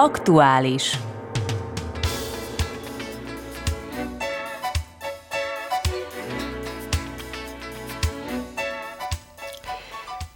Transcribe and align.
Aktuális. 0.00 0.98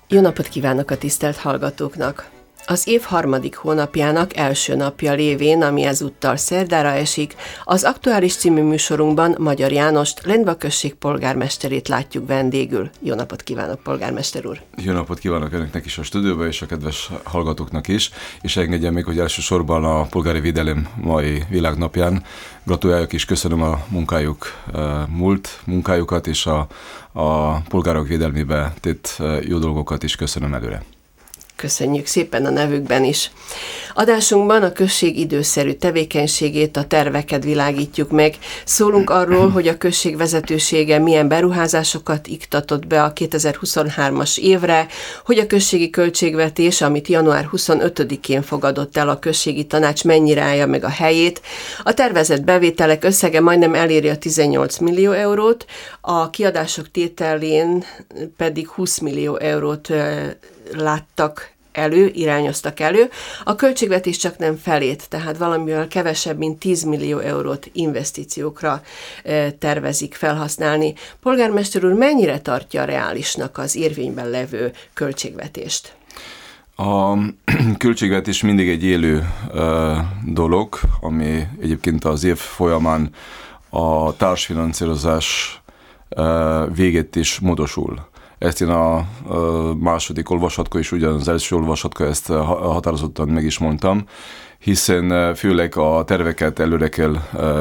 Jó 0.09 0.21
napot 0.21 0.49
kívánok 0.49 0.91
a 0.91 0.99
tisztelt 0.99 1.37
hallgatóknak! 1.37 2.42
Az 2.73 2.89
év 2.89 3.03
harmadik 3.03 3.57
hónapjának 3.57 4.37
első 4.37 4.75
napja 4.75 5.13
lévén, 5.13 5.63
ami 5.63 5.83
ezúttal 5.83 6.37
szerdára 6.37 6.89
esik, 6.89 7.35
az 7.65 7.85
aktuális 7.85 8.37
című 8.37 8.63
műsorunkban 8.63 9.37
Magyar 9.39 9.73
Jánost, 9.73 10.21
Lendva 10.25 10.55
község 10.55 10.95
polgármesterét 10.95 11.89
látjuk 11.89 12.27
vendégül. 12.27 12.91
Jó 13.01 13.15
napot 13.15 13.43
kívánok, 13.43 13.83
polgármester 13.83 14.47
úr! 14.47 14.61
Jó 14.77 14.93
napot 14.93 15.19
kívánok 15.19 15.53
önöknek 15.53 15.85
is 15.85 15.99
a 15.99 16.03
stúdióban, 16.03 16.47
és 16.47 16.63
a 16.63 16.67
kedves 16.67 17.11
hallgatóknak 17.23 17.89
is, 17.89 18.11
és 18.41 18.57
engedjen 18.57 18.93
még, 18.93 19.05
hogy 19.05 19.19
elsősorban 19.19 19.85
a 19.85 20.03
polgári 20.03 20.41
védelem 20.41 20.89
mai 20.97 21.45
világnapján 21.49 22.23
gratuláljak 22.65 23.13
és 23.13 23.25
köszönöm 23.25 23.63
a 23.63 23.85
munkájuk, 23.89 24.47
múlt 25.09 25.61
munkájukat, 25.65 26.27
és 26.27 26.47
a, 26.47 26.67
a 27.13 27.61
polgárok 27.61 28.09
védelmébe 28.09 28.75
tett 28.81 29.23
jó 29.41 29.59
dolgokat 29.59 30.03
is 30.03 30.17
köszönöm 30.17 30.55
előre. 30.55 30.83
Köszönjük 31.63 32.07
szépen 32.07 32.47
a 32.47 32.51
nevükben 32.51 33.05
is. 33.05 33.31
Adásunkban 33.95 34.63
a 34.63 34.73
község 34.73 35.19
időszerű 35.19 35.73
tevékenységét, 35.73 36.77
a 36.77 36.85
terveket 36.85 37.45
világítjuk 37.45 38.11
meg. 38.11 38.35
Szólunk 38.65 39.11
arról, 39.11 39.49
hogy 39.51 39.69
a 39.69 39.77
község 39.77 40.17
vezetősége 40.17 40.99
milyen 40.99 41.29
beruházásokat 41.29 42.27
iktatott 42.27 42.87
be 42.87 43.03
a 43.03 43.13
2023-as 43.13 44.39
évre, 44.39 44.87
hogy 45.25 45.39
a 45.39 45.47
községi 45.47 45.91
költségvetés, 45.91 46.81
amit 46.81 47.09
január 47.09 47.49
25-én 47.53 48.43
fogadott 48.43 48.97
el 48.97 49.09
a 49.09 49.19
községi 49.19 49.65
tanács, 49.67 50.05
mennyire 50.05 50.43
állja 50.43 50.67
meg 50.67 50.85
a 50.85 50.89
helyét. 50.89 51.41
A 51.83 51.95
tervezett 51.95 52.43
bevételek 52.45 53.05
összege 53.05 53.41
majdnem 53.41 53.75
eléri 53.75 54.09
a 54.09 54.19
18 54.19 54.79
millió 54.79 55.11
eurót, 55.13 55.65
a 56.01 56.31
kiadások 56.31 56.91
tételén 56.91 57.85
pedig 58.37 58.69
20 58.69 58.99
millió 58.99 59.37
eurót 59.37 59.89
láttak 60.77 61.52
elő, 61.73 62.11
irányoztak 62.15 62.81
elő. 62.81 63.11
A 63.45 63.55
költségvetés 63.55 64.17
csak 64.17 64.39
nem 64.39 64.57
felét, 64.57 65.09
tehát 65.09 65.37
valamivel 65.37 65.89
kevesebb, 65.89 66.39
mint 66.39 66.59
10 66.59 66.83
millió 66.83 67.19
eurót 67.19 67.71
investíciókra 67.73 68.83
tervezik 69.59 70.15
felhasználni. 70.15 70.95
Polgármester 71.21 71.85
úr 71.85 71.93
mennyire 71.93 72.41
tartja 72.41 72.85
reálisnak 72.85 73.59
az 73.59 73.77
érvényben 73.77 74.31
levő 74.31 74.73
költségvetést? 74.93 75.95
A 76.77 77.17
költségvetés 77.79 78.43
mindig 78.43 78.69
egy 78.69 78.85
élő 78.85 79.29
uh, 79.55 79.97
dolog, 80.25 80.79
ami 81.01 81.47
egyébként 81.61 82.05
az 82.05 82.25
év 82.25 82.37
folyamán 82.37 83.11
a 83.69 84.17
társfinanszírozás 84.17 85.61
uh, 86.17 86.75
végét 86.75 87.17
is 87.17 87.39
módosul. 87.39 88.11
Ezt 88.43 88.61
én 88.61 88.69
a, 88.69 89.07
második 89.79 90.31
olvasatkor 90.31 90.81
és 90.81 90.93
ugyan 90.93 91.15
az 91.15 91.29
első 91.29 91.57
olvasatkor 91.57 92.07
ezt 92.07 92.27
határozottan 92.27 93.29
meg 93.29 93.45
is 93.45 93.59
mondtam, 93.59 94.05
hiszen 94.59 95.35
főleg 95.35 95.77
a 95.77 96.05
terveket 96.05 96.59
előre 96.59 96.89
kell 96.89 97.17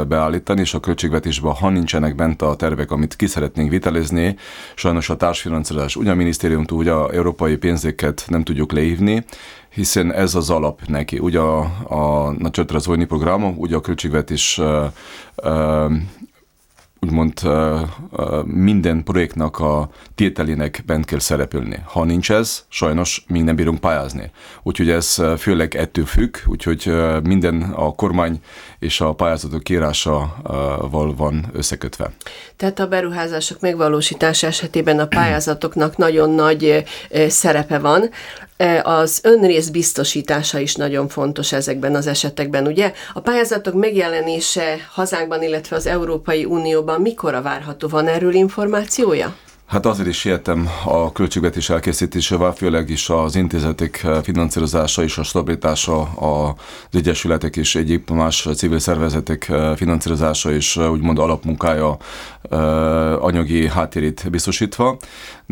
beállítani, 0.08 0.62
és 0.62 0.74
a 0.74 0.80
költségvetésben, 0.80 1.54
ha 1.54 1.70
nincsenek 1.70 2.16
bent 2.16 2.42
a 2.42 2.56
tervek, 2.56 2.92
amit 2.92 3.16
ki 3.16 3.28
szeretnénk 3.28 3.70
vitelezni, 3.70 4.36
sajnos 4.76 5.10
a 5.10 5.16
társfinanszírozás, 5.16 5.96
ugye 5.96 6.12
a 6.12 6.16
minisztériumtól, 6.16 6.78
ugye 6.78 6.92
a 6.92 7.14
európai 7.14 7.56
pénzeket 7.56 8.26
nem 8.28 8.44
tudjuk 8.44 8.72
leívni, 8.72 9.26
hiszen 9.70 10.14
ez 10.14 10.36
az 10.36 10.50
alap 10.50 10.82
neki. 10.88 11.18
Ugye 11.20 11.40
a, 11.40 11.60
a 11.88 12.32
Nagycsötre 12.38 13.06
program, 13.06 13.54
ugye 13.58 13.76
a 13.76 13.82
költségvetés 13.82 14.58
uh, 14.58 15.92
úgymond 17.06 17.42
minden 18.46 19.04
projektnek 19.04 19.60
a 19.60 19.90
tételének 20.16 20.84
bent 20.86 21.06
kell 21.06 21.20
szerepelni. 21.20 21.80
Ha 21.84 22.04
nincs 22.04 22.32
ez, 22.32 22.66
sajnos 22.70 23.24
mi 23.28 23.42
nem 23.42 23.56
bírunk 23.56 23.80
pályázni. 23.80 24.32
Úgyhogy 24.64 24.90
ez 24.90 25.22
főleg 25.38 25.76
ettől 25.76 26.06
függ, 26.06 26.36
úgyhogy 26.46 26.92
minden 27.24 27.62
a 27.62 27.92
kormány 27.92 28.40
és 28.82 29.02
a 29.02 29.14
pályázatok 29.14 29.70
írásával 29.70 31.14
van 31.18 31.46
összekötve. 31.54 32.12
Tehát 32.56 32.80
a 32.80 32.88
beruházások 32.88 33.60
megvalósítása 33.60 34.48
esetében 34.48 35.00
a 35.00 35.06
pályázatoknak 35.06 35.98
nagyon 35.98 36.30
nagy 36.30 36.84
szerepe 37.28 37.80
van. 37.80 38.10
Az 38.84 39.20
önrész 39.24 39.68
biztosítása 39.68 40.60
is 40.60 40.76
nagyon 40.76 41.08
fontos 41.08 41.52
ezekben 41.52 41.96
az 41.96 42.08
esetekben, 42.08 42.68
ugye? 42.68 42.94
A 43.14 43.20
pályázatok 43.20 43.74
megjelenése 43.74 44.78
hazánkban, 44.92 45.44
illetve 45.44 45.76
az 45.76 45.86
Európai 45.86 46.46
Unióban 46.46 47.02
mikor 47.02 47.42
várható? 47.42 47.88
Van 47.88 48.08
erről 48.08 48.34
információja? 48.34 49.36
Hát 49.72 49.86
azért 49.86 50.08
is 50.08 50.20
sietem 50.20 50.70
a 50.86 51.12
költségvetés 51.12 51.70
elkészítésével, 51.70 52.52
főleg 52.52 52.90
is 52.90 53.10
az 53.10 53.36
intézetek 53.36 54.08
finanszírozása 54.24 55.04
és 55.04 55.18
a 55.18 55.24
stabilitása, 55.24 56.02
az 56.02 56.56
egyesületek 56.92 57.56
és 57.56 57.76
egyéb 57.76 58.10
más 58.10 58.48
civil 58.56 58.80
szervezetek 58.80 59.52
finanszírozása 59.76 60.52
és 60.52 60.78
úgymond 60.78 61.20
alapmunkája 61.20 61.98
anyagi 63.20 63.68
háttérét 63.68 64.28
biztosítva 64.30 64.98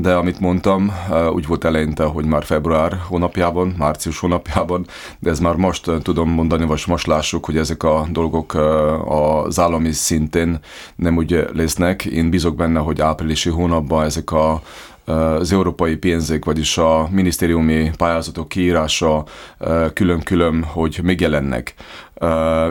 de 0.02 0.13
amit 0.13 0.40
mondtam, 0.40 0.94
úgy 1.34 1.47
volt 1.47 1.63
eleinte, 1.63 2.03
hogy 2.03 2.25
már 2.25 2.44
február 2.44 2.97
hónapjában, 3.08 3.75
március 3.78 4.19
hónapjában, 4.19 4.85
de 5.19 5.29
ez 5.29 5.40
már 5.40 5.56
most 5.56 5.91
tudom 6.02 6.29
mondani, 6.29 6.66
vagy 6.66 6.84
most 6.88 7.08
lássuk, 7.08 7.46
hogy 7.46 7.58
ezek 7.58 7.84
a 7.84 8.08
dolgok 8.12 8.53
az 9.06 9.59
állami 9.59 9.91
szinten 9.91 10.59
nem 10.96 11.18
úgy 11.18 11.47
lesznek. 11.53 12.06
Én 12.06 12.29
bízok 12.29 12.56
benne, 12.56 12.79
hogy 12.79 13.02
áprilisi 13.02 13.50
hónapban 13.50 14.06
ezek 14.09 14.31
a 14.31 14.62
az 15.09 15.52
európai 15.52 15.96
pénzek, 15.96 16.46
vagyis 16.46 16.78
a 16.78 17.08
minisztériumi 17.12 17.92
pályázatok 17.97 18.50
kiírása 18.50 19.25
külön-külön, 19.94 20.64
hogy 20.64 21.00
megjelennek. 21.03 21.74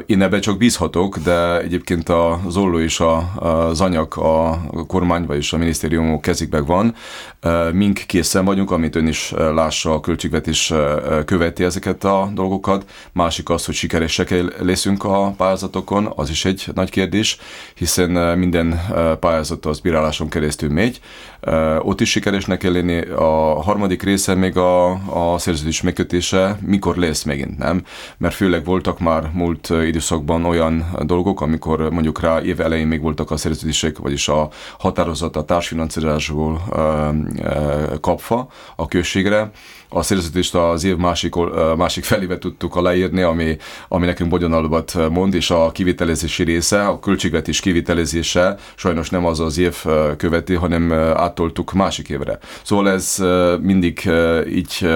Én 0.06 0.22
ebben 0.22 0.40
csak 0.40 0.58
bízhatok, 0.58 1.18
de 1.18 1.60
egyébként 1.60 2.08
a 2.08 2.40
Zolló 2.48 2.78
és 2.78 3.02
az 3.38 3.80
anyag 3.80 4.18
a 4.18 4.60
kormány, 4.86 5.26
vagyis 5.26 5.52
a 5.52 5.56
minisztérium 5.56 6.20
kezikben 6.20 6.64
van. 6.64 6.94
Mink 7.72 8.02
készen 8.06 8.44
vagyunk, 8.44 8.70
amit 8.70 8.96
ön 8.96 9.06
is 9.06 9.30
lássa, 9.36 9.92
a 9.92 10.00
költségvetés 10.00 10.72
követi 11.24 11.64
ezeket 11.64 12.04
a 12.04 12.30
dolgokat. 12.34 12.90
Másik 13.12 13.50
az, 13.50 13.64
hogy 13.64 13.74
sikeresek 13.74 14.34
leszünk 14.60 15.04
a 15.04 15.34
pályázatokon, 15.36 16.12
az 16.16 16.30
is 16.30 16.44
egy 16.44 16.64
nagy 16.74 16.90
kérdés, 16.90 17.38
hiszen 17.74 18.38
minden 18.38 18.80
pályázat 19.20 19.66
az 19.66 19.80
bíráláson 19.80 20.28
keresztül 20.28 20.70
megy. 20.70 21.00
Ott 21.78 22.00
is 22.00 22.10
sikeresnek 22.10 22.58
kell 22.58 22.72
lenni. 22.72 23.00
A 23.00 23.62
harmadik 23.62 24.02
része 24.02 24.34
még 24.34 24.56
a, 24.56 24.90
a 24.90 25.38
szerződés 25.38 25.82
megkötése, 25.82 26.58
mikor 26.60 26.96
lesz 26.96 27.22
megint, 27.22 27.58
nem? 27.58 27.82
Mert 28.18 28.34
főleg 28.34 28.64
voltak 28.64 28.98
már 28.98 29.30
múlt 29.38 29.68
időszakban 29.86 30.44
olyan 30.44 30.86
dolgok, 31.02 31.40
amikor 31.40 31.90
mondjuk 31.90 32.20
rá 32.20 32.40
év 32.40 32.60
elején 32.60 32.86
még 32.86 33.00
voltak 33.00 33.30
a 33.30 33.36
szerződések, 33.36 33.98
vagyis 33.98 34.28
a 34.28 34.48
határozat 34.78 35.36
a 35.36 35.44
társfinanszírozásból 35.44 36.62
kapva 38.00 38.48
a 38.76 38.86
községre, 38.86 39.50
a 39.88 40.02
szerződést 40.02 40.54
az 40.54 40.84
év 40.84 40.96
másik, 40.96 41.34
másik 41.76 42.04
felébe 42.04 42.38
tudtuk 42.38 42.76
aláírni, 42.76 43.22
ami, 43.22 43.56
ami 43.88 44.06
nekünk 44.06 44.30
bonyolultabbat 44.30 45.10
mond, 45.10 45.34
és 45.34 45.50
a 45.50 45.70
kivitelezési 45.72 46.42
része, 46.42 46.86
a 46.86 46.98
költségvetés 46.98 47.60
kivitelezése 47.60 48.56
sajnos 48.74 49.10
nem 49.10 49.26
az 49.26 49.40
az 49.40 49.58
év 49.58 49.76
követi, 50.16 50.54
hanem 50.54 50.92
áttoltuk 50.92 51.72
másik 51.72 52.08
évre. 52.08 52.38
Szóval 52.62 52.90
ez 52.90 53.24
mindig 53.60 54.10
így 54.48 54.88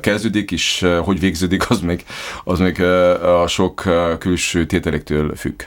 kezdődik, 0.00 0.50
és 0.50 0.86
hogy 1.04 1.20
végződik, 1.20 1.70
az 1.70 1.80
még, 1.80 2.04
az 2.44 2.58
még 2.58 2.82
a 3.22 3.46
sok 3.46 3.82
külső 4.18 4.66
tételektől 4.66 5.34
függ 5.36 5.62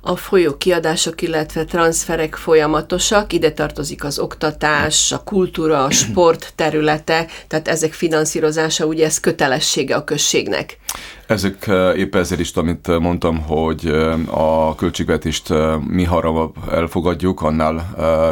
a 0.00 0.16
folyó 0.16 0.56
kiadások, 0.56 1.22
illetve 1.22 1.64
transferek 1.64 2.34
folyamatosak, 2.34 3.32
ide 3.32 3.52
tartozik 3.52 4.04
az 4.04 4.18
oktatás, 4.18 5.12
a 5.12 5.22
kultúra, 5.22 5.84
a 5.84 5.90
sport 5.90 6.52
területe, 6.54 7.26
tehát 7.48 7.68
ezek 7.68 7.92
finanszírozása, 7.92 8.84
ugye 8.84 9.04
ez 9.04 9.20
kötelessége 9.20 9.94
a 9.94 10.04
községnek. 10.04 10.78
Ezek 11.28 11.70
épp 11.96 12.14
ezért 12.14 12.40
is, 12.40 12.52
amit 12.52 12.98
mondtam, 12.98 13.38
hogy 13.38 13.86
a 14.30 14.74
költségvetést 14.74 15.52
mi 15.88 16.04
hamarabb 16.04 16.54
elfogadjuk, 16.70 17.42
annál 17.42 17.88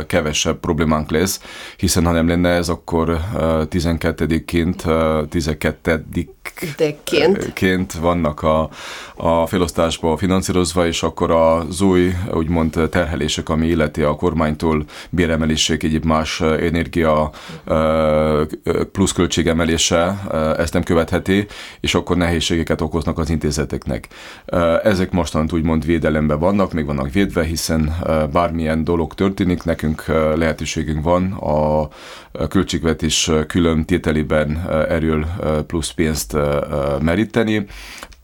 kevesebb 0.06 0.60
problémánk 0.60 1.10
lesz, 1.10 1.40
hiszen 1.76 2.04
ha 2.04 2.12
nem 2.12 2.28
lenne 2.28 2.48
ez, 2.48 2.69
akkor 2.69 3.20
12-ként, 3.70 5.28
12 5.28 6.04
ként 7.52 7.93
vannak 7.93 8.43
a, 8.43 8.69
a 9.16 9.46
felosztásba 9.46 10.16
finanszírozva, 10.16 10.87
és 10.87 11.02
akkor 11.02 11.31
az 11.31 11.81
új, 11.81 12.12
úgymond 12.34 12.88
terhelések, 12.90 13.48
ami 13.48 13.66
illeti 13.66 14.02
a 14.02 14.16
kormánytól 14.16 14.84
béremelések, 15.10 15.82
egyéb 15.82 16.04
más 16.04 16.40
energia 16.40 17.31
pluszköltségemelése, 18.93 20.22
ezt 20.58 20.72
nem 20.72 20.82
követheti, 20.82 21.46
és 21.81 21.94
akkor 21.94 22.16
nehézségeket 22.16 22.81
okoznak 22.87 23.19
az 23.19 23.31
intézeteknek. 23.31 24.09
Ezek 24.83 25.11
mostant 25.11 25.53
úgymond 25.53 25.85
védelemben 25.85 26.38
vannak, 26.38 26.73
még 26.73 26.87
vannak 26.87 27.12
védve, 27.12 27.44
hiszen 27.44 27.97
bármilyen 28.33 28.85
dolog 28.85 29.15
történik, 29.15 29.62
nekünk 29.65 30.05
lehetőségünk 30.37 31.03
van 31.05 31.33
a 31.33 31.88
költségvetés 32.49 33.31
külön 33.47 33.85
tételében 33.85 34.65
erről 34.88 35.27
plusz 35.67 35.91
pénzt 35.91 36.37
meríteni. 37.00 37.67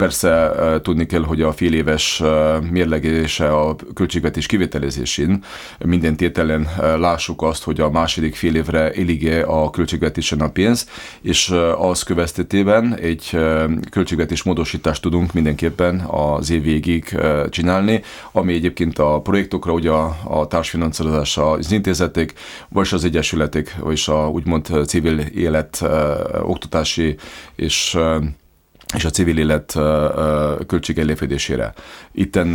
Persze 0.03 0.53
tudni 0.83 1.07
kell, 1.07 1.23
hogy 1.23 1.43
a 1.43 1.53
fél 1.53 1.75
éves 1.75 2.23
mérlegése 2.71 3.49
a 3.49 3.77
költségvetés 3.95 4.47
kivételezésén 4.47 5.45
minden 5.85 6.17
tételen 6.17 6.69
lássuk 6.79 7.43
azt, 7.43 7.65
hogy 7.65 7.81
a 7.81 7.91
második 7.91 8.35
fél 8.35 8.57
évre 8.57 8.91
elég 8.91 9.45
a 9.47 9.71
költségvetésen 9.71 10.41
a 10.41 10.51
pénz, 10.51 10.89
és 11.21 11.55
az 11.79 12.03
következtében 12.03 12.97
egy 12.99 13.39
költségvetés 13.91 14.43
módosítást 14.43 15.03
tudunk 15.03 15.33
mindenképpen 15.33 16.01
az 16.01 16.51
év 16.51 16.63
végig 16.63 17.19
csinálni, 17.49 18.03
ami 18.33 18.55
egyébként 18.55 18.99
a 18.99 19.21
projektokra, 19.21 19.73
ugye 19.73 19.91
a, 19.91 20.17
a 20.25 20.47
társfinanszírozása 20.47 21.51
az 21.51 21.73
intézetek, 21.73 22.35
vagy 22.69 22.89
az 22.91 23.05
egyesületek, 23.05 23.77
vagy 23.81 24.03
a 24.07 24.29
úgymond 24.29 24.69
civil 24.87 25.19
élet 25.19 25.85
oktatási 26.43 27.17
és 27.55 27.99
és 28.95 29.05
a 29.05 29.11
civil 29.11 29.39
élet 29.39 29.73
költsége 30.67 31.05
lefedésére. 31.05 31.73
Itten 32.13 32.47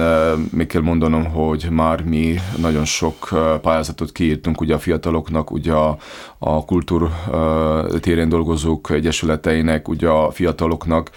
még 0.52 0.68
kell 0.68 0.82
mondanom, 0.82 1.26
hogy 1.26 1.68
már 1.72 2.04
mi 2.04 2.40
nagyon 2.58 2.86
sok 2.86 3.30
pályázatot 3.62 4.12
kiírtunk 4.12 4.62
ugye 4.62 4.74
a 4.74 4.80
fiataloknak, 4.80 5.52
ugye 5.52 5.72
a, 5.72 5.98
a 6.38 6.66
kultúr 6.66 7.10
téren 8.00 8.30
dolgozók 8.30 8.90
egyesületeinek, 8.90 9.88
ugye 9.88 10.08
a 10.08 10.32
fiataloknak. 10.32 11.10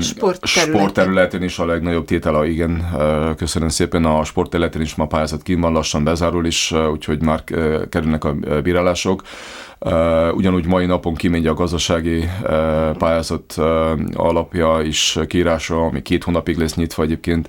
Sportterületen. 0.00 0.38
Sportterületen 0.42 1.42
is 1.42 1.58
a 1.58 1.66
legnagyobb 1.66 2.04
tétele, 2.04 2.48
igen, 2.48 2.90
köszönöm 3.36 3.68
szépen. 3.68 4.04
A 4.04 4.24
sportterületen 4.24 4.80
is 4.80 4.94
ma 4.94 5.06
pályázat 5.06 5.42
ki 5.42 5.54
van, 5.54 5.72
lassan 5.72 6.04
bezárul 6.04 6.46
is, 6.46 6.74
úgyhogy 6.92 7.22
már 7.22 7.44
kerülnek 7.88 8.24
a 8.24 8.34
bírálások. 8.62 9.22
Ugyanúgy 10.34 10.66
mai 10.66 10.86
napon 10.86 11.14
kimegy 11.14 11.46
a 11.46 11.54
gazdasági 11.54 12.28
pályázat 12.98 13.54
alapja 14.14 14.80
is 14.82 15.18
kiírása, 15.26 15.84
ami 15.84 16.02
két 16.02 16.24
hónapig 16.24 16.58
lesz 16.58 16.74
nyitva 16.74 17.02
egyébként. 17.02 17.48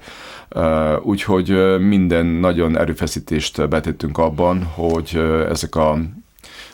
Úgyhogy 1.02 1.80
minden 1.80 2.26
nagyon 2.26 2.78
erőfeszítést 2.78 3.70
betettünk 3.70 4.18
abban, 4.18 4.64
hogy 4.64 5.22
ezek 5.50 5.76
a 5.76 5.98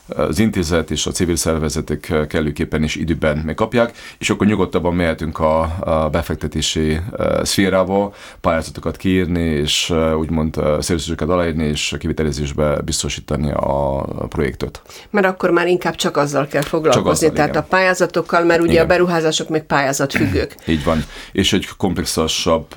az 0.08 0.40
intézet 0.40 0.92
és 0.92 1.06
a 1.06 1.12
civil 1.12 1.36
szervezetek 1.36 2.14
kellőképpen 2.28 2.84
is 2.84 2.96
időben 2.96 3.38
megkapják, 3.38 3.98
és 4.18 4.30
akkor 4.30 4.48
nyugodtabban 4.48 4.94
mehetünk 4.94 5.40
a, 5.40 5.62
a 5.80 6.10
befektetési 6.10 7.00
szférába, 7.42 8.14
pályázatokat 8.42 8.98
kiírni, 8.98 9.40
és 9.40 9.94
úgymond 10.18 10.56
szerződéseket 10.56 11.30
aláírni, 11.30 11.64
és 11.64 11.96
kivitelezésbe 12.00 12.82
biztosítani 12.82 13.52
a 13.52 14.06
projektot. 14.30 14.82
Mert 15.10 15.26
akkor 15.26 15.50
már 15.50 15.68
inkább 15.68 15.96
csak 15.96 16.18
azzal 16.18 16.48
kell 16.48 16.62
foglalkozni, 16.62 17.04
csak 17.04 17.12
azzal, 17.12 17.32
tehát 17.32 17.50
igen. 17.50 17.62
a 17.62 17.66
pályázatokkal, 17.66 18.44
mert 18.44 18.62
ugye 18.62 18.72
igen. 18.72 18.84
a 18.84 18.88
beruházások 18.88 19.50
még 19.50 19.62
pályázatfüggők. 19.62 20.56
Így 20.68 20.84
van. 20.84 21.04
És 21.32 21.54
egy 21.54 21.68
komplexasabb 21.78 22.68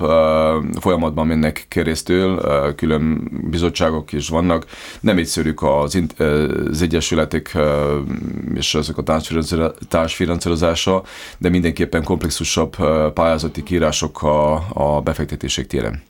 folyamatban 0.79 1.27
mennek 1.27 1.65
keresztül, 1.67 2.41
külön 2.75 3.29
bizottságok 3.49 4.13
is 4.13 4.29
vannak. 4.29 4.65
Nem 4.99 5.17
egyszerűk 5.17 5.63
az, 5.63 6.03
az 6.69 6.81
Egyesület 6.81 7.18
területek 7.27 7.57
és 8.55 8.75
ezek 8.75 8.97
a 8.97 9.03
társfinanszírozása, 9.87 11.03
de 11.37 11.49
mindenképpen 11.49 12.03
komplexusabb 12.03 12.75
pályázati 13.13 13.63
kírások 13.63 14.23
a, 14.23 14.53
a 14.73 15.01
befektetések 15.01 15.67
téren. 15.67 16.01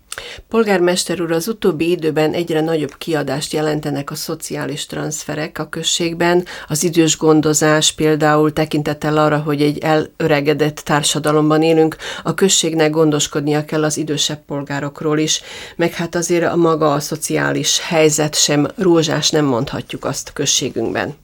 Polgármester 0.49 1.21
úr, 1.21 1.31
az 1.31 1.47
utóbbi 1.47 1.89
időben 1.89 2.33
egyre 2.33 2.61
nagyobb 2.61 2.97
kiadást 2.97 3.53
jelentenek 3.53 4.11
a 4.11 4.15
szociális 4.15 4.85
transferek 4.85 5.59
a 5.59 5.69
községben. 5.69 6.45
Az 6.67 6.83
idős 6.83 7.17
gondozás 7.17 7.91
például 7.91 8.53
tekintettel 8.53 9.17
arra, 9.17 9.37
hogy 9.37 9.61
egy 9.61 9.77
elöregedett 9.77 10.75
társadalomban 10.75 11.63
élünk, 11.63 11.95
a 12.23 12.33
községnek 12.33 12.89
gondoskodnia 12.91 13.65
kell 13.65 13.83
az 13.83 13.97
idősebb 13.97 14.45
polgárokról 14.45 15.17
is, 15.17 15.41
meg 15.75 15.93
hát 15.93 16.15
azért 16.15 16.45
a 16.45 16.55
maga 16.55 16.93
a 16.93 16.99
szociális 16.99 17.79
helyzet 17.79 18.35
sem 18.35 18.67
rózsás, 18.75 19.29
nem 19.29 19.45
mondhatjuk 19.45 20.05
azt 20.05 20.33
községünkben. 20.33 21.15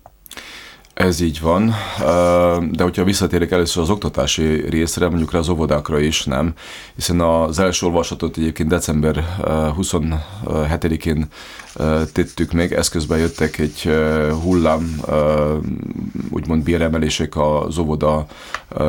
Ez 0.96 1.22
így 1.22 1.42
van, 1.42 1.74
de 2.72 2.84
hogyha 2.84 3.04
visszatérek 3.04 3.52
először 3.52 3.84
az 3.84 3.90
oktatási 3.90 4.70
részre, 4.70 5.08
mondjuk 5.08 5.32
rá 5.32 5.40
az 5.40 5.50
óvodákra 5.50 6.00
is, 6.00 6.24
nem, 6.24 6.54
hiszen 6.96 7.22
az 7.22 7.60
első 7.60 7.86
olvasatot 7.86 8.38
egyébként 8.38 8.70
december 8.70 9.38
27-én 9.80 11.28
tettük 12.14 12.52
meg, 12.52 12.74
eszközben 12.74 13.18
jöttek 13.18 13.58
egy 13.58 13.90
hullám, 14.44 15.02
úgymond 16.30 16.64
béremelések 16.64 17.34
az 17.38 17.78
óvoda 17.78 18.26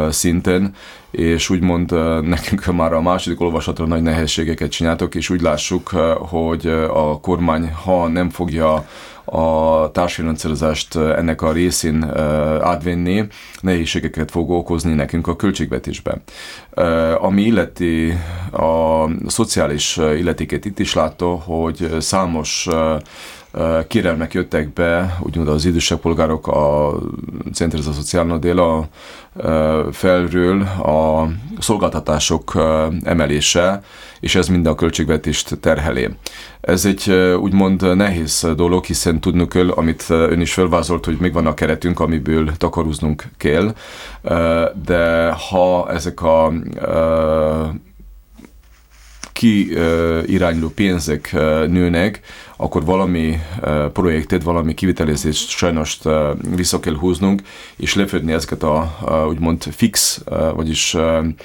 szinten, 0.08 0.74
és 1.10 1.50
úgymond 1.50 1.92
nekünk 2.28 2.66
már 2.66 2.92
a 2.92 3.00
második 3.00 3.40
olvasatra 3.40 3.86
nagy 3.86 4.02
nehézségeket 4.02 4.70
csináltok, 4.70 5.14
és 5.14 5.30
úgy 5.30 5.40
lássuk, 5.40 5.88
hogy 6.18 6.66
a 6.90 7.20
kormány, 7.20 7.72
ha 7.84 8.08
nem 8.08 8.30
fogja 8.30 8.86
a 9.26 9.90
társfinanszírozást 9.92 10.96
ennek 10.96 11.42
a 11.42 11.52
részén 11.52 12.04
átvenni, 12.60 13.26
nehézségeket 13.60 14.30
fog 14.30 14.50
okozni 14.50 14.94
nekünk 14.94 15.26
a 15.26 15.36
költségvetésben. 15.36 16.22
Ami 17.18 17.42
illeti 17.42 18.18
a 18.52 19.06
szociális 19.26 19.96
illetéket 19.96 20.64
itt 20.64 20.78
is 20.78 20.94
látta, 20.94 21.26
hogy 21.26 21.96
számos 21.98 22.68
kérelmek 23.86 24.34
jöttek 24.34 24.72
be, 24.72 25.18
úgymond 25.20 25.48
az 25.48 25.64
idősebb 25.64 26.00
polgárok 26.00 26.46
a 26.46 26.94
Centre 27.52 27.80
za 27.80 27.92
Sociálna 27.92 28.38
Déla 28.38 28.88
felről 29.92 30.62
a 30.62 31.28
szolgáltatások 31.58 32.52
emelése, 33.02 33.82
és 34.20 34.34
ez 34.34 34.48
mind 34.48 34.66
a 34.66 34.74
költségvetést 34.74 35.58
terheli. 35.60 36.08
Ez 36.60 36.84
egy 36.84 37.10
úgymond 37.40 37.96
nehéz 37.96 38.52
dolog, 38.56 38.84
hiszen 38.84 39.20
tudnunk 39.20 39.48
kell, 39.48 39.70
amit 39.70 40.04
ön 40.08 40.40
is 40.40 40.52
felvázolt, 40.52 41.04
hogy 41.04 41.16
még 41.20 41.32
van 41.32 41.46
a 41.46 41.54
keretünk, 41.54 42.00
amiből 42.00 42.56
takaróznunk 42.56 43.24
kell, 43.36 43.74
de 44.84 45.30
ha 45.50 45.90
ezek 45.90 46.22
a 46.22 46.52
ki 49.36 49.76
irányuló 50.26 50.68
pénzek 50.68 51.32
nőnek, 51.68 52.20
akkor 52.56 52.84
valami 52.84 53.38
projektet, 53.92 54.42
valami 54.42 54.74
kivitelezést 54.74 55.48
sajnos 55.48 55.98
vissza 56.56 56.80
kell 56.80 56.96
húznunk, 56.96 57.42
és 57.76 57.94
lefedni 57.94 58.32
ezeket 58.32 58.62
a, 58.62 58.96
úgymond 59.28 59.62
fix, 59.62 60.22
vagyis... 60.54 60.94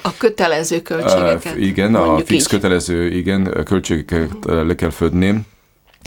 A 0.02 0.16
kötelező 0.18 0.82
költségeket. 0.82 1.56
Igen, 1.56 1.94
a 1.94 2.18
fix 2.18 2.42
így. 2.42 2.48
kötelező 2.48 3.10
igen, 3.10 3.62
költségeket 3.64 4.36
le 4.44 4.74
kell 4.74 4.90
födni, 4.90 5.44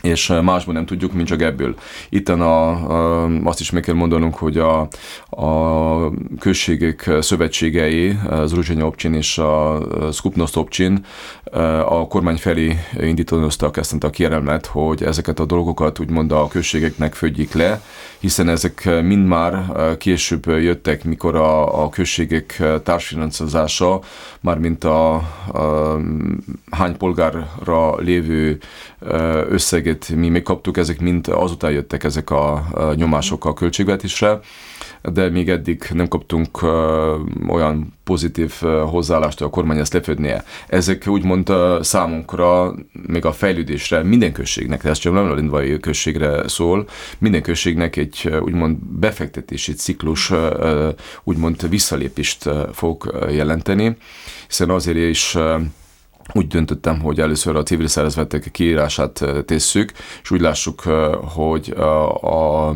és 0.05 0.33
másban 0.41 0.75
nem 0.75 0.85
tudjuk, 0.85 1.13
mint 1.13 1.27
csak 1.27 1.41
ebből. 1.41 1.75
Itten 2.09 2.41
a, 2.41 2.69
a, 2.69 3.29
azt 3.43 3.59
is 3.59 3.71
meg 3.71 3.81
kell 3.81 3.95
mondanunk, 3.95 4.35
hogy 4.35 4.57
a, 4.57 4.87
a 5.29 6.11
községek 6.39 7.11
szövetségei, 7.19 8.17
az 8.29 8.53
Ruzsenya 8.53 8.85
Opcsin 8.85 9.13
és 9.13 9.37
a 9.37 9.81
Skupnost 10.11 10.55
Opcsin 10.55 11.05
a 11.85 12.07
kormány 12.07 12.37
felé 12.37 12.77
indítottak 12.99 13.77
ezt 13.77 14.03
a 14.03 14.09
kérelmet, 14.09 14.65
hogy 14.65 15.03
ezeket 15.03 15.39
a 15.39 15.45
dolgokat 15.45 15.99
úgymond 15.99 16.31
a 16.31 16.47
községeknek 16.47 17.13
födjék 17.13 17.53
le, 17.53 17.81
hiszen 18.19 18.49
ezek 18.49 18.89
mind 19.03 19.27
már 19.27 19.65
később 19.97 20.45
jöttek, 20.45 21.03
mikor 21.03 21.35
a, 21.35 21.83
a 21.83 21.89
községek 21.89 22.63
társfinanszírozása, 22.83 23.99
mint 24.57 24.83
a, 24.83 25.13
a 25.15 25.23
hány 26.71 26.97
polgárra 26.97 27.99
lévő 27.99 28.57
összeget 29.49 30.09
mi 30.15 30.29
megkaptuk, 30.29 30.77
ezek 30.77 30.99
mind 30.99 31.27
azután 31.27 31.71
jöttek 31.71 32.03
ezek 32.03 32.29
a 32.29 32.63
nyomások 32.95 33.45
a 33.45 33.53
költségvetésre, 33.53 34.39
de 35.13 35.29
még 35.29 35.50
eddig 35.50 35.83
nem 35.93 36.07
kaptunk 36.07 36.63
olyan 37.47 37.93
pozitív 38.03 38.51
hozzáállást, 38.89 39.41
a 39.41 39.50
kormány 39.50 39.77
ezt 39.77 39.93
lefednie. 39.93 40.43
Ezek 40.67 41.07
úgymond 41.07 41.51
számunkra, 41.81 42.75
még 43.07 43.25
a 43.25 43.31
fejlődésre, 43.31 44.03
minden 44.03 44.31
községnek, 44.31 44.83
ez 44.83 44.97
csak 44.97 45.13
nem 45.13 45.35
Lindvai 45.35 45.79
községre 45.79 46.47
szól, 46.47 46.88
minden 47.17 47.41
községnek 47.41 47.95
egy 47.95 48.33
úgymond 48.41 48.77
befektetési 48.77 49.74
ciklus, 49.74 50.31
úgymond 51.24 51.69
visszalépést 51.69 52.50
fog 52.74 53.27
jelenteni, 53.31 53.97
hiszen 54.47 54.69
azért 54.69 54.97
is 54.97 55.38
úgy 56.34 56.48
döntöttem, 56.48 57.00
hogy 57.00 57.20
először 57.20 57.55
a 57.55 57.63
civil 57.63 57.88
szervezetek 57.88 58.50
kiírását 58.51 59.25
tesszük, 59.46 59.91
és 60.22 60.32
úgy 60.32 60.41
lássuk, 60.41 60.82
hogy 61.34 61.74
a 62.22 62.72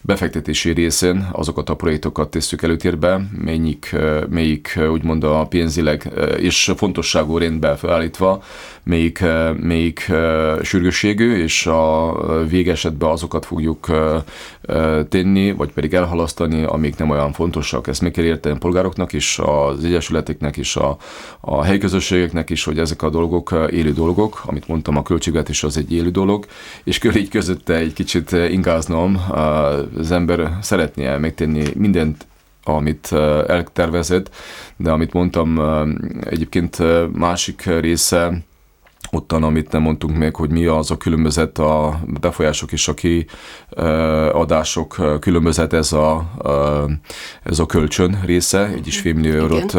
befektetési 0.00 0.72
részén 0.72 1.28
azokat 1.32 1.68
a 1.70 1.74
projektokat 1.74 2.30
tesszük 2.30 2.62
előtérbe, 2.62 3.20
melyik, 3.38 3.96
melyik 4.28 4.78
úgymond 4.90 5.24
a 5.24 5.46
pénzileg 5.46 6.12
és 6.36 6.72
fontosságú 6.76 7.38
rendben 7.38 7.76
felállítva, 7.76 8.42
melyik, 8.84 9.24
melyik 9.60 10.12
sürgősségű, 10.62 11.42
és 11.42 11.66
a 11.66 12.14
végesetben 12.48 13.10
azokat 13.10 13.46
fogjuk 13.46 13.86
tenni, 15.08 15.52
vagy 15.52 15.72
pedig 15.72 15.94
elhalasztani, 15.94 16.62
amik 16.62 16.96
nem 16.96 17.10
olyan 17.10 17.32
fontosak. 17.32 17.86
Ezt 17.86 18.00
meg 18.00 18.10
kell 18.10 18.24
érteni 18.24 18.54
a 18.54 18.58
polgároknak 18.58 19.12
is, 19.12 19.38
az 19.38 19.84
egyesületeknek 19.84 20.56
is, 20.56 20.76
a, 20.76 20.96
a 21.40 21.62
helyközösségeknek 21.62 22.50
is, 22.50 22.64
hogy 22.64 22.78
ezek 22.88 23.02
a 23.02 23.10
dolgok 23.10 23.68
élő 23.70 23.92
dolgok, 23.92 24.42
amit 24.46 24.68
mondtam, 24.68 24.96
a 24.96 25.02
költségvetés 25.02 25.62
az 25.62 25.76
egy 25.76 25.92
élő 25.92 26.10
dolog, 26.10 26.46
és 26.84 26.98
kör 26.98 27.16
így 27.16 27.28
közötte 27.28 27.74
egy 27.74 27.92
kicsit 27.92 28.32
ingáznom, 28.32 29.20
az 29.94 30.10
ember 30.10 30.58
szeretné 30.62 31.16
megtenni 31.16 31.64
mindent, 31.74 32.26
amit 32.64 33.12
eltervezett, 33.46 34.30
de 34.76 34.90
amit 34.90 35.12
mondtam, 35.12 35.60
egyébként 36.20 36.78
másik 37.12 37.62
része 37.80 38.42
ottan, 39.10 39.42
amit 39.42 39.72
nem 39.72 39.82
mondtunk 39.82 40.16
még, 40.16 40.36
hogy 40.36 40.50
mi 40.50 40.66
az 40.66 40.90
a 40.90 40.96
különbözet 40.96 41.58
a 41.58 42.00
befolyások 42.20 42.72
és 42.72 42.88
a 42.88 42.94
kiadások 43.74 44.96
különbözet 45.20 45.72
ez 45.72 45.92
a, 45.92 46.30
ez 47.42 47.58
a 47.58 47.66
kölcsön 47.66 48.20
része, 48.24 48.66
egy 48.66 48.86
is 48.86 49.00
félmillió 49.00 49.32
eurót 49.38 49.72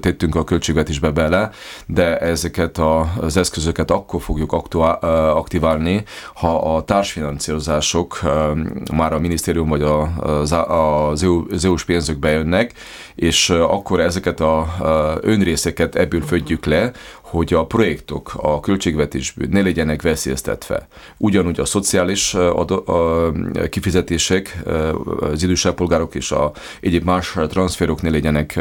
tettünk 0.00 0.34
a 0.34 0.44
költségvetésbe 0.44 1.10
bele, 1.10 1.50
de 1.86 2.18
ezeket 2.18 2.78
az 3.20 3.36
eszközöket 3.36 3.90
akkor 3.90 4.22
fogjuk 4.22 4.52
aktiválni, 5.34 6.04
ha 6.34 6.76
a 6.76 6.84
társfinanszírozások 6.84 8.20
már 8.92 9.12
a 9.12 9.18
minisztérium 9.18 9.68
vagy 9.68 9.82
az 9.82 11.64
EU-s 11.64 11.84
pénzök 11.84 12.18
bejönnek, 12.18 12.72
és 13.14 13.50
akkor 13.50 14.00
ezeket 14.00 14.40
a 14.40 14.66
önrészeket 15.20 15.96
ebből 15.96 16.20
födjük 16.20 16.64
le, 16.64 16.92
hogy 17.30 17.54
a 17.54 17.66
projektok 17.66 18.32
a 18.36 18.60
költségvetésből 18.60 19.46
ne 19.50 19.62
legyenek 19.62 20.02
veszélyeztetve. 20.02 20.88
Ugyanúgy 21.16 21.60
a 21.60 21.64
szociális 21.64 22.34
a 22.34 22.64
kifizetések, 23.70 24.62
az 25.20 25.42
idősebb 25.42 25.74
polgárok 25.74 26.14
és 26.14 26.30
a 26.30 26.52
egyéb 26.80 27.04
más 27.04 27.36
transferok 27.48 28.02
ne 28.02 28.10
legyenek 28.10 28.60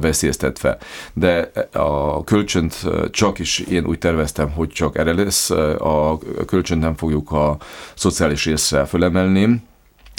veszélyeztetve. 0.00 0.78
De 1.12 1.50
a 1.72 2.24
kölcsönt 2.24 2.76
csak 3.10 3.38
is 3.38 3.58
én 3.58 3.86
úgy 3.86 3.98
terveztem, 3.98 4.50
hogy 4.50 4.68
csak 4.68 4.98
erre 4.98 5.12
lesz, 5.12 5.50
a 5.78 6.18
kölcsönt 6.46 6.80
nem 6.80 6.96
fogjuk 6.96 7.32
a 7.32 7.56
szociális 7.94 8.44
részre 8.44 8.84
fölemelni, 8.84 9.62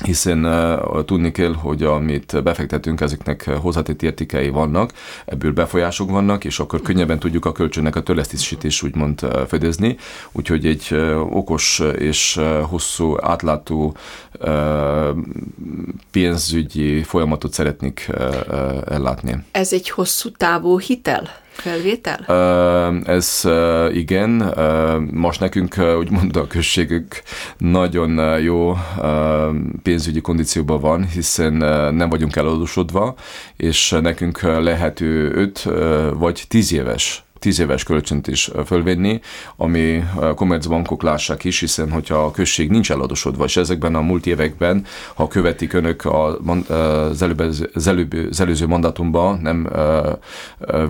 hiszen 0.05 0.47
tudni 1.05 1.31
kell, 1.31 1.53
hogy 1.53 1.83
amit 1.83 2.43
befektetünk, 2.43 3.01
ezeknek 3.01 3.49
hozzátéti 3.49 4.05
értékei 4.05 4.49
vannak, 4.49 4.91
ebből 5.25 5.51
befolyások 5.53 6.09
vannak, 6.09 6.45
és 6.45 6.59
akkor 6.59 6.81
könnyebben 6.81 7.19
tudjuk 7.19 7.45
a 7.45 7.51
kölcsönnek 7.51 7.95
a 7.95 8.03
törlesztésítést 8.03 8.83
úgymond 8.83 9.19
fedezni, 9.47 9.97
úgyhogy 10.31 10.65
egy 10.65 10.95
okos 11.29 11.81
és 11.97 12.39
hosszú, 12.69 13.17
átlátó 13.21 13.95
pénzügyi 16.11 17.03
folyamatot 17.03 17.53
szeretnék 17.53 18.09
ellátni. 18.85 19.43
Ez 19.51 19.73
egy 19.73 19.89
hosszú 19.89 20.31
távú 20.31 20.79
hitel? 20.79 21.29
Felvétel? 21.59 22.25
Ez 23.05 23.47
igen, 23.93 24.53
most 25.11 25.39
nekünk 25.39 25.75
úgymond 25.97 26.35
a 26.35 26.47
községük 26.47 27.21
nagyon 27.57 28.39
jó 28.41 28.77
pénzügyi 29.83 30.21
kondícióban 30.21 30.79
van, 30.79 31.05
hiszen 31.05 31.53
nem 31.95 32.09
vagyunk 32.09 32.35
eladósodva, 32.35 33.15
és 33.57 33.95
nekünk 34.01 34.41
lehető 34.41 35.31
5 35.31 35.67
vagy 36.13 36.43
10 36.47 36.73
éves 36.73 37.23
tíz 37.39 37.59
éves 37.59 37.83
kölcsönt 37.83 38.27
is 38.27 38.51
fölvenni, 38.65 39.19
ami 39.55 40.03
a 40.15 40.33
komercbankok 40.33 41.03
lássák 41.03 41.43
is, 41.43 41.59
hiszen 41.59 41.91
hogyha 41.91 42.15
a 42.15 42.31
község 42.31 42.69
nincs 42.69 42.91
eladósodva, 42.91 43.45
és 43.45 43.57
ezekben 43.57 43.95
a 43.95 44.01
múlt 44.01 44.25
években, 44.25 44.85
ha 45.13 45.27
követik 45.27 45.73
önök 45.73 46.05
az, 46.05 47.21
előbb, 47.21 47.39
az, 47.73 47.87
előbb, 47.87 48.13
az 48.29 48.39
előző 48.39 48.67
mandátumban 48.67 49.39
nem 49.41 49.69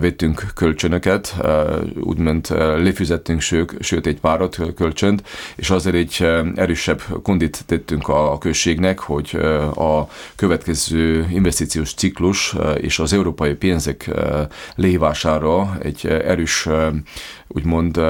vettünk 0.00 0.46
kölcsönöket, 0.54 1.36
úgymond 2.00 2.46
lefizettünk 2.82 3.40
sőt 3.80 4.06
egy 4.06 4.20
párat 4.20 4.58
kölcsönt, 4.76 5.22
és 5.56 5.70
azért 5.70 5.96
egy 5.96 6.26
erősebb 6.54 7.02
kondit 7.22 7.62
tettünk 7.66 8.08
a 8.08 8.38
községnek, 8.38 8.98
hogy 8.98 9.36
a 9.74 10.08
következő 10.36 11.28
investíciós 11.32 11.94
ciklus 11.94 12.54
és 12.80 12.98
az 12.98 13.12
európai 13.12 13.54
pénzek 13.54 14.10
lehívására 14.74 15.78
egy 15.82 16.06
erősebb 16.06 16.39
erős, 16.40 16.68
úgymond 17.48 18.00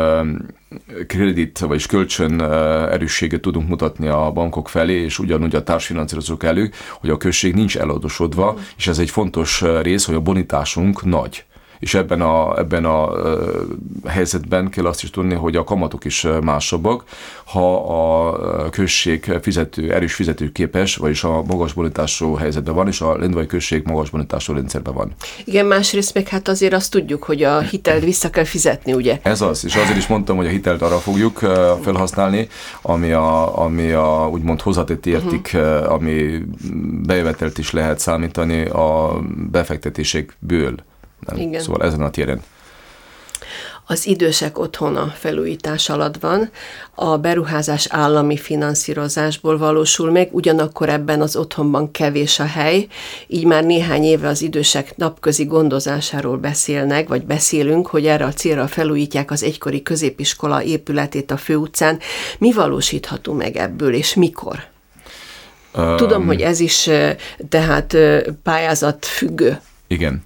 kredit 1.07 1.59
vagy 1.59 1.87
kölcsön 1.87 2.41
erősséget 2.91 3.41
tudunk 3.41 3.69
mutatni 3.69 4.09
a 4.09 4.31
bankok 4.31 4.69
felé, 4.69 5.03
és 5.03 5.19
ugyanúgy 5.19 5.55
a 5.55 5.63
társfinanszírozók 5.63 6.45
elő, 6.45 6.71
hogy 7.01 7.11
a 7.11 7.17
község 7.17 7.55
nincs 7.55 7.79
eladósodva, 7.79 8.57
és 8.77 8.87
ez 8.87 8.99
egy 8.99 9.11
fontos 9.11 9.65
rész, 9.83 10.05
hogy 10.05 10.15
a 10.15 10.21
bonitásunk 10.21 11.05
nagy 11.05 11.45
és 11.81 11.95
ebben 11.95 12.21
a, 12.21 12.59
ebben 12.59 12.85
a 12.85 13.11
helyzetben 14.07 14.69
kell 14.69 14.87
azt 14.87 15.03
is 15.03 15.11
tudni, 15.11 15.35
hogy 15.35 15.57
a 15.57 15.65
kamatok 15.65 16.05
is 16.05 16.27
másabbak, 16.43 17.05
ha 17.45 17.75
a 17.75 18.71
község 18.71 19.33
fizető, 19.43 19.93
erős 19.93 20.15
fizetőképes, 20.15 20.97
vagyis 20.97 21.25
a 21.25 21.43
magas 21.43 21.73
bonitású 21.73 22.35
helyzetben 22.35 22.75
van, 22.75 22.87
és 22.87 23.01
a 23.01 23.17
lendvai 23.19 23.47
község 23.47 23.87
magas 23.87 24.11
bonitású 24.11 24.53
rendszerben 24.53 24.95
van. 24.95 25.13
Igen, 25.45 25.67
másrészt 25.67 26.15
meg 26.15 26.29
hát 26.29 26.49
azért 26.49 26.73
azt 26.73 26.91
tudjuk, 26.91 27.23
hogy 27.23 27.43
a 27.43 27.61
hitelt 27.61 28.05
vissza 28.05 28.31
kell 28.31 28.45
fizetni, 28.45 28.93
ugye? 28.93 29.19
Ez 29.23 29.41
az, 29.41 29.65
és 29.65 29.75
azért 29.75 29.97
is 29.97 30.07
mondtam, 30.07 30.37
hogy 30.37 30.47
a 30.47 30.51
hitelt 30.51 30.83
arra 30.83 30.99
fogjuk 30.99 31.39
felhasználni, 31.83 32.49
ami 32.83 33.13
a, 33.13 33.59
ami 33.63 33.91
a 33.91 34.29
úgymond 34.33 34.61
hozzátett 34.61 35.07
értik, 35.07 35.51
uh-huh. 35.55 35.93
ami 35.93 36.43
bejövetelt 37.07 37.59
is 37.59 37.71
lehet 37.73 37.99
számítani 37.99 38.65
a 38.65 39.21
befektetésekből. 39.51 40.75
Nem? 41.27 41.37
Igen. 41.37 41.61
Szóval 41.61 41.83
ezen 41.83 42.03
a 42.03 42.11
téren. 42.11 42.43
Az 43.91 44.07
idősek 44.07 44.59
otthona 44.59 45.15
felújítás 45.17 45.89
alatt 45.89 46.17
van, 46.17 46.51
a 46.95 47.17
beruházás 47.17 47.87
állami 47.89 48.37
finanszírozásból 48.37 49.59
valósul 49.59 50.11
meg, 50.11 50.29
ugyanakkor 50.33 50.89
ebben 50.89 51.21
az 51.21 51.37
otthonban 51.37 51.91
kevés 51.91 52.39
a 52.39 52.45
hely, 52.45 52.87
így 53.27 53.45
már 53.45 53.65
néhány 53.65 54.03
éve 54.03 54.29
az 54.29 54.43
idősek 54.43 54.97
napközi 54.97 55.45
gondozásáról 55.45 56.37
beszélnek, 56.37 57.09
vagy 57.09 57.25
beszélünk, 57.25 57.87
hogy 57.87 58.07
erre 58.07 58.25
a 58.25 58.33
célra 58.33 58.67
felújítják 58.67 59.31
az 59.31 59.43
egykori 59.43 59.83
középiskola 59.83 60.63
épületét 60.63 61.31
a 61.31 61.37
főutcán. 61.37 61.99
Mi 62.39 62.53
valósítható 62.53 63.33
meg 63.33 63.57
ebből, 63.57 63.95
és 63.95 64.15
mikor? 64.15 64.59
Tudom, 65.97 66.21
um, 66.21 66.27
hogy 66.27 66.41
ez 66.41 66.61
is 66.61 66.91
tehát 67.49 67.97
pályázat 68.43 69.07
függő. 69.07 69.61
Igen. 69.87 70.23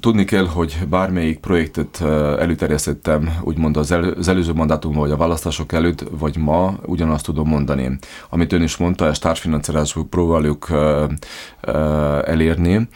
Tudni 0.00 0.24
kell, 0.24 0.46
hogy 0.46 0.78
bármelyik 0.88 1.38
projektet 1.38 2.00
előterjesztettem, 2.38 3.38
úgymond 3.42 3.76
az, 3.76 3.92
elő, 3.92 4.10
az 4.10 4.28
előző 4.28 4.52
mandátum 4.52 4.92
vagy 4.92 5.10
a 5.10 5.16
választások 5.16 5.72
előtt, 5.72 6.04
vagy 6.18 6.36
ma, 6.36 6.74
ugyanazt 6.86 7.24
tudom 7.24 7.48
mondani. 7.48 7.98
Amit 8.30 8.52
ön 8.52 8.62
is 8.62 8.76
mondta, 8.76 9.06
ezt 9.06 9.22
társfinanszírozásuk 9.22 10.10
próbáljuk 10.10 10.68
elérni, 12.24 12.88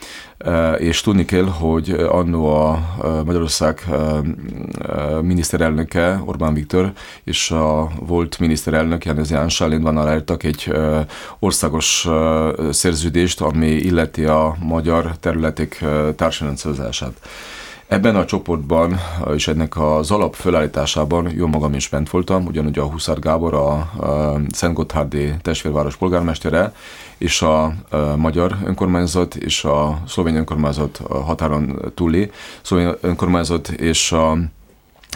és 0.77 1.01
tudni 1.01 1.25
kell, 1.25 1.45
hogy 1.45 1.89
annó 1.89 2.55
a 2.55 2.79
Magyarország 3.25 3.85
miniszterelnöke, 5.21 6.21
Orbán 6.25 6.53
Viktor, 6.53 6.91
és 7.23 7.51
a 7.51 7.89
volt 7.99 8.39
miniszterelnök, 8.39 9.05
János 9.05 9.29
Ján 9.29 9.81
van 9.81 9.97
aláírtak 9.97 10.43
egy 10.43 10.73
országos 11.39 12.07
szerződést, 12.69 13.41
ami 13.41 13.67
illeti 13.67 14.25
a 14.25 14.55
magyar 14.59 15.17
területek 15.19 15.85
társadalmi 16.15 16.57
Ebben 17.87 18.15
a 18.15 18.25
csoportban 18.25 18.99
és 19.33 19.47
ennek 19.47 19.77
az 19.77 20.11
alap 20.11 20.35
felállításában 20.35 21.31
jó 21.35 21.47
magam 21.47 21.73
is 21.73 21.89
bent 21.89 22.09
voltam, 22.09 22.45
ugyanúgy 22.45 22.79
a 22.79 22.83
Huszár 22.83 23.19
Gábor, 23.19 23.53
a 23.53 23.91
Szent 24.51 24.73
Gotthárdi 24.73 25.33
testvérváros 25.41 25.95
polgármestere, 25.95 26.73
és 27.17 27.41
a, 27.41 27.73
magyar 28.15 28.57
önkormányzat, 28.65 29.35
és 29.35 29.63
a 29.63 30.01
szlovén 30.07 30.35
önkormányzat 30.35 31.01
a 31.07 31.17
határon 31.17 31.91
túli. 31.95 32.31
Szlovén 32.61 32.95
önkormányzat, 33.01 33.67
és 33.69 34.11
a 34.11 34.37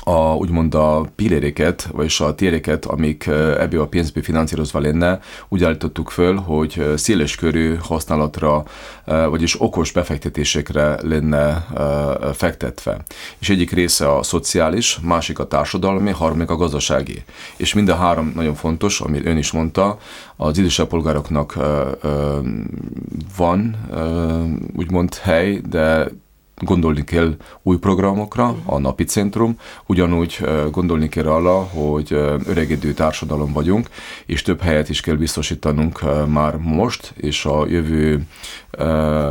a, 0.03 0.36
úgymond 0.36 0.75
a 0.75 1.05
pilléréket, 1.15 1.89
vagyis 1.91 2.19
a 2.19 2.36
téreket, 2.36 2.86
amik 2.86 3.27
ebből 3.60 3.81
a 3.81 3.88
pénzből 3.88 4.24
finanszírozva 4.24 4.79
lenne, 4.79 5.19
úgy 5.48 5.63
állítottuk 5.63 6.10
föl, 6.10 6.36
hogy 6.36 6.93
széles 6.95 7.36
körű 7.36 7.75
használatra, 7.75 8.63
vagyis 9.05 9.62
okos 9.62 9.91
befektetésekre 9.91 10.98
lenne 11.01 11.67
fektetve. 12.33 12.98
És 13.39 13.50
egyik 13.50 13.71
része 13.71 14.15
a 14.15 14.24
szociális, 14.24 15.00
másik 15.00 15.39
a 15.39 15.48
társadalmi, 15.48 16.12
harmadik 16.12 16.50
a 16.50 16.55
gazdasági. 16.55 17.24
És 17.57 17.74
mind 17.74 17.89
a 17.89 17.95
három 17.95 18.31
nagyon 18.36 18.55
fontos, 18.55 19.01
amit 19.01 19.25
ön 19.25 19.38
is 19.38 19.51
mondta, 19.51 19.98
az 20.36 20.57
idősebb 20.57 20.88
polgároknak 20.88 21.57
van 23.38 23.75
úgymond 24.75 25.15
hely, 25.15 25.62
de 25.69 26.07
gondolni 26.62 27.03
kell 27.03 27.36
új 27.62 27.77
programokra, 27.77 28.56
a 28.65 28.80
napi 28.80 29.03
centrum, 29.03 29.56
ugyanúgy 29.86 30.39
gondolni 30.72 31.10
kell 31.10 31.27
arra, 31.27 31.60
hogy 31.60 32.13
öregedő 32.46 32.94
társadalom 32.94 33.53
vagyunk, 33.53 33.89
és 34.25 34.41
több 34.41 34.62
helyet 34.62 34.89
is 34.89 35.01
kell 35.01 35.15
biztosítanunk 35.15 36.01
már 36.27 36.56
most, 36.58 37.13
és 37.18 37.46
a 37.46 37.65
jövő 37.68 38.22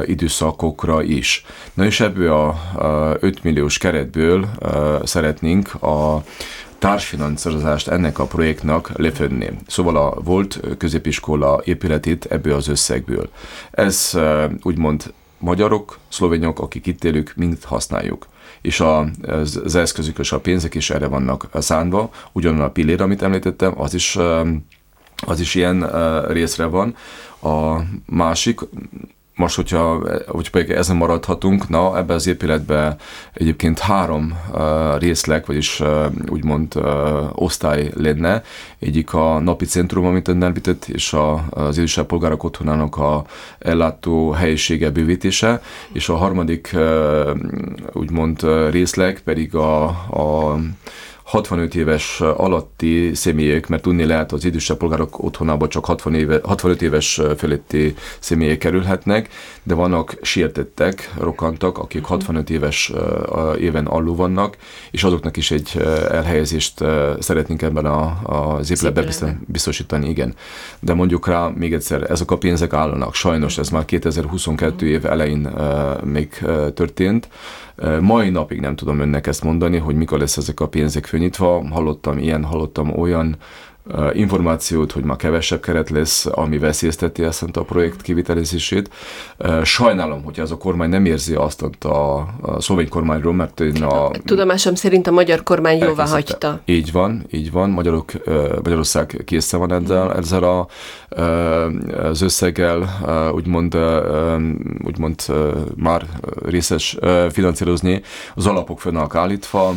időszakokra 0.05 1.03
is. 1.03 1.45
Na 1.75 1.85
és 1.85 2.01
ebből 2.01 2.33
a 2.33 3.17
5 3.21 3.43
milliós 3.43 3.79
keretből 3.79 4.49
szeretnénk 5.05 5.83
a 5.83 6.25
társfinanszírozást 6.79 7.89
ennek 7.89 8.19
a 8.19 8.25
projektnak 8.25 8.91
lefedni. 8.97 9.51
Szóval 9.67 9.97
a 9.97 10.21
volt 10.25 10.61
középiskola 10.79 11.61
épületét 11.65 12.25
ebből 12.25 12.55
az 12.55 12.69
összegből. 12.69 13.29
Ez 13.71 14.19
úgymond 14.63 15.13
magyarok, 15.41 15.99
szlovénok, 16.09 16.59
akik 16.59 16.87
itt 16.87 17.05
élők, 17.05 17.33
mind 17.37 17.65
használjuk. 17.65 18.27
És 18.61 18.81
a, 18.81 18.99
az, 19.23 19.61
az 19.65 19.95
és 20.19 20.33
a 20.33 20.41
pénzek 20.41 20.75
is 20.75 20.91
erre 20.91 21.07
vannak 21.07 21.49
szánva. 21.61 22.11
Ugyanúgy 22.33 22.61
a 22.61 22.71
pillér, 22.71 23.03
amit 23.03 23.23
említettem, 23.23 23.81
az 23.81 23.95
is, 23.95 24.19
az 25.27 25.41
is 25.41 25.55
ilyen 25.55 25.91
részre 26.27 26.65
van. 26.65 26.97
A 27.43 27.81
másik, 28.07 28.61
most, 29.41 29.57
hogyha, 29.57 30.03
hogyha 30.27 30.51
pedig 30.53 30.71
ezen 30.71 30.97
maradhatunk, 30.97 31.69
na, 31.69 31.99
ebben 31.99 32.17
az 32.17 32.27
épületben 32.27 32.97
egyébként 33.33 33.79
három 33.79 34.39
uh, 34.53 34.99
részleg, 34.99 35.47
vagyis 35.47 35.81
uh, 35.81 36.07
úgymond 36.29 36.77
uh, 36.77 36.85
osztály 37.35 37.91
lenne. 37.95 38.43
Egyik 38.79 39.15
a 39.15 39.39
napi 39.39 39.65
centrum, 39.65 40.05
amit 40.05 40.29
ön 40.29 40.43
említett, 40.43 40.85
és 40.85 41.13
a, 41.13 41.45
az 41.51 41.77
idősebb 41.77 42.07
polgárok 42.07 42.45
otthonának 42.45 42.97
a 42.97 43.25
ellátó 43.59 44.31
helyisége 44.31 44.91
bővítése, 44.91 45.63
és 45.93 46.09
a 46.09 46.17
harmadik 46.17 46.71
uh, 46.75 47.31
úgymond 47.93 48.47
részleg 48.71 49.21
pedig 49.25 49.55
a, 49.55 49.85
a 50.11 50.59
65 51.31 51.75
éves 51.75 52.21
alatti 52.21 53.11
személyek, 53.15 53.69
mert 53.69 53.83
tudni 53.83 54.05
lehet 54.05 54.33
az 54.33 54.45
idősebb 54.45 54.77
polgárok 54.77 55.25
otthonába 55.25 55.69
csak 55.69 55.85
60 55.85 56.15
éve, 56.15 56.41
65 56.43 56.83
éves 56.83 57.21
feletti 57.37 57.95
személyek 58.19 58.59
kerülhetnek, 58.59 59.29
de 59.63 59.75
vannak 59.75 60.17
sértettek, 60.23 61.11
rokantak, 61.19 61.79
akik 61.79 62.05
65 62.05 62.43
mhm. 62.43 62.53
éves 62.53 62.93
éven 63.59 63.87
alul 63.87 64.17
vannak, 64.17 64.57
és 64.91 65.05
azoknak 65.05 65.37
is 65.37 65.51
egy 65.51 65.71
elhelyezést 66.11 66.85
szeretnénk 67.19 67.63
ebben 67.63 67.87
a, 67.87 68.19
az 68.23 68.71
épületben 68.71 69.45
biztosítani, 69.47 70.09
igen. 70.09 70.35
De 70.81 70.95
mondjuk 70.95 71.27
rá 71.27 71.49
még 71.49 71.73
egyszer, 71.73 72.11
ezek 72.11 72.31
a 72.31 72.39
pénzek 72.39 72.73
állnak, 72.73 73.15
sajnos 73.15 73.59
ez 73.59 73.69
már 73.69 73.85
2022 73.85 74.89
év 74.89 75.07
elején 75.07 75.51
még 76.05 76.45
történt, 76.75 77.29
Mai 78.01 78.31
napig 78.31 78.61
nem 78.61 78.77
tudom 78.77 79.01
önnek 79.01 79.27
ezt 79.27 79.45
mondani, 79.45 79.79
hogy 79.79 79.95
mikor 79.95 80.19
lesz 80.19 80.37
ezek 80.37 80.61
a 80.61 80.69
pénzek 80.69 81.07
főnyitva. 81.21 81.65
Hallottam 81.71 82.19
ilyen, 82.19 82.45
hallottam 82.45 82.99
olyan, 82.99 83.37
információt, 84.13 84.93
hogy 84.93 85.05
ma 85.05 85.17
kevesebb 85.17 85.61
keret 85.61 85.91
lesz, 85.91 86.27
ami 86.27 86.59
veszélyezteti 86.59 87.23
ezt 87.23 87.43
a 87.53 87.63
projekt 87.63 88.03
kivitelezését. 88.03 88.91
Sajnálom, 89.63 90.25
hogy 90.25 90.41
ez 90.41 90.51
a 90.51 90.57
kormány 90.57 90.89
nem 90.89 91.05
érzi 91.05 91.35
azt 91.35 91.63
a, 91.63 92.17
a 92.41 92.61
szlovén 92.61 92.89
kormányról, 92.89 93.35
mert 93.35 93.61
én 93.61 93.83
a... 93.83 94.11
Tudomásom 94.25 94.75
szerint 94.75 95.07
a 95.07 95.11
magyar 95.11 95.43
kormány 95.43 95.79
jóvá 95.79 96.07
hagyta. 96.07 96.61
Így 96.65 96.93
van, 96.93 97.27
így 97.31 97.51
van. 97.51 97.71
Magyarok, 97.71 98.13
Magyarország 98.63 99.23
készen 99.25 99.61
van 99.61 99.73
ezzel, 99.73 100.15
ezzel 100.15 100.43
a, 100.43 100.67
az 102.03 102.21
összeggel, 102.21 102.89
úgymond, 103.35 103.79
úgymond 104.85 105.23
már 105.77 106.07
részes 106.45 106.99
finanszírozni. 107.31 108.03
Az 108.35 108.47
alapok 108.47 108.81
fönnak 108.81 109.15
állítva, 109.15 109.75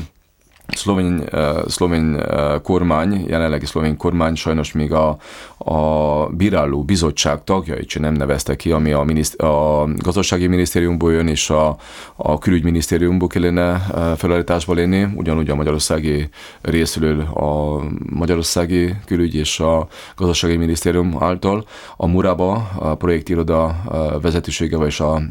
szlovén, 0.67 1.23
uh, 1.31 1.67
szlovén 1.67 2.15
uh, 2.15 2.61
kormány, 2.61 3.25
jelenlegi 3.27 3.65
szlovén 3.65 3.97
kormány 3.97 4.35
sajnos 4.35 4.71
még 4.71 4.93
a, 4.93 5.17
a 5.57 6.27
bíráló 6.27 6.83
bizottság 6.83 7.43
tagjait 7.43 7.99
nem 7.99 8.13
nevezte 8.13 8.55
ki, 8.55 8.71
ami 8.71 8.91
a, 8.91 9.03
miniszt, 9.03 9.41
a 9.41 9.87
gazdasági 9.97 10.47
minisztériumból 10.47 11.11
jön, 11.11 11.27
és 11.27 11.49
a, 11.49 11.77
a 12.15 12.37
külügyminisztériumból 12.37 13.27
kellene 13.27 13.79
felállításba 14.17 14.73
lenni, 14.73 15.07
ugyanúgy 15.15 15.49
a 15.49 15.55
magyarországi 15.55 16.29
részülő 16.61 17.19
a 17.21 17.81
magyarországi 18.09 18.95
külügy 19.05 19.35
és 19.35 19.59
a 19.59 19.87
gazdasági 20.15 20.55
minisztérium 20.55 21.15
által. 21.19 21.65
A 21.97 22.07
Murába 22.07 22.69
a 22.79 22.95
projektiroda 22.95 23.75
vezetősége, 24.21 24.77
vagy 24.77 24.95
a 24.99 25.21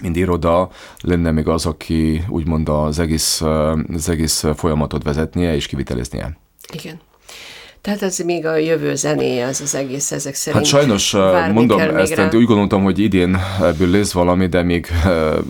mint 0.00 0.16
iroda 0.16 0.70
lenne 1.00 1.30
még 1.30 1.48
az, 1.48 1.66
aki 1.66 2.24
úgymond 2.28 2.68
az 2.68 2.98
egész, 2.98 3.40
az 3.94 4.08
egész 4.08 4.44
folyamatot 4.56 5.02
vezetnie 5.02 5.54
és 5.54 5.66
kiviteleznie. 5.66 6.38
Igen. 6.72 7.00
Tehát 7.80 8.02
ez 8.02 8.18
még 8.18 8.46
a 8.46 8.56
jövő 8.56 8.94
zenéje, 8.94 9.46
az 9.46 9.60
az 9.60 9.74
egész 9.74 10.12
ezek 10.12 10.34
szerint. 10.34 10.62
Hát 10.62 10.72
sajnos 10.72 11.12
mondom, 11.52 11.80
ezt 11.80 12.14
rá. 12.14 12.28
úgy 12.32 12.44
gondoltam, 12.44 12.82
hogy 12.82 12.98
idén 12.98 13.38
ebből 13.62 13.90
lesz 13.90 14.12
valami, 14.12 14.46
de 14.46 14.62
még 14.62 14.86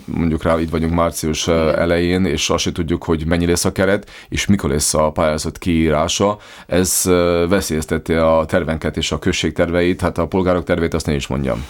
mondjuk 0.05 0.43
rá 0.43 0.59
itt 0.59 0.69
vagyunk 0.69 0.93
március 0.93 1.47
Igen. 1.47 1.79
elején, 1.79 2.25
és 2.25 2.49
azt 2.49 2.63
se 2.63 2.71
tudjuk, 2.71 3.03
hogy 3.03 3.25
mennyi 3.25 3.45
lesz 3.45 3.65
a 3.65 3.71
keret, 3.71 4.09
és 4.29 4.45
mikor 4.45 4.69
lesz 4.69 4.93
a 4.93 5.11
pályázat 5.11 5.57
kiírása. 5.57 6.37
Ez 6.67 7.01
veszélyezteti 7.49 8.13
a 8.13 8.45
tervenket 8.47 8.97
és 8.97 9.11
a 9.11 9.19
község 9.19 9.53
terveit, 9.53 10.01
hát 10.01 10.17
a 10.17 10.27
polgárok 10.27 10.63
terveit 10.63 10.93
azt 10.93 11.05
nem 11.05 11.15
is 11.15 11.27
mondjam. 11.27 11.65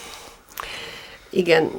Igen, 1.29 1.69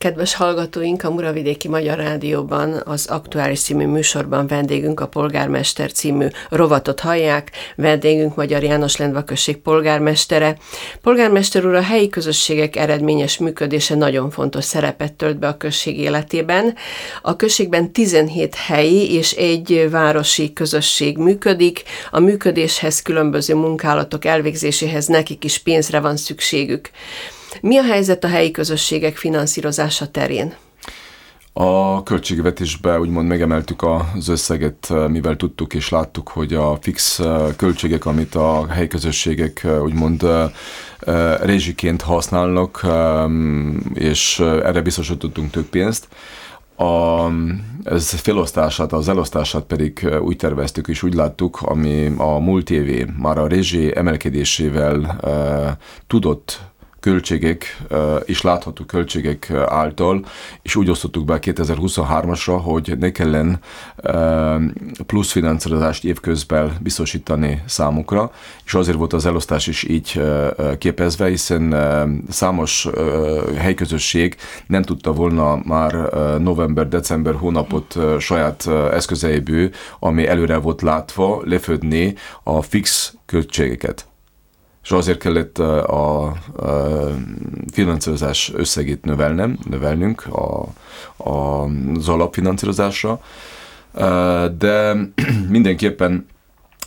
Kedves 0.00 0.34
hallgatóink, 0.34 1.04
a 1.04 1.10
Muravidéki 1.10 1.68
Magyar 1.68 1.98
Rádióban 1.98 2.82
az 2.84 3.06
aktuális 3.06 3.60
című 3.60 3.86
műsorban 3.86 4.46
vendégünk 4.46 5.00
a 5.00 5.08
Polgármester 5.08 5.92
című 5.92 6.26
rovatot 6.48 7.00
hallják. 7.00 7.50
Vendégünk 7.76 8.36
Magyar 8.36 8.62
János 8.62 8.96
Lendvaközség 8.96 9.56
polgármestere. 9.56 10.56
Polgármester 11.02 11.66
úr, 11.66 11.74
a 11.74 11.82
helyi 11.82 12.08
közösségek 12.08 12.76
eredményes 12.76 13.38
működése 13.38 13.94
nagyon 13.94 14.30
fontos 14.30 14.64
szerepet 14.64 15.12
tölt 15.12 15.38
be 15.38 15.48
a 15.48 15.56
község 15.56 15.98
életében. 15.98 16.74
A 17.22 17.36
községben 17.36 17.92
17 17.92 18.54
helyi 18.54 19.14
és 19.14 19.32
egy 19.32 19.88
városi 19.90 20.52
közösség 20.52 21.18
működik. 21.18 21.82
A 22.10 22.20
működéshez 22.20 23.02
különböző 23.02 23.54
munkálatok 23.54 24.24
elvégzéséhez 24.24 25.06
nekik 25.06 25.44
is 25.44 25.58
pénzre 25.58 26.00
van 26.00 26.16
szükségük. 26.16 26.90
Mi 27.60 27.78
a 27.78 27.82
helyzet 27.82 28.24
a 28.24 28.28
helyi 28.28 28.50
közösségek 28.50 29.16
finanszírozása 29.16 30.10
terén? 30.10 30.54
A 31.52 32.02
költségvetésbe 32.02 32.98
úgymond 32.98 33.28
megemeltük 33.28 33.82
az 33.82 34.28
összeget, 34.28 34.92
mivel 35.08 35.36
tudtuk 35.36 35.74
és 35.74 35.88
láttuk, 35.88 36.28
hogy 36.28 36.54
a 36.54 36.78
fix 36.80 37.20
költségek, 37.56 38.06
amit 38.06 38.34
a 38.34 38.66
helyi 38.66 38.88
közösségek 38.88 39.66
úgymond 39.82 40.26
rezsiként 41.40 42.02
használnak, 42.02 42.86
és 43.94 44.38
erre 44.38 44.80
biztosítottunk 44.80 45.50
több 45.50 45.66
pénzt, 45.66 46.08
a, 46.76 47.30
ez 47.84 48.10
felosztását, 48.10 48.92
az 48.92 49.08
elosztását 49.08 49.62
pedig 49.62 50.08
úgy 50.20 50.36
terveztük 50.36 50.88
és 50.88 51.02
úgy 51.02 51.14
láttuk, 51.14 51.60
ami 51.62 52.12
a 52.16 52.38
múlt 52.38 52.70
évé 52.70 53.06
már 53.18 53.38
a 53.38 53.48
rezsi 53.48 53.96
emelkedésével 53.96 55.20
tudott 56.06 56.69
költségek 57.00 57.82
és 58.24 58.42
látható 58.42 58.84
költségek 58.84 59.50
által, 59.66 60.24
és 60.62 60.76
úgy 60.76 60.90
osztottuk 60.90 61.24
be 61.24 61.38
2023-asra, 61.40 62.60
hogy 62.62 62.94
ne 62.98 63.10
kellene 63.10 63.58
plusz 65.06 65.30
finanszírozást 65.30 66.04
évközben 66.04 66.76
biztosítani 66.80 67.62
számukra, 67.66 68.32
és 68.64 68.74
azért 68.74 68.96
volt 68.96 69.12
az 69.12 69.26
elosztás 69.26 69.66
is 69.66 69.82
így 69.82 70.22
képezve, 70.78 71.28
hiszen 71.28 71.74
számos 72.28 72.88
helyközösség 73.56 74.36
nem 74.66 74.82
tudta 74.82 75.12
volna 75.12 75.60
már 75.64 75.92
november-december 76.38 77.34
hónapot 77.34 77.98
saját 78.18 78.66
eszközeiből, 78.92 79.70
ami 79.98 80.26
előre 80.26 80.56
volt 80.56 80.82
látva, 80.82 81.42
lefödni 81.44 82.14
a 82.42 82.62
fix 82.62 83.14
költségeket 83.26 84.09
és 84.90 84.96
azért 84.96 85.18
kellett 85.18 85.58
a, 85.58 86.26
a 86.26 86.34
finanszírozás 87.72 88.52
összegét 88.54 89.04
növelnem, 89.04 89.58
növelnünk 89.68 90.26
a, 90.26 90.66
a, 91.16 91.64
az 91.94 92.08
alapfinanszírozásra, 92.08 93.20
de 94.58 94.96
mindenképpen 95.48 96.26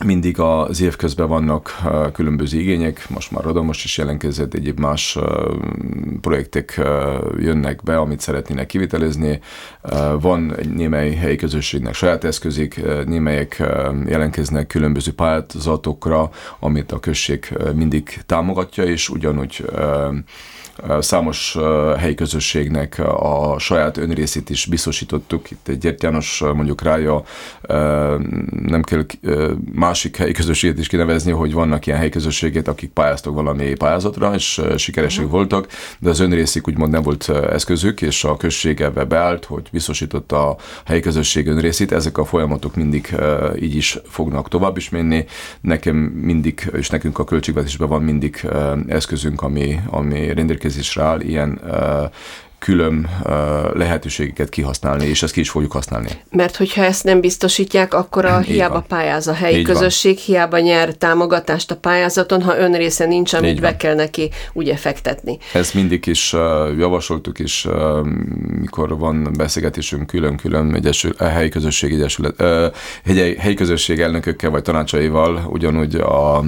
mindig 0.04 0.38
az 0.38 0.80
év 0.80 0.96
vannak 1.26 1.82
különböző 2.12 2.58
igények, 2.58 3.06
most 3.08 3.30
már 3.30 3.46
most 3.62 3.84
is 3.84 3.98
jelentkezett, 3.98 4.54
egyéb 4.54 4.80
más 4.80 5.18
projektek 6.20 6.80
jönnek 7.38 7.82
be, 7.82 7.98
amit 7.98 8.20
szeretnének 8.20 8.66
kivitelezni. 8.66 9.40
Van 10.20 10.54
némely 10.74 11.14
helyi 11.14 11.36
közösségnek 11.36 11.94
saját 11.94 12.24
eszközik, 12.24 12.80
némelyek 13.06 13.62
jelentkeznek 14.06 14.66
különböző 14.66 15.12
pályázatokra, 15.12 16.30
amit 16.58 16.92
a 16.92 17.00
község 17.00 17.58
mindig 17.74 18.20
támogatja, 18.26 18.84
és 18.84 19.08
ugyanúgy 19.08 19.64
számos 20.98 21.56
helyi 21.98 22.14
közösségnek 22.14 22.98
a 22.98 23.58
saját 23.58 23.96
önrészét 23.96 24.50
is 24.50 24.66
biztosítottuk. 24.66 25.50
Itt 25.50 25.68
egy 25.68 25.94
János 26.02 26.40
mondjuk 26.54 26.82
rája, 26.82 27.22
nem 28.48 28.82
kell 28.82 29.06
másik 29.84 30.16
helyi 30.16 30.32
közösséget 30.32 30.78
is 30.78 30.86
kinevezni, 30.86 31.32
hogy 31.32 31.52
vannak 31.52 31.86
ilyen 31.86 31.98
helyi 31.98 32.10
közösségek, 32.10 32.68
akik 32.68 32.90
pályáztak 32.90 33.34
valami 33.34 33.74
pályázatra, 33.74 34.34
és 34.34 34.60
sikeresek 34.76 35.24
uh-huh. 35.24 35.38
voltak, 35.38 35.66
de 35.98 36.10
az 36.10 36.20
önrészük 36.20 36.68
úgymond 36.68 36.92
nem 36.92 37.02
volt 37.02 37.28
eszközük, 37.28 38.02
és 38.02 38.24
a 38.24 38.36
község 38.36 38.80
ebbe 38.80 39.04
beállt, 39.04 39.44
hogy 39.44 39.68
biztosította 39.72 40.48
a 40.48 40.56
helyi 40.84 41.00
közösség 41.00 41.46
önrészét. 41.46 41.92
Ezek 41.92 42.18
a 42.18 42.24
folyamatok 42.24 42.74
mindig 42.74 43.16
így 43.60 43.76
is 43.76 43.98
fognak 44.08 44.48
tovább 44.48 44.76
is 44.76 44.88
menni. 44.88 45.24
Nekem 45.60 45.96
mindig, 45.96 46.70
és 46.72 46.88
nekünk 46.88 47.18
a 47.18 47.24
költségvetésben 47.24 47.88
van 47.88 48.02
mindig 48.02 48.46
eszközünk, 48.86 49.42
ami, 49.42 49.80
ami 49.90 50.34
rendelkezésre 50.34 51.02
áll 51.02 51.20
ilyen 51.20 51.60
külön 52.64 53.08
lehetőségeket 53.72 54.48
kihasználni, 54.48 55.06
és 55.06 55.22
ezt 55.22 55.32
ki 55.32 55.40
is 55.40 55.50
fogjuk 55.50 55.72
használni. 55.72 56.08
Mert 56.30 56.56
hogyha 56.56 56.84
ezt 56.84 57.04
nem 57.04 57.20
biztosítják, 57.20 57.94
akkor 57.94 58.24
a 58.24 58.38
hiába 58.38 58.72
van. 58.72 58.86
pályáz 58.88 59.26
a 59.26 59.32
helyi 59.32 59.58
Így 59.58 59.64
közösség, 59.64 60.14
van. 60.14 60.24
hiába 60.24 60.58
nyer 60.58 60.94
támogatást 60.94 61.70
a 61.70 61.76
pályázaton, 61.76 62.42
ha 62.42 62.58
önrésze 62.58 63.06
nincs, 63.06 63.32
amit 63.32 63.60
be 63.60 63.76
kell 63.76 63.94
neki 63.94 64.30
ugye 64.52 64.76
fektetni. 64.76 65.38
Ezt 65.52 65.74
mindig 65.74 66.06
is 66.06 66.32
javasoltuk 66.78 67.38
is, 67.38 67.68
mikor 68.60 68.98
van 68.98 69.30
beszélgetésünk 69.36 70.06
külön-külön 70.06 70.74
egyesül, 70.74 71.14
helyi 71.18 71.48
közösség 71.48 71.92
egyesület, 71.92 72.42
helyi 73.38 73.54
közösség 73.54 74.00
elnökökkel 74.00 74.50
vagy 74.50 74.62
tanácsaival, 74.62 75.42
ugyanúgy 75.48 75.94
a 75.94 76.44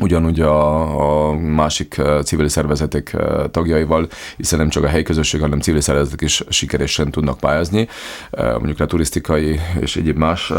ugyanúgy 0.00 0.40
a, 0.40 1.28
a 1.28 1.32
másik 1.32 1.98
eh, 1.98 2.22
civil 2.22 2.48
szervezetek 2.48 3.12
eh, 3.12 3.44
tagjaival, 3.50 4.08
hiszen 4.36 4.58
nem 4.58 4.68
csak 4.68 4.84
a 4.84 4.88
helyi 4.88 5.02
közösség, 5.02 5.40
hanem 5.40 5.60
civil 5.60 5.80
szervezetek 5.80 6.20
is 6.20 6.42
sikeresen 6.48 7.10
tudnak 7.10 7.38
pályázni, 7.38 7.88
eh, 8.30 8.52
mondjuk 8.52 8.80
a 8.80 8.86
turisztikai 8.86 9.60
és 9.80 9.96
egyéb 9.96 10.16
más 10.16 10.52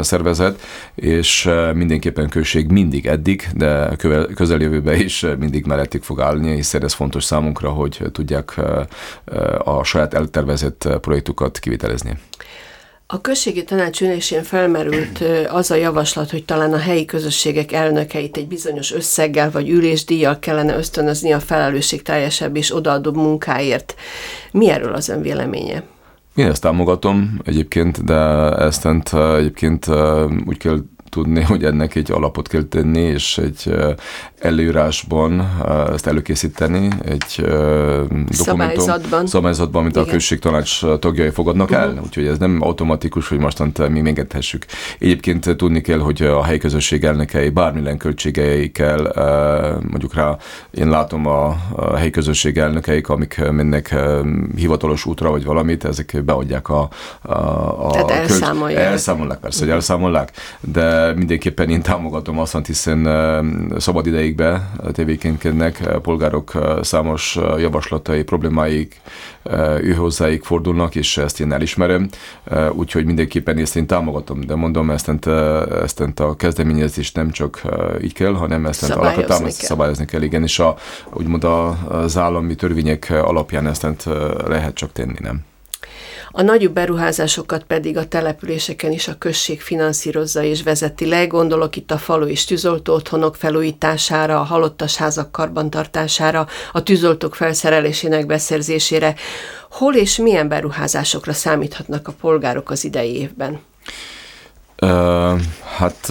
szervezet, 0.00 0.60
és 0.94 1.50
mindenképpen 1.74 2.28
község 2.28 2.70
mindig 2.70 3.06
eddig, 3.06 3.48
de 3.54 3.96
közeljövőben 4.34 5.00
is 5.00 5.26
mindig 5.38 5.66
mellettük 5.66 6.02
fog 6.02 6.20
állni, 6.20 6.54
hiszen 6.54 6.82
ez 6.82 6.92
fontos 6.92 7.24
számunkra, 7.24 7.70
hogy 7.70 8.02
tudják 8.12 8.60
a 9.58 9.84
saját 9.84 10.14
eltervezett 10.14 10.88
projektukat 11.00 11.58
kivitelezni. 11.58 12.18
A 13.08 13.20
községi 13.20 13.64
tanács 13.64 14.00
ülésén 14.00 14.42
felmerült 14.42 15.24
az 15.48 15.70
a 15.70 15.74
javaslat, 15.74 16.30
hogy 16.30 16.44
talán 16.44 16.72
a 16.72 16.78
helyi 16.78 17.04
közösségek 17.04 17.72
elnökeit 17.72 18.36
egy 18.36 18.48
bizonyos 18.48 18.92
összeggel 18.92 19.50
vagy 19.50 19.68
ülésdíjjal 19.68 20.38
kellene 20.38 20.76
ösztönözni 20.76 21.32
a 21.32 21.40
felelősség 21.40 22.02
teljesebb 22.02 22.56
és 22.56 22.74
odaadóbb 22.74 23.16
munkáért. 23.16 23.94
Mi 24.52 24.70
erről 24.70 24.94
az 24.94 25.08
ön 25.08 25.22
véleménye? 25.22 25.82
Én 26.34 26.46
ezt 26.46 26.62
támogatom 26.62 27.40
egyébként, 27.44 28.04
de 28.04 28.14
ezt 28.56 28.88
egyébként 29.12 29.86
úgy 30.46 30.58
kell 30.58 30.78
tudni, 31.08 31.42
hogy 31.42 31.64
ennek 31.64 31.94
egy 31.94 32.10
alapot 32.10 32.48
kell 32.48 32.62
tenni, 32.62 33.00
és 33.00 33.38
egy 33.38 33.74
előírásban 34.38 35.50
ezt 35.92 36.06
előkészíteni, 36.06 36.88
egy 37.04 37.34
dokumentum, 37.36 38.34
szabályzatban, 38.34 39.26
szabályzatban 39.26 39.82
amit 39.82 39.96
Igen. 39.96 40.08
a 40.08 40.10
községtanács 40.10 40.84
tagjai 41.00 41.30
fogadnak 41.30 41.70
uh-huh. 41.70 41.84
el, 41.84 42.00
úgyhogy 42.04 42.26
ez 42.26 42.38
nem 42.38 42.58
automatikus, 42.60 43.28
hogy 43.28 43.38
mostant 43.38 43.88
mi 43.88 43.98
engedhessük. 43.98 44.64
Egyébként 44.98 45.56
tudni 45.56 45.80
kell, 45.80 45.98
hogy 45.98 46.22
a 46.22 46.44
helyi 46.44 46.58
közösség 46.58 47.04
elnökei 47.04 47.48
bármilyen 47.48 47.96
költségeikkel, 47.96 49.12
mondjuk 49.88 50.14
rá, 50.14 50.36
én 50.70 50.88
látom 50.88 51.26
a, 51.26 51.56
helyi 51.96 52.10
közösség 52.10 52.58
elnökeik, 52.58 53.08
amik 53.08 53.40
mennek 53.50 53.94
hivatalos 54.56 55.06
útra, 55.06 55.30
vagy 55.30 55.44
valamit, 55.44 55.84
ezek 55.84 56.22
beadják 56.24 56.68
a, 56.68 56.88
a, 57.22 57.32
a 57.86 57.90
Tehát 57.90 58.10
elszámolják. 58.10 58.84
Elszámolják, 58.84 59.38
persze, 59.38 59.64
hogy 59.64 59.70
elszámolják, 59.70 60.30
de 60.60 60.95
mindenképpen 61.16 61.68
én 61.70 61.82
támogatom 61.82 62.38
azt, 62.38 62.66
hiszen 62.66 63.08
szabad 63.78 64.06
ideigbe 64.06 64.70
tevékenykednek, 64.92 65.98
polgárok 66.02 66.52
számos 66.82 67.38
javaslatai, 67.58 68.22
problémáik 68.22 69.00
ő 69.80 69.92
hozzáik 69.92 70.44
fordulnak, 70.44 70.94
és 70.94 71.16
ezt 71.16 71.40
én 71.40 71.52
elismerem, 71.52 72.08
úgyhogy 72.72 73.04
mindenképpen 73.04 73.58
ezt 73.58 73.76
én 73.76 73.86
támogatom, 73.86 74.40
de 74.40 74.54
mondom, 74.54 74.90
ezt, 74.90 75.26
ezt 75.82 76.00
a 76.16 76.36
kezdeményezést 76.36 77.16
nem 77.16 77.30
csak 77.30 77.62
így 78.02 78.12
kell, 78.12 78.32
hanem 78.32 78.66
ezt 78.66 78.80
kell. 79.56 79.66
szabályozni 79.66 80.04
kell, 80.04 80.22
igen, 80.22 80.42
és 80.42 80.58
a, 80.58 80.76
úgymond 81.12 81.44
az 81.88 82.16
állami 82.16 82.54
törvények 82.54 83.12
alapján 83.22 83.66
ezt 83.66 84.08
lehet 84.46 84.74
csak 84.74 84.92
tenni, 84.92 85.16
nem? 85.18 85.44
A 86.38 86.42
nagyobb 86.42 86.72
beruházásokat 86.72 87.64
pedig 87.64 87.96
a 87.96 88.08
településeken 88.08 88.92
is 88.92 89.08
a 89.08 89.18
község 89.18 89.60
finanszírozza 89.60 90.42
és 90.42 90.62
vezeti 90.62 91.06
le. 91.06 91.26
Gondolok 91.26 91.76
itt 91.76 91.90
a 91.90 91.98
falu 91.98 92.26
és 92.26 92.44
tűzoltó 92.44 92.94
otthonok 92.94 93.36
felújítására, 93.36 94.40
a 94.40 94.42
halottas 94.42 94.96
házak 94.96 95.32
karbantartására, 95.32 96.46
a 96.72 96.82
tűzoltók 96.82 97.34
felszerelésének 97.34 98.26
beszerzésére. 98.26 99.14
Hol 99.70 99.94
és 99.94 100.16
milyen 100.16 100.48
beruházásokra 100.48 101.32
számíthatnak 101.32 102.08
a 102.08 102.14
polgárok 102.20 102.70
az 102.70 102.84
idei 102.84 103.16
évben? 103.16 103.60
Hát 105.76 106.10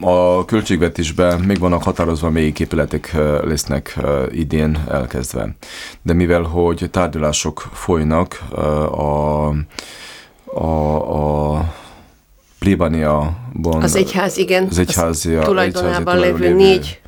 a 0.00 0.44
költségvetésben 0.44 1.40
még 1.40 1.58
vannak 1.58 1.82
határozva 1.82 2.30
melyik 2.30 2.60
épületek 2.60 3.16
lesznek 3.44 3.98
idén 4.30 4.84
elkezdve. 4.90 5.56
De 6.02 6.12
mivel, 6.12 6.42
hogy 6.42 6.88
tárgyalások 6.90 7.68
folynak 7.72 8.40
a, 8.90 9.48
a, 10.44 11.54
a 11.54 11.64
plébániaban... 12.58 13.82
Az 13.82 13.96
egyház, 13.96 14.36
igen. 14.36 14.66
Az 14.70 14.78
egyházi, 14.78 15.34
az 15.34 15.44
tulajdonában 15.44 16.18
lévő, 16.18 16.38
lévő 16.38 16.54
négy 16.54 17.00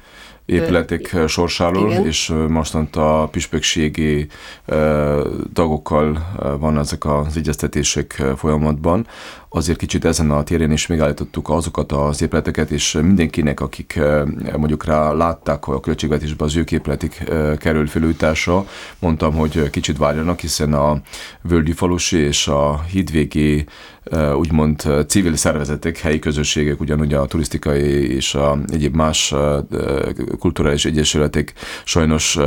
épületek 0.49 1.17
sorsáról, 1.27 1.91
Igen. 1.91 2.07
és 2.07 2.33
mostant 2.49 2.97
a 2.97 3.29
püspökségi 3.31 4.27
tagokkal 5.53 6.35
van 6.61 6.79
ezek 6.79 7.05
az 7.05 7.37
egyeztetések 7.37 8.23
folyamatban. 8.37 9.07
Azért 9.49 9.79
kicsit 9.79 10.05
ezen 10.05 10.31
a 10.31 10.43
téren 10.43 10.73
is 10.73 10.87
megállítottuk 10.87 11.49
azokat 11.49 11.93
az 11.93 12.23
épületeket, 12.23 12.71
és 12.71 12.93
mindenkinek, 13.03 13.61
akik 13.61 14.01
mondjuk 14.57 14.85
rá 14.85 15.13
látták, 15.13 15.65
hogy 15.65 15.75
a 15.75 15.81
költségvetésben 15.81 16.49
az 16.49 16.57
ők 16.57 16.73
épületik 16.73 17.25
kerül 17.59 17.87
felújításra, 17.87 18.67
mondtam, 18.99 19.35
hogy 19.35 19.71
kicsit 19.71 19.99
várjanak, 19.99 20.41
hiszen 20.41 20.73
a 20.73 21.01
Völgyi 21.43 21.73
Falusi 21.73 22.19
és 22.19 22.49
a 22.49 22.83
Hídvégi 22.83 23.67
úgymond 24.37 25.05
civil 25.07 25.37
szervezetek, 25.37 25.99
helyi 25.99 26.19
közösségek, 26.19 26.81
ugyanúgy 26.81 27.15
a 27.15 27.27
turisztikai 27.27 28.15
és 28.15 28.35
a 28.35 28.59
egyéb 28.67 28.95
más 28.95 29.35
kulturális 30.39 30.85
egyesületek 30.85 31.53
sajnos 31.85 32.39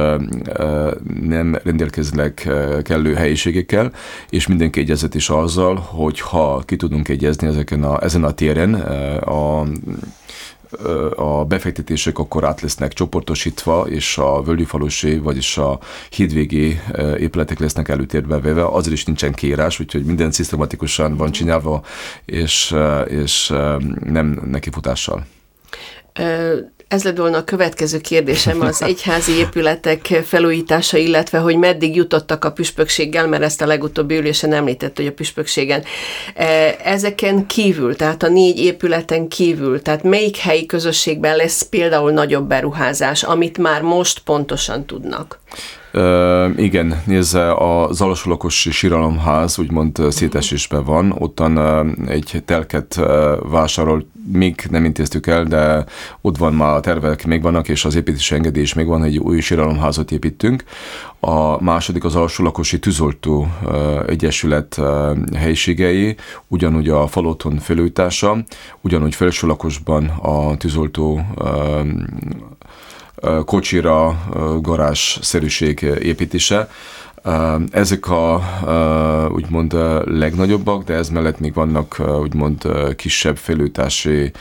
nem 1.21 1.59
rendelkeznek 1.63 2.49
kellő 2.83 3.13
helyiségekkel, 3.13 3.91
és 4.29 4.47
mindenki 4.47 4.79
egyezett 4.79 5.15
is 5.15 5.29
azzal, 5.29 5.75
hogy 5.75 6.19
ha 6.19 6.63
ki 6.65 6.75
tudunk 6.75 7.09
egyezni 7.09 7.47
ezeken 7.47 7.83
a, 7.83 8.03
ezen 8.03 8.23
a 8.23 8.31
téren, 8.31 8.73
a 9.19 9.65
a 11.15 11.45
befektetések 11.45 12.19
akkor 12.19 12.43
át 12.43 12.61
lesznek 12.61 12.93
csoportosítva, 12.93 13.87
és 13.87 14.17
a 14.17 14.41
völgyfalusi, 14.41 15.17
vagyis 15.17 15.57
a 15.57 15.79
hídvégi 16.09 16.79
épületek 17.17 17.59
lesznek 17.59 17.89
előtérbe 17.89 18.39
véve, 18.39 18.65
azért 18.65 18.95
is 18.95 19.05
nincsen 19.05 19.33
kérás, 19.33 19.79
úgyhogy 19.79 20.03
minden 20.03 20.31
szisztematikusan 20.31 21.17
van 21.17 21.31
csinálva, 21.31 21.83
és, 22.25 22.75
és 23.07 23.53
nem 24.05 24.41
nekifutással. 24.45 25.25
Ez 26.91 27.03
lett 27.03 27.17
volna 27.17 27.37
a 27.37 27.43
következő 27.43 27.99
kérdésem, 27.99 28.61
az 28.61 28.81
egyházi 28.91 29.31
épületek 29.31 30.05
felújítása, 30.25 30.97
illetve 30.97 31.37
hogy 31.37 31.55
meddig 31.57 31.95
jutottak 31.95 32.45
a 32.45 32.51
püspökséggel, 32.51 33.27
mert 33.27 33.43
ezt 33.43 33.61
a 33.61 33.65
legutóbbi 33.65 34.17
ülésen 34.17 34.53
említett, 34.53 34.95
hogy 34.95 35.07
a 35.07 35.11
püspökségen. 35.11 35.83
E, 36.35 36.75
ezeken 36.83 37.47
kívül, 37.47 37.95
tehát 37.95 38.23
a 38.23 38.27
négy 38.27 38.59
épületen 38.59 39.27
kívül, 39.27 39.81
tehát 39.81 40.03
melyik 40.03 40.37
helyi 40.37 40.65
közösségben 40.65 41.35
lesz 41.35 41.61
például 41.61 42.11
nagyobb 42.11 42.47
beruházás, 42.47 43.23
amit 43.23 43.57
már 43.57 43.81
most 43.81 44.19
pontosan 44.19 44.85
tudnak? 44.85 45.39
Uh, 45.93 46.49
igen, 46.57 47.01
nézze, 47.05 47.51
a 47.51 47.93
Zalasolakos 47.93 48.67
síralomház 48.71 49.59
úgymond 49.59 50.01
szétesésben 50.09 50.83
van, 50.83 51.15
ottan 51.17 51.57
egy 52.07 52.41
telket 52.45 52.95
uh, 52.99 53.05
vásárol, 53.49 54.05
még 54.31 54.67
nem 54.69 54.85
intéztük 54.85 55.27
el, 55.27 55.43
de 55.43 55.85
ott 56.21 56.37
van 56.37 56.53
már 56.53 56.75
a 56.75 56.79
tervek, 56.79 57.25
még 57.25 57.41
vannak, 57.41 57.69
és 57.69 57.85
az 57.85 57.95
építési 57.95 58.35
engedély 58.35 58.63
is 58.63 58.73
még 58.73 58.85
van, 58.85 58.99
hogy 59.01 59.17
új 59.17 59.39
síralomházat 59.39 60.11
építünk. 60.11 60.63
A 61.19 61.63
második 61.63 62.03
az 62.03 62.15
Alsólakosi 62.15 62.79
Tűzoltó 62.79 63.47
Egyesület 64.07 64.81
helyiségei, 65.35 66.15
ugyanúgy 66.47 66.89
a 66.89 67.07
faloton 67.07 67.57
felújítása, 67.57 68.37
ugyanúgy 68.81 69.15
felsőlakosban 69.15 70.05
a 70.05 70.57
tűzoltó 70.57 71.21
kocsira 73.45 74.17
garázs-szerűség 74.61 75.81
építése. 76.01 76.69
Ezek 77.71 78.09
a 78.09 78.41
úgymond 79.33 79.73
legnagyobbak, 80.05 80.83
de 80.83 80.93
ez 80.93 81.09
mellett 81.09 81.39
még 81.39 81.53
vannak 81.53 82.01
úgymond 82.21 82.67
kisebb 82.95 83.37
felújítási 83.37 84.31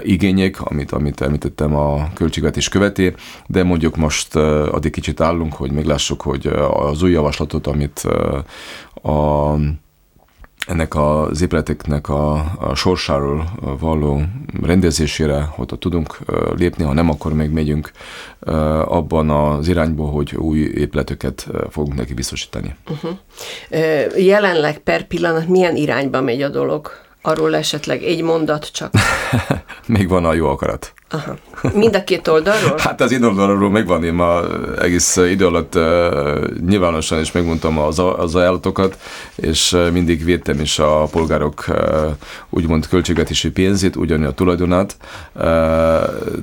igények, 0.00 0.60
amit, 0.60 0.92
amit 0.92 1.20
említettem 1.20 1.76
a 1.76 2.08
költségvetés 2.14 2.68
követé, 2.68 3.14
de 3.46 3.62
mondjuk 3.62 3.96
most 3.96 4.36
addig 4.36 4.92
kicsit 4.92 5.20
állunk, 5.20 5.54
hogy 5.54 5.70
meglássuk, 5.70 6.20
hogy 6.20 6.46
az 6.70 7.02
új 7.02 7.10
javaslatot, 7.10 7.66
amit 7.66 7.98
a 9.02 9.54
ennek 10.66 10.94
az 10.94 11.42
épületeknek 11.42 12.08
a, 12.08 12.34
a 12.58 12.74
sorsáról 12.74 13.48
való 13.78 14.22
rendezésére, 14.62 15.42
hogy 15.50 15.78
tudunk 15.78 16.18
lépni, 16.56 16.84
ha 16.84 16.92
nem, 16.92 17.10
akkor 17.10 17.34
még 17.34 17.50
megyünk 17.50 17.90
abban 18.84 19.30
az 19.30 19.68
irányba, 19.68 20.04
hogy 20.04 20.34
új 20.36 20.58
épületeket 20.58 21.46
fogunk 21.70 21.96
neki 21.96 22.14
biztosítani. 22.14 22.74
Uh-huh. 22.88 23.18
Jelenleg 24.16 24.78
per 24.78 25.06
pillanat 25.06 25.48
milyen 25.48 25.76
irányba 25.76 26.20
megy 26.20 26.42
a 26.42 26.48
dolog? 26.48 26.90
Arról 27.22 27.56
esetleg 27.56 28.02
egy 28.02 28.22
mondat 28.22 28.72
csak. 28.72 28.92
még 29.86 30.08
van 30.08 30.24
a 30.24 30.34
jó 30.34 30.48
akarat. 30.48 30.92
Aha. 31.14 31.36
Mind 31.74 31.96
a 31.96 32.04
két 32.04 32.28
oldalról? 32.28 32.74
Hát 32.78 33.00
az 33.00 33.12
én 33.12 33.22
oldalról 33.22 33.70
megvan, 33.70 34.04
én 34.04 34.14
ma 34.14 34.42
egész 34.80 35.16
idő 35.16 35.46
alatt 35.46 35.74
uh, 35.74 35.82
nyilvánosan 36.66 37.20
is 37.20 37.32
megmondtam 37.32 37.78
az, 37.78 38.02
az 38.16 38.34
ajánlatokat, 38.34 38.98
és 39.34 39.76
mindig 39.92 40.24
védtem 40.24 40.60
is 40.60 40.78
a 40.78 41.04
polgárok 41.10 41.64
uh, 41.68 41.76
úgymond 42.50 42.88
költségvetési 42.88 43.50
pénzét, 43.50 43.96
ugyanúgy 43.96 44.26
a 44.26 44.32
tulajdonát, 44.32 44.96
uh, 45.32 45.42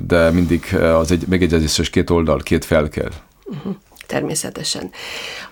de 0.06 0.30
mindig 0.30 0.76
az 0.94 1.10
egy 1.10 1.24
megegyezéses 1.28 1.90
két 1.90 2.10
oldal, 2.10 2.38
két 2.38 2.64
fel 2.64 2.88
kell. 2.88 3.10
Uh-huh 3.44 3.74
természetesen. 4.12 4.90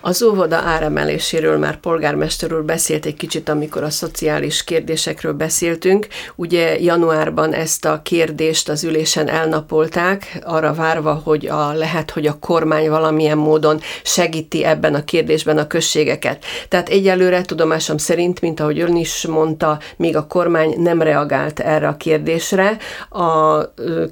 Az 0.01 0.23
óvoda 0.23 0.55
áremeléséről 0.55 1.57
már 1.57 1.79
polgármester 1.79 2.53
úr 2.53 2.63
beszélt 2.63 3.05
egy 3.05 3.15
kicsit, 3.15 3.49
amikor 3.49 3.83
a 3.83 3.89
szociális 3.89 4.63
kérdésekről 4.63 5.33
beszéltünk. 5.33 6.07
Ugye 6.35 6.79
januárban 6.79 7.53
ezt 7.53 7.85
a 7.85 8.01
kérdést 8.03 8.69
az 8.69 8.83
ülésen 8.83 9.27
elnapolták, 9.29 10.39
arra 10.45 10.73
várva, 10.73 11.13
hogy 11.23 11.47
a, 11.47 11.73
lehet, 11.73 12.11
hogy 12.11 12.25
a 12.27 12.39
kormány 12.39 12.89
valamilyen 12.89 13.37
módon 13.37 13.79
segíti 14.03 14.63
ebben 14.63 14.95
a 14.95 15.03
kérdésben 15.03 15.57
a 15.57 15.67
községeket. 15.67 16.45
Tehát 16.67 16.89
egyelőre 16.89 17.41
tudomásom 17.41 17.97
szerint, 17.97 18.41
mint 18.41 18.59
ahogy 18.59 18.79
ön 18.79 18.95
is 18.95 19.25
mondta, 19.25 19.79
még 19.97 20.15
a 20.15 20.27
kormány 20.27 20.75
nem 20.77 21.01
reagált 21.01 21.59
erre 21.59 21.87
a 21.87 21.97
kérdésre. 21.97 22.77
A 23.09 23.63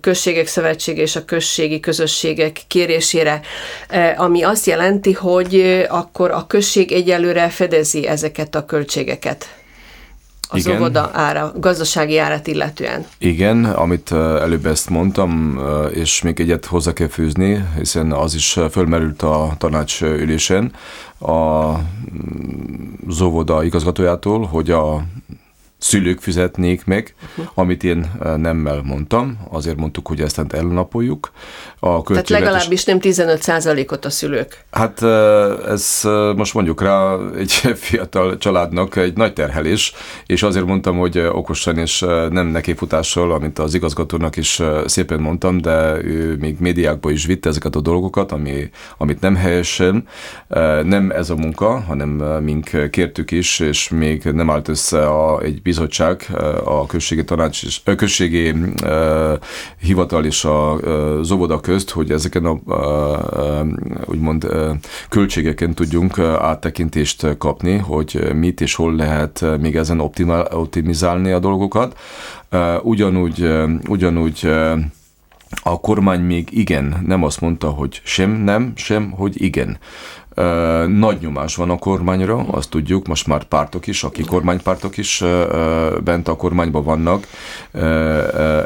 községek 0.01 0.47
szövetsége 0.47 1.01
és 1.01 1.15
a 1.15 1.25
községi 1.25 1.79
közösségek 1.79 2.62
kérésére, 2.67 3.41
ami 4.17 4.38
ami 4.39 4.52
azt 4.52 4.65
jelenti, 4.65 5.13
hogy 5.13 5.86
akkor 5.89 6.32
a 6.32 6.47
község 6.47 6.91
egyelőre 6.91 7.49
fedezi 7.49 8.08
ezeket 8.08 8.56
a 8.56 8.65
költségeket 8.65 9.58
az 10.49 10.65
Igen. 10.65 10.78
óvoda 10.78 11.10
ára, 11.13 11.54
gazdasági 11.56 12.17
árat 12.17 12.47
illetően. 12.47 13.06
Igen, 13.17 13.65
amit 13.65 14.12
előbb 14.12 14.65
ezt 14.65 14.89
mondtam, 14.89 15.60
és 15.93 16.21
még 16.21 16.39
egyet 16.39 16.65
hozzá 16.65 16.93
kell 16.93 17.08
fűzni, 17.08 17.65
hiszen 17.78 18.12
az 18.12 18.34
is 18.34 18.60
fölmerült 18.71 19.21
a 19.21 19.56
tanács 19.58 20.02
ülésen 20.02 20.71
a 21.19 21.73
az 23.08 23.21
óvoda 23.21 23.63
igazgatójától, 23.63 24.45
hogy 24.45 24.71
a 24.71 25.04
szülők 25.79 26.19
fizetnék 26.19 26.85
meg, 26.85 27.13
uh-huh. 27.37 27.51
amit 27.53 27.83
én 27.83 28.11
eh, 28.21 28.35
nemmel 28.37 28.81
mondtam, 28.83 29.39
azért 29.49 29.77
mondtuk, 29.77 30.07
hogy 30.07 30.21
ezt 30.21 30.45
elnapoljuk. 30.49 31.31
A 31.79 32.01
Tehát 32.01 32.29
legalábbis 32.29 32.83
nem 32.83 32.99
15 32.99 33.51
ot 33.87 34.05
a 34.05 34.09
szülők. 34.09 34.63
Hát 34.71 35.03
eh, 35.03 35.71
ez 35.71 35.99
eh, 36.03 36.33
most 36.35 36.53
mondjuk 36.53 36.81
rá 36.81 37.17
egy 37.37 37.51
fiatal 37.87 38.37
családnak 38.37 38.95
egy 38.95 39.17
nagy 39.17 39.33
terhelés, 39.33 39.93
és 40.25 40.43
azért 40.43 40.65
mondtam, 40.65 40.97
hogy 40.97 41.17
okosan 41.17 41.77
és 41.77 41.99
nem 42.29 42.47
nekifutással, 42.47 43.31
amit 43.31 43.59
az 43.59 43.73
igazgatónak 43.73 44.35
is 44.35 44.61
szépen 44.85 45.19
mondtam, 45.19 45.61
de 45.61 46.03
ő 46.03 46.37
még 46.39 46.55
médiákba 46.59 47.11
is 47.11 47.25
vitte 47.25 47.49
ezeket 47.49 47.75
a 47.75 47.81
dolgokat, 47.81 48.31
ami, 48.31 48.69
amit 48.97 49.21
nem 49.21 49.35
helyesen. 49.35 50.07
Nem 50.83 51.11
ez 51.11 51.29
a 51.29 51.35
munka, 51.35 51.79
hanem 51.79 52.09
mink 52.43 52.89
kértük 52.91 53.31
is, 53.31 53.59
és 53.59 53.89
még 53.89 54.23
nem 54.23 54.49
állt 54.49 54.67
össze 54.67 55.07
a, 55.07 55.41
egy 55.41 55.61
bizottság, 55.69 56.27
a 56.63 56.86
községi 56.86 57.23
tanács 57.23 57.63
és 57.63 57.79
a 57.86 57.95
községi 57.95 58.53
hivatal 59.79 60.25
és 60.25 60.45
a 60.45 60.79
zoboda 61.21 61.60
közt, 61.60 61.89
hogy 61.89 62.12
ezeken 62.12 62.45
a 62.45 62.60
úgymond 64.05 64.47
költségeken 65.10 65.73
tudjunk 65.73 66.19
áttekintést 66.19 67.38
kapni, 67.38 67.77
hogy 67.77 68.32
mit 68.36 68.62
és 68.62 68.75
hol 68.75 68.95
lehet 68.95 69.45
még 69.60 69.75
ezen 69.75 69.99
optimizálni 70.49 71.32
a 71.32 71.39
dolgokat. 71.39 71.97
Ugyanúgy, 72.84 73.49
ugyanúgy 73.88 74.49
a 75.63 75.79
kormány 75.79 76.21
még 76.21 76.47
igen, 76.51 77.03
nem 77.05 77.23
azt 77.23 77.41
mondta, 77.41 77.69
hogy 77.69 78.01
sem 78.03 78.32
nem, 78.32 78.71
sem, 78.75 79.12
hogy 79.12 79.41
igen. 79.41 79.77
Nagy 80.87 81.17
nyomás 81.21 81.55
van 81.55 81.69
a 81.69 81.77
kormányra, 81.77 82.37
azt 82.37 82.69
tudjuk, 82.69 83.07
most 83.07 83.27
már 83.27 83.43
pártok 83.43 83.87
is, 83.87 84.03
aki 84.03 84.23
kormánypártok 84.23 84.97
is 84.97 85.23
bent 86.03 86.27
a 86.27 86.35
kormányban 86.35 86.83
vannak, 86.83 87.27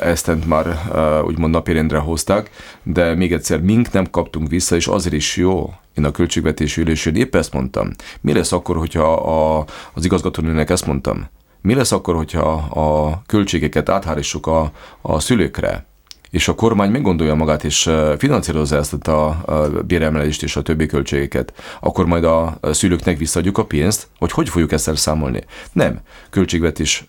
ezt 0.01 0.31
már 0.47 0.81
úgymond 1.25 1.53
napirendre 1.53 1.97
hozták, 1.97 2.49
de 2.83 3.15
még 3.15 3.33
egyszer 3.33 3.61
mink 3.61 3.91
nem 3.91 4.09
kaptunk 4.09 4.49
vissza, 4.49 4.75
és 4.75 4.87
azért 4.87 5.15
is 5.15 5.35
jó, 5.37 5.73
én 5.93 6.05
a 6.05 6.11
költségvetési 6.11 6.81
ülésén 6.81 7.15
épp 7.15 7.35
ezt 7.35 7.53
mondtam. 7.53 7.89
Mi 8.21 8.33
lesz 8.33 8.51
akkor, 8.51 8.77
hogyha 8.77 9.13
a, 9.13 9.65
az 9.93 10.05
igazgatónőnek 10.05 10.69
ezt 10.69 10.85
mondtam? 10.85 11.27
Mi 11.61 11.73
lesz 11.73 11.91
akkor, 11.91 12.15
hogyha 12.15 12.51
a 12.53 13.21
költségeket 13.25 13.89
áthárissuk 13.89 14.47
a, 14.47 14.71
a 15.01 15.19
szülőkre? 15.19 15.85
És 16.33 16.47
a 16.47 16.55
kormány 16.55 16.91
meggondolja 16.91 17.35
magát, 17.35 17.63
és 17.63 17.89
finanszírozza 18.17 18.77
ezt 18.77 19.07
a 19.07 19.43
béremelést 19.85 20.43
és 20.43 20.55
a 20.55 20.61
többi 20.61 20.85
költségeket, 20.85 21.53
akkor 21.79 22.05
majd 22.05 22.23
a 22.23 22.59
szülőknek 22.61 23.17
visszadjuk 23.17 23.57
a 23.57 23.65
pénzt, 23.65 24.07
hogy 24.19 24.31
hogy 24.31 24.49
fogjuk 24.49 24.71
ezt 24.71 24.87
elszámolni. 24.87 25.43
Nem. 25.71 25.99
Költségvetés 26.29 27.05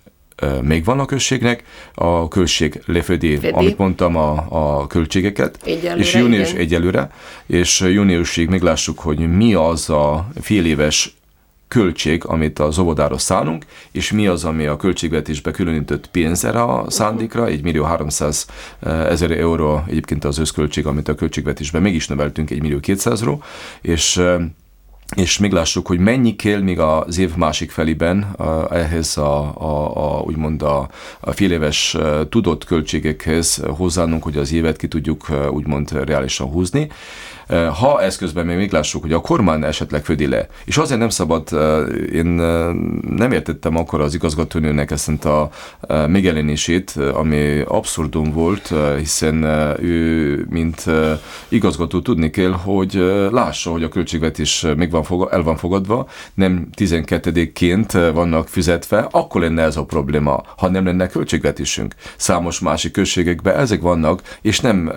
még 0.62 0.84
van 0.84 0.98
a 0.98 1.04
községnek, 1.04 1.64
a 1.94 2.28
község 2.28 2.82
lefedi, 2.86 3.36
Fedi. 3.36 3.52
amit 3.52 3.78
mondtam, 3.78 4.16
a, 4.16 4.46
a 4.48 4.86
költségeket, 4.86 5.58
egyelőre, 5.64 6.00
és 6.00 6.14
június 6.14 6.48
igen. 6.48 6.60
egyelőre, 6.60 7.10
és 7.46 7.80
júniusig 7.80 8.48
meglássuk, 8.48 8.98
hogy 8.98 9.36
mi 9.36 9.54
az 9.54 9.90
a 9.90 10.28
fél 10.40 10.66
éves 10.66 11.16
költség, 11.68 12.24
amit 12.24 12.58
az 12.58 12.78
óvodára 12.78 13.18
szánunk, 13.18 13.64
és 13.90 14.12
mi 14.12 14.26
az, 14.26 14.44
ami 14.44 14.66
a 14.66 14.76
költségvetésbe 14.76 15.50
különített 15.50 16.06
pénz 16.10 16.44
erre 16.44 16.62
a 16.62 16.90
szándékra, 16.90 17.46
1 17.46 17.62
millió 17.62 17.84
300 17.84 18.46
ezer 18.80 19.30
euró 19.30 19.82
egyébként 19.88 20.24
az 20.24 20.38
összköltség, 20.38 20.86
amit 20.86 21.08
a 21.08 21.14
költségvetésben 21.14 21.82
meg 21.82 21.94
is 21.94 22.08
növeltünk 22.08 22.50
1 22.50 22.60
millió 22.60 22.80
200 22.80 23.24
és 23.80 24.22
és 25.16 25.38
még 25.38 25.52
lássuk, 25.52 25.86
hogy 25.86 25.98
mennyi 25.98 26.36
kell 26.36 26.60
még 26.60 26.78
az 26.78 27.18
év 27.18 27.36
másik 27.36 27.70
felében 27.70 28.36
ehhez 28.70 29.16
a, 29.16 29.60
a, 29.60 30.16
a 30.16 30.20
úgymond 30.20 30.62
a, 30.62 30.88
a 31.20 31.32
fél 31.32 31.52
éves 31.52 31.96
tudott 32.28 32.64
költségekhez 32.64 33.62
hozzánunk, 33.76 34.22
hogy 34.22 34.36
az 34.36 34.52
évet 34.52 34.76
ki 34.76 34.88
tudjuk 34.88 35.26
úgymond 35.50 35.92
reálisan 35.92 36.48
húzni. 36.48 36.88
Ha 37.80 38.02
eszközben 38.02 38.46
még 38.46 38.72
lássuk, 38.72 39.02
hogy 39.02 39.12
a 39.12 39.20
kormány 39.20 39.62
esetleg 39.62 40.04
födi 40.04 40.26
le, 40.26 40.46
és 40.64 40.76
azért 40.76 41.00
nem 41.00 41.08
szabad, 41.08 41.48
én 42.12 42.26
nem 43.16 43.32
értettem 43.32 43.76
akkor 43.76 44.00
az 44.00 44.14
igazgatónőnek 44.14 44.90
ezt 44.90 45.24
a 45.24 45.50
megjelenését, 45.88 46.90
ami 47.14 47.60
abszurdum 47.60 48.32
volt, 48.32 48.74
hiszen 48.98 49.42
ő, 49.82 50.46
mint 50.50 50.84
igazgató 51.48 52.00
tudni 52.00 52.30
kell, 52.30 52.52
hogy 52.52 52.92
lássa, 53.30 53.70
hogy 53.70 53.82
a 53.82 53.88
költségvetés 53.88 54.66
még 54.76 54.90
van 54.90 55.02
fogad, 55.02 55.32
el 55.32 55.42
van 55.42 55.56
fogadva, 55.56 56.08
nem 56.34 56.68
12-ként 56.76 58.10
vannak 58.14 58.48
fizetve, 58.48 59.08
akkor 59.10 59.40
lenne 59.40 59.62
ez 59.62 59.76
a 59.76 59.84
probléma, 59.84 60.42
ha 60.56 60.68
nem 60.68 60.84
lenne 60.84 61.06
költségvetésünk. 61.06 61.94
Számos 62.16 62.60
másik 62.60 62.92
községekben 62.92 63.56
ezek 63.56 63.80
vannak, 63.80 64.22
és 64.42 64.60
nem 64.60 64.92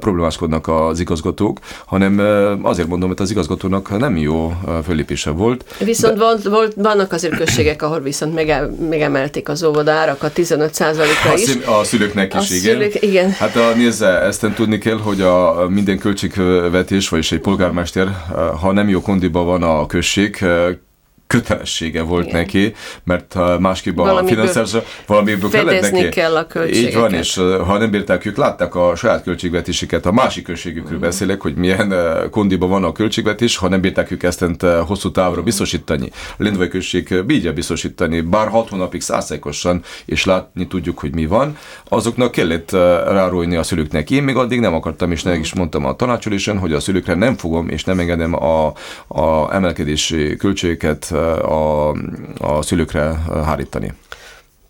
problémáskodnak 0.00 0.68
az 0.68 1.00
igazgatók, 1.00 1.58
hanem 1.86 2.18
azért 2.62 2.88
mondom, 2.88 3.08
hogy 3.08 3.20
az 3.20 3.30
igazgatónak 3.30 3.98
nem 3.98 4.16
jó 4.16 4.52
fölépése 4.84 5.30
volt. 5.30 5.64
Viszont 5.78 6.14
de... 6.14 6.20
volt, 6.20 6.42
volt, 6.42 6.74
vannak 6.76 7.12
azért 7.12 7.36
községek, 7.36 7.82
ahol 7.82 8.00
viszont 8.00 8.34
mege, 8.34 8.68
megemelték 8.88 9.48
az 9.48 9.62
óvodárakat 9.62 10.32
15%-ra 10.36 11.34
is. 11.34 11.56
A 11.66 11.84
szülőknek 11.84 12.34
is, 12.34 12.50
a 12.50 12.54
igen. 12.54 12.74
Szülők, 12.74 13.02
igen. 13.02 13.30
Hát 13.30 13.56
a, 13.56 13.72
nézze, 13.76 14.20
ezt 14.20 14.46
tudni 14.54 14.78
kell, 14.78 14.98
hogy 14.98 15.20
a 15.20 15.66
minden 15.68 15.98
költségvetés, 15.98 17.08
vagyis 17.08 17.32
egy 17.32 17.40
polgármester, 17.40 18.08
ha 18.60 18.72
nem 18.72 18.88
jó 18.88 19.00
kondiban 19.00 19.46
van 19.46 19.62
a 19.62 19.86
község, 19.86 20.44
kötelessége 21.28 22.02
volt 22.02 22.26
Igen. 22.26 22.40
neki, 22.40 22.74
mert 23.04 23.34
másképp 23.58 23.98
a 23.98 24.22
finanszírozás 24.26 24.82
valamiből 25.06 25.50
kellett 25.50 25.90
neki. 25.90 26.08
kell 26.08 26.36
a 26.36 26.46
költségeket. 26.46 26.92
Így 26.92 26.98
van, 26.98 27.14
és 27.14 27.34
ha 27.66 27.78
nem 27.78 27.90
bírták, 27.90 28.26
ők 28.26 28.36
látták 28.36 28.74
a 28.74 28.96
saját 28.96 29.22
költségvetésüket, 29.22 30.06
a 30.06 30.12
másik 30.12 30.44
költségükről 30.44 30.84
uh-huh. 30.84 31.00
beszélek, 31.00 31.40
hogy 31.40 31.54
milyen 31.54 31.94
kondiban 32.30 32.68
van 32.68 32.84
a 32.84 32.92
költségvetés, 32.92 33.56
ha 33.56 33.68
nem 33.68 33.80
bírták 33.80 34.10
ők 34.10 34.22
ezt 34.22 34.44
hosszú 34.86 35.10
távra 35.10 35.42
biztosítani. 35.42 36.10
Lendvai 36.36 36.68
község 36.68 37.24
bírja 37.24 37.52
biztosítani, 37.52 38.20
bár 38.20 38.48
hat 38.48 38.68
hónapig 38.68 39.00
százszerkosan, 39.00 39.82
és 40.04 40.24
látni 40.24 40.66
tudjuk, 40.66 40.98
hogy 40.98 41.14
mi 41.14 41.26
van, 41.26 41.56
azoknak 41.88 42.30
kellett 42.30 42.70
rárulni 43.06 43.56
a 43.56 43.62
szülőknek. 43.62 44.10
Én 44.10 44.22
még 44.22 44.36
addig 44.36 44.60
nem 44.60 44.74
akartam, 44.74 45.12
és 45.12 45.22
nem 45.22 45.40
is 45.40 45.54
mondtam 45.54 45.84
a 45.84 45.96
tanácsolésen, 45.96 46.58
hogy 46.58 46.72
a 46.72 46.80
szülőkre 46.80 47.14
nem 47.14 47.36
fogom, 47.36 47.68
és 47.68 47.84
nem 47.84 47.98
engedem 47.98 48.34
a, 48.34 48.72
a 49.06 49.54
emelkedési 49.54 50.36
költségeket 50.36 51.14
a, 51.42 51.90
a 52.38 52.62
szülőkre 52.62 53.22
hárítani. 53.44 53.92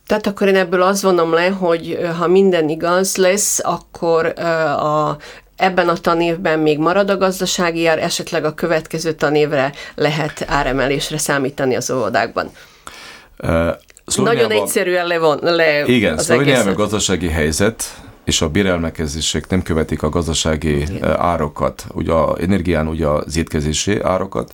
Tehát 0.06 0.26
akkor 0.26 0.48
én 0.48 0.56
ebből 0.56 0.82
azt 0.82 1.02
vonom 1.02 1.32
le, 1.32 1.48
hogy 1.48 1.98
ha 2.18 2.26
minden 2.26 2.68
igaz 2.68 3.16
lesz, 3.16 3.60
akkor 3.64 4.26
a 4.78 5.16
ebben 5.56 5.88
a 5.88 5.96
tanévben 5.96 6.58
még 6.58 6.78
marad 6.78 7.10
a 7.10 7.16
gazdasági 7.16 7.86
ár, 7.86 7.98
esetleg 7.98 8.44
a 8.44 8.54
következő 8.54 9.12
tanévre 9.12 9.72
lehet 9.94 10.44
áremelésre 10.48 11.18
számítani 11.18 11.76
az 11.76 11.90
óvodákban. 11.90 12.50
Uh, 13.38 13.74
Nagyon 14.16 14.50
egyszerűen 14.50 15.06
levon, 15.06 15.38
le 15.42 15.86
Igen, 15.86 16.18
az 16.18 16.24
Szlovéniában 16.24 16.72
a 16.72 16.76
gazdasági 16.76 17.28
helyzet 17.28 17.84
és 18.24 18.40
a 18.40 18.48
bérelmekezések 18.48 19.48
nem 19.48 19.62
követik 19.62 20.02
a 20.02 20.08
gazdasági 20.08 20.80
Igen. 20.80 21.16
árokat, 21.16 21.86
ugye 21.92 22.12
a 22.12 22.36
energián 22.40 22.88
ugye 22.88 23.06
az 23.06 23.36
étkezési 23.36 24.00
árokat, 24.00 24.52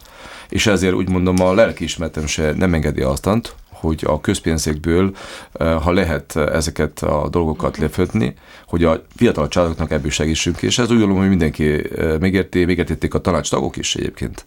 és 0.48 0.66
ezért 0.66 0.94
úgy 0.94 1.08
mondom 1.08 1.40
a 1.40 1.54
lelkiismeretem 1.54 2.26
se 2.26 2.52
nem 2.56 2.74
engedi 2.74 3.00
azt, 3.00 3.28
hogy 3.68 4.02
a 4.06 4.20
közpénzekből, 4.20 5.16
eh, 5.52 5.82
ha 5.82 5.92
lehet 5.92 6.36
ezeket 6.36 6.98
a 6.98 7.28
dolgokat 7.30 7.76
lefötni, 7.76 8.34
hogy 8.66 8.84
a 8.84 9.02
fiatal 9.16 9.48
családoknak 9.48 9.90
ebből 9.90 10.10
segítsünk, 10.10 10.62
és 10.62 10.78
ez 10.78 10.90
úgy 10.90 10.98
gondolom, 10.98 11.18
hogy 11.18 11.28
mindenki 11.28 11.96
eh, 11.96 12.18
megérti, 12.18 12.64
megértették 12.64 13.14
a 13.14 13.20
tanácstagok 13.20 13.76
is 13.76 13.94
egyébként. 13.94 14.44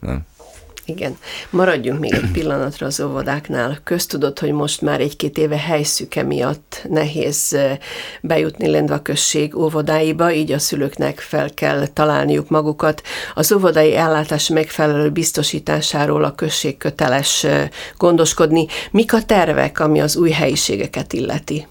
Nem. 0.00 0.26
Igen. 0.88 1.16
Maradjunk 1.50 2.00
még 2.00 2.12
egy 2.12 2.30
pillanatra 2.32 2.86
az 2.86 3.00
óvodáknál. 3.00 3.78
Köztudott, 3.84 4.38
hogy 4.38 4.52
most 4.52 4.80
már 4.80 5.00
egy-két 5.00 5.38
éve 5.38 5.58
helyszüke 5.58 6.22
miatt 6.22 6.86
nehéz 6.88 7.56
bejutni 8.20 8.68
Lendva 8.68 9.02
község 9.02 9.56
óvodáiba, 9.56 10.32
így 10.32 10.52
a 10.52 10.58
szülőknek 10.58 11.20
fel 11.20 11.54
kell 11.54 11.86
találniuk 11.86 12.48
magukat. 12.48 13.02
Az 13.34 13.52
óvodai 13.52 13.94
ellátás 13.94 14.48
megfelelő 14.48 15.10
biztosításáról 15.10 16.24
a 16.24 16.34
község 16.34 16.76
köteles 16.76 17.46
gondoskodni. 17.96 18.66
Mik 18.90 19.12
a 19.12 19.22
tervek, 19.22 19.80
ami 19.80 20.00
az 20.00 20.16
új 20.16 20.30
helyiségeket 20.30 21.12
illeti? 21.12 21.66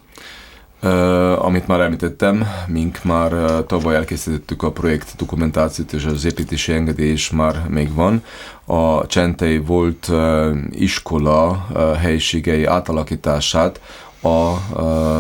Uh, 0.84 1.46
amit 1.46 1.68
már 1.68 1.80
említettem, 1.80 2.48
mink 2.68 3.04
már 3.04 3.34
uh, 3.34 3.66
tavaly 3.66 3.96
elkészítettük 3.96 4.64
a 4.64 4.72
projekt 4.72 5.16
dokumentációt, 5.18 5.94
és 5.94 6.06
az 6.06 6.26
építési 6.26 6.74
engedély 6.74 7.12
is 7.12 7.30
már 7.30 7.66
még 7.68 7.94
van. 7.94 8.24
A 8.66 9.08
Csentei 9.08 9.58
volt 9.58 10.08
uh, 10.10 10.58
iskola 10.72 11.68
helyiségei 12.00 12.66
átalakítását 12.66 13.82
a 14.22 14.54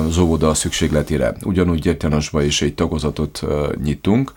Zóvoda 0.10 0.54
szükségletére. 0.54 1.34
Ugyanúgy 1.44 1.86
Értjánosban 1.86 2.44
is 2.44 2.62
egy 2.62 2.76
tagozatot 2.76 3.44
nyitunk. 3.84 4.34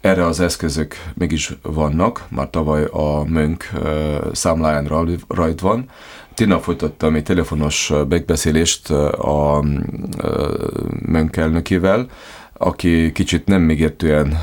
Erre 0.00 0.26
az 0.26 0.40
eszközök 0.40 0.94
mégis 1.14 1.56
vannak, 1.62 2.24
már 2.28 2.50
tavaly 2.50 2.84
a 2.84 3.24
Mönk 3.26 3.70
számláján 4.32 5.14
rajt 5.28 5.60
van, 5.60 5.88
Tegnap 6.34 6.62
folytattam 6.62 7.14
egy 7.14 7.22
telefonos 7.22 7.92
megbeszélést 8.08 8.90
a 8.90 9.64
mönkelnökével, 11.06 12.06
aki 12.52 13.12
kicsit 13.12 13.46
nem 13.46 13.62
még 13.62 13.80
értően 13.80 14.38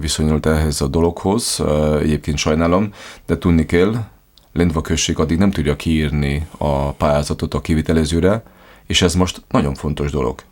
viszonyult 0.00 0.46
ehhez 0.46 0.80
a 0.80 0.86
dologhoz, 0.86 1.62
egyébként 2.00 2.36
sajnálom, 2.36 2.92
de 3.26 3.38
tudni 3.38 3.66
kell, 3.66 3.94
Lendva 4.52 4.80
község 4.80 5.18
addig 5.18 5.38
nem 5.38 5.50
tudja 5.50 5.76
kiírni 5.76 6.46
a 6.58 6.92
pályázatot 6.92 7.54
a 7.54 7.60
kivitelezőre, 7.60 8.42
és 8.86 9.02
ez 9.02 9.14
most 9.14 9.42
nagyon 9.48 9.74
fontos 9.74 10.10
dolog 10.10 10.42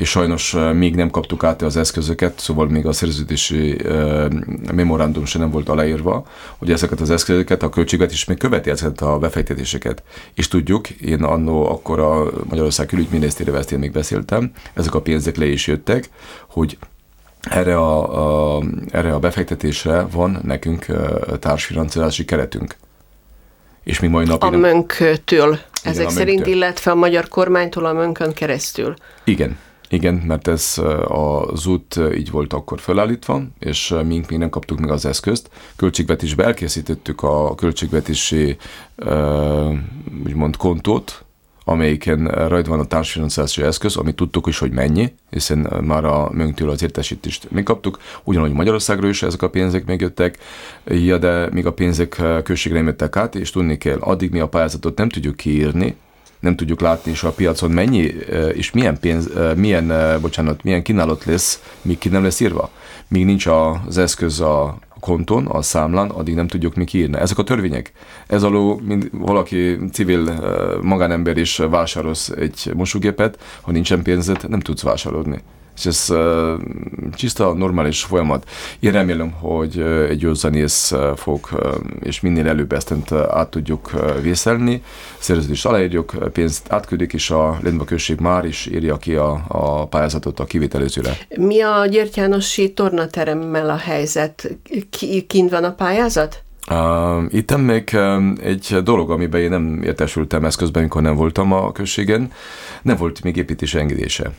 és 0.00 0.08
sajnos 0.08 0.56
még 0.72 0.94
nem 0.94 1.10
kaptuk 1.10 1.44
át 1.44 1.62
az 1.62 1.76
eszközöket, 1.76 2.38
szóval 2.38 2.66
még 2.66 2.86
a 2.86 2.92
szerződési 2.92 3.76
memorandum 4.72 5.24
sem 5.24 5.40
nem 5.40 5.50
volt 5.50 5.68
aláírva, 5.68 6.26
hogy 6.58 6.70
ezeket 6.70 7.00
az 7.00 7.10
eszközöket 7.10 7.62
a 7.62 7.68
költségvetés 7.68 8.24
még 8.24 8.38
követi 8.38 8.70
ezeket 8.70 9.00
a 9.00 9.18
befektetéseket. 9.18 10.02
És 10.34 10.48
tudjuk, 10.48 10.90
én 10.90 11.22
annó 11.22 11.70
akkor 11.70 11.98
a 11.98 12.30
Magyarország 12.48 12.86
külügyminisztérivel 12.86 13.60
ezt 13.60 13.72
én 13.72 13.78
még 13.78 13.92
beszéltem, 13.92 14.52
ezek 14.74 14.94
a 14.94 15.00
pénzek 15.00 15.36
le 15.36 15.46
is 15.46 15.66
jöttek, 15.66 16.08
hogy 16.48 16.78
erre 17.40 17.76
a, 17.76 18.56
a, 18.56 18.62
erre 18.90 19.14
a 19.14 19.18
befektetésre 19.18 20.06
van 20.12 20.40
nekünk 20.42 20.86
társfinanszírozási 21.40 22.24
keretünk. 22.24 22.76
És 23.84 24.00
mi 24.00 24.06
mai 24.06 24.24
napi... 24.24 24.46
A 24.46 24.50
nem... 24.50 24.60
mönktől, 24.60 25.58
ezek 25.82 26.02
Igen, 26.02 26.14
szerint, 26.14 26.46
illetve 26.46 26.90
a 26.90 26.94
magyar 26.94 27.28
kormánytól 27.28 27.84
a 27.84 27.92
mönkön 27.92 28.32
keresztül. 28.32 28.94
Igen, 29.24 29.56
igen, 29.92 30.14
mert 30.14 30.48
ez 30.48 30.82
az 31.04 31.66
út 31.66 32.00
így 32.14 32.30
volt 32.30 32.52
akkor 32.52 32.80
felállítva, 32.80 33.42
és 33.58 33.94
mink 34.04 34.30
még 34.30 34.38
nem 34.38 34.48
kaptuk 34.48 34.78
meg 34.78 34.90
az 34.90 35.04
eszközt. 35.04 35.50
Költségvetésbe 35.76 36.44
elkészítettük 36.44 37.22
a 37.22 37.54
költségvetési 37.54 38.56
úgymond 40.24 40.56
kontót, 40.56 41.24
amelyiken 41.64 42.24
rajta 42.48 42.70
van 42.70 42.80
a 42.80 42.84
társfinanszírozási 42.84 43.62
eszköz, 43.62 43.96
amit 43.96 44.16
tudtuk 44.16 44.46
is, 44.46 44.58
hogy 44.58 44.70
mennyi, 44.70 45.12
hiszen 45.30 45.82
már 45.84 46.04
a 46.04 46.30
mönktől 46.32 46.70
az 46.70 46.82
értesítést 46.82 47.50
mi 47.50 47.62
kaptuk, 47.62 47.98
ugyanúgy 48.24 48.52
Magyarországról 48.52 49.10
is 49.10 49.22
ezek 49.22 49.42
a 49.42 49.50
pénzek 49.50 49.86
megjöttek, 49.86 50.38
ja, 50.84 51.18
de 51.18 51.48
még 51.52 51.66
a 51.66 51.72
pénzek 51.72 52.22
községre 52.42 52.78
jöttek 52.78 53.16
át, 53.16 53.34
és 53.34 53.50
tudni 53.50 53.78
kell, 53.78 53.98
addig 53.98 54.30
mi 54.30 54.40
a 54.40 54.48
pályázatot 54.48 54.98
nem 54.98 55.08
tudjuk 55.08 55.36
kiírni, 55.36 55.96
nem 56.40 56.56
tudjuk 56.56 56.80
látni 56.80 57.10
is 57.10 57.22
a 57.22 57.30
piacon 57.30 57.70
mennyi 57.70 58.14
és 58.52 58.70
milyen 58.70 58.98
pénz, 59.00 59.30
milyen, 59.56 60.18
bocsánat, 60.20 60.62
milyen 60.62 60.82
kínálat 60.82 61.24
lesz, 61.24 61.62
míg 61.82 61.98
ki 61.98 62.08
nem 62.08 62.22
lesz 62.22 62.40
írva. 62.40 62.70
Míg 63.08 63.24
nincs 63.24 63.46
az 63.46 63.98
eszköz 63.98 64.40
a 64.40 64.78
konton, 65.00 65.46
a 65.46 65.62
számlán, 65.62 66.10
addig 66.10 66.34
nem 66.34 66.46
tudjuk 66.46 66.74
mi 66.74 66.84
kiírni. 66.84 67.18
Ezek 67.18 67.38
a 67.38 67.44
törvények. 67.44 67.92
Ez 68.26 68.42
alól 68.42 68.80
mint 68.80 69.10
valaki 69.12 69.78
civil 69.92 70.40
magánember 70.82 71.36
is 71.36 71.56
vásárolsz 71.56 72.28
egy 72.28 72.72
mosógépet, 72.74 73.38
ha 73.60 73.70
nincsen 73.70 74.02
pénzed, 74.02 74.48
nem 74.48 74.60
tudsz 74.60 74.82
vásárolni 74.82 75.40
ez 75.86 76.06
uh, 76.10 76.52
tiszta, 77.16 77.52
normális 77.52 78.02
folyamat. 78.02 78.48
Én 78.80 78.92
remélem, 78.92 79.30
hogy 79.30 79.80
egy 80.08 80.20
jó 80.20 80.32
zenész 80.32 80.92
fog, 81.16 81.48
uh, 81.52 81.74
és 82.02 82.20
minél 82.20 82.48
előbb 82.48 82.72
ezt 82.72 83.12
át 83.12 83.48
tudjuk 83.50 83.90
uh, 83.94 84.20
vészelni, 84.22 84.82
szerződést 85.18 85.66
aláírjuk, 85.66 86.14
pénzt 86.32 86.72
átküldik, 86.72 87.12
és 87.12 87.30
a 87.30 87.58
Lendva 87.62 87.84
község 87.84 88.20
már 88.20 88.44
is 88.44 88.66
írja 88.66 88.96
ki 88.96 89.14
a, 89.14 89.44
a 89.48 89.86
pályázatot 89.86 90.40
a 90.40 90.44
kivitelezőre. 90.44 91.16
Mi 91.36 91.60
a 91.60 91.86
Gyertyánosi 91.86 92.72
tornateremmel 92.72 93.70
a 93.70 93.76
helyzet? 93.76 94.56
Kint 95.26 95.50
van 95.50 95.64
a 95.64 95.72
pályázat? 95.72 96.42
Uh, 96.70 97.24
itt 97.28 97.56
még 97.56 97.96
egy 98.42 98.76
dolog, 98.84 99.10
amiben 99.10 99.40
én 99.40 99.50
nem 99.50 99.82
értesültem 99.82 100.44
ezt 100.44 100.56
közben, 100.56 100.82
amikor 100.82 101.02
nem 101.02 101.14
voltam 101.14 101.52
a 101.52 101.72
községen, 101.72 102.32
nem 102.82 102.96
volt 102.96 103.22
még 103.22 103.36
építési 103.36 103.78
engedése. 103.78 104.32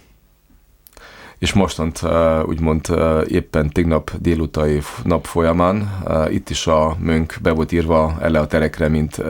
És 1.41 1.54
mostant 1.54 2.01
úgymond 2.45 2.88
éppen 3.27 3.69
tegnap 3.69 4.12
délutai 4.19 4.82
nap 5.04 5.25
folyamán 5.25 6.04
itt 6.30 6.49
is 6.49 6.67
a 6.67 6.95
mönk 6.99 7.36
be 7.41 7.51
volt 7.51 7.71
írva 7.71 8.17
ele 8.19 8.39
a 8.39 8.47
terekre, 8.47 8.88
mint 8.88 9.21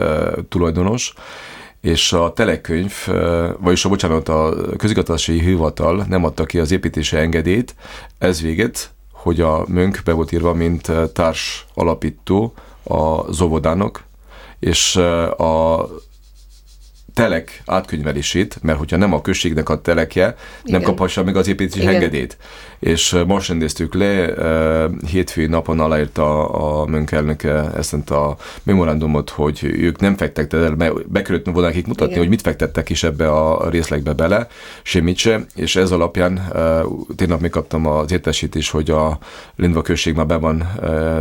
tulajdonos, 0.50 1.14
és 1.82 2.14
a 2.14 2.34
telekönyv, 2.34 2.94
vagyis 3.60 3.86
a 3.86 3.90
bocsánat, 3.90 4.30
a 4.30 4.54
közigazgatási 4.78 5.40
hivatal 5.40 6.06
nem 6.10 6.24
adta 6.24 6.46
ki 6.46 6.60
az 6.60 6.72
építési 6.72 7.18
engedélyt, 7.18 7.76
ez 8.18 8.42
véget, 8.42 8.92
hogy 9.12 9.42
a 9.42 9.66
mönk 9.68 10.02
be 10.06 10.12
volt 10.12 10.32
írva, 10.32 10.54
mint 10.54 10.92
társ 11.14 11.66
alapító 11.74 12.54
a 12.84 13.32
Zovodának, 13.32 14.04
és 14.60 14.96
a 15.38 15.86
telek 17.14 17.62
átkönyvelését, 17.66 18.58
mert 18.62 18.78
hogyha 18.78 18.98
nem 18.98 19.14
a 19.14 19.22
községnek 19.22 19.70
a 19.70 19.82
telekje, 19.82 20.36
Igen. 20.64 20.80
nem 20.80 20.82
kaphassa 20.82 21.24
meg 21.24 21.36
az 21.36 21.48
építési 21.48 21.82
Igen. 21.82 21.94
engedélyt. 21.94 22.38
És 22.82 23.18
most 23.28 23.48
rendeztük 23.48 23.94
le, 23.94 24.34
hétfői 25.08 25.46
napon 25.46 25.80
aláírta 25.80 26.50
a 26.50 26.86
mönkelnöke 26.86 27.72
ezt 27.76 28.10
a 28.10 28.36
memorandumot, 28.64 29.30
hogy 29.30 29.60
ők 29.64 30.00
nem 30.00 30.18
fektettek 30.18 30.62
el, 30.62 30.76
mert 30.76 31.10
be 31.10 31.22
kellett 31.22 31.46
volna 31.46 31.68
nekik 31.68 31.88
mutatni, 31.88 32.12
Igen. 32.12 32.24
hogy 32.24 32.30
mit 32.30 32.42
fektettek 32.42 32.90
is 32.90 33.04
ebbe 33.04 33.30
a 33.32 33.70
részlegbe 33.70 34.14
bele, 34.14 34.48
semmit 34.84 35.18
se, 35.18 35.46
és 35.56 35.76
ez 35.76 35.92
alapján 35.92 36.52
tényleg 37.16 37.42
még 37.42 37.50
kaptam 37.50 37.86
az 37.86 38.12
értesítést, 38.12 38.72
hogy 38.72 38.90
a 38.90 39.18
Lindva 39.56 39.82
község 39.82 40.16
már 40.16 40.26
be 40.26 40.36
van 40.36 40.70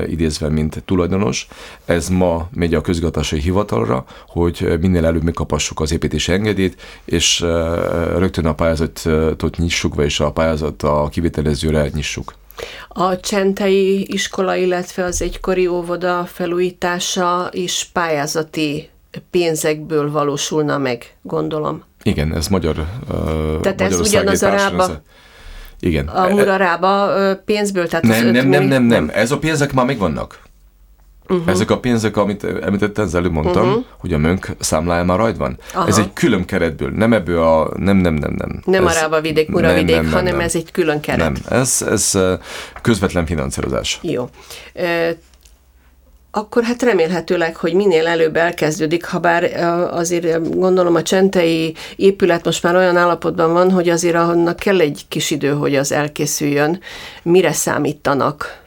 idézve, 0.07 0.49
mint 0.49 0.83
tulajdonos. 0.85 1.49
Ez 1.85 2.09
ma 2.09 2.49
megy 2.55 2.75
a 2.75 2.81
közgatási 2.81 3.41
hivatalra, 3.41 4.05
hogy 4.29 4.79
minél 4.81 5.07
előbb 5.07 5.23
megkapassuk 5.23 5.81
az 5.81 5.93
építési 5.93 6.33
engedélyt, 6.33 6.83
és 7.05 7.41
rögtön 8.17 8.47
a 8.47 8.55
pályázatot 8.55 9.57
nyissuk, 9.57 9.95
vagyis 9.95 10.21
a 10.21 10.33
pályázat 10.33 10.83
a 10.83 11.09
kivitelezőre 11.51 11.91
nyissuk. 11.95 12.35
A 12.89 13.21
Csentei 13.21 14.13
iskola, 14.13 14.55
illetve 14.55 15.05
az 15.05 15.23
egykori 15.23 15.67
óvoda 15.67 16.25
felújítása 16.33 17.49
is 17.53 17.91
pályázati 17.93 18.89
pénzekből 19.31 20.11
valósulna 20.11 20.79
meg, 20.79 21.15
gondolom. 21.23 21.83
Igen, 22.03 22.35
ez 22.35 22.49
magyar 22.49 22.87
Tehát 23.61 23.81
ez 23.81 24.01
ugyanaz 24.01 24.43
a 24.43 24.49
rába, 24.49 25.03
igen. 25.81 26.09
A 26.09 26.29
murarába 26.29 27.11
pénzből? 27.45 27.89
Tehát 27.89 28.05
nem, 28.05 28.27
nem, 28.27 28.49
nem, 28.49 28.65
nem, 28.65 28.83
nem. 28.83 29.11
Ez 29.15 29.31
a 29.31 29.39
pénzek 29.39 29.73
már 29.73 29.87
megvannak. 29.87 30.41
Uh-huh. 31.31 31.49
Ezek 31.49 31.71
a 31.71 31.79
pénzek, 31.79 32.17
amit 32.17 32.45
említettem, 32.45 33.05
az 33.05 33.15
előbb 33.15 33.33
mondtam, 33.33 33.69
uh-huh. 33.69 33.85
hogy 33.99 34.13
a 34.13 34.19
mönk 34.19 34.49
számlája 34.59 35.05
már 35.05 35.19
rajt 35.19 35.37
van. 35.37 35.59
Aha. 35.75 35.87
Ez 35.87 35.99
egy 35.99 36.13
külön 36.13 36.45
keretből, 36.45 36.91
nem 36.91 37.13
ebből 37.13 37.43
a... 37.43 37.71
Nem, 37.77 37.97
nem, 37.97 38.15
nem, 38.15 38.33
nem. 38.37 38.63
Nem 38.65 38.87
ez, 38.87 38.97
a 38.97 39.01
rába 39.01 39.21
vidék, 39.21 39.49
mura 39.49 39.75
vidék, 39.75 39.95
nem, 39.95 40.05
nem, 40.05 40.13
hanem 40.13 40.37
nem. 40.37 40.45
ez 40.45 40.55
egy 40.55 40.73
külön 40.73 41.01
keret. 41.01 41.19
Nem, 41.19 41.61
ez, 41.61 41.85
ez 41.91 42.19
közvetlen 42.83 43.27
finanszírozás. 43.27 43.99
Jó. 44.03 44.29
E, 44.75 45.17
akkor 46.31 46.63
hát 46.63 46.83
remélhetőleg, 46.83 47.57
hogy 47.57 47.75
minél 47.75 48.07
előbb 48.07 48.37
elkezdődik, 48.37 49.05
ha 49.05 49.19
bár 49.19 49.45
azért 49.93 50.57
gondolom 50.59 50.95
a 50.95 51.03
csentei 51.03 51.75
épület 51.97 52.45
most 52.45 52.63
már 52.63 52.77
olyan 52.77 52.97
állapotban 52.97 53.53
van, 53.53 53.71
hogy 53.71 53.89
azért 53.89 54.15
annak 54.15 54.57
kell 54.57 54.81
egy 54.81 55.05
kis 55.09 55.31
idő, 55.31 55.51
hogy 55.51 55.77
az 55.77 55.93
elkészüljön. 55.93 56.81
Mire 57.23 57.53
számítanak? 57.53 58.63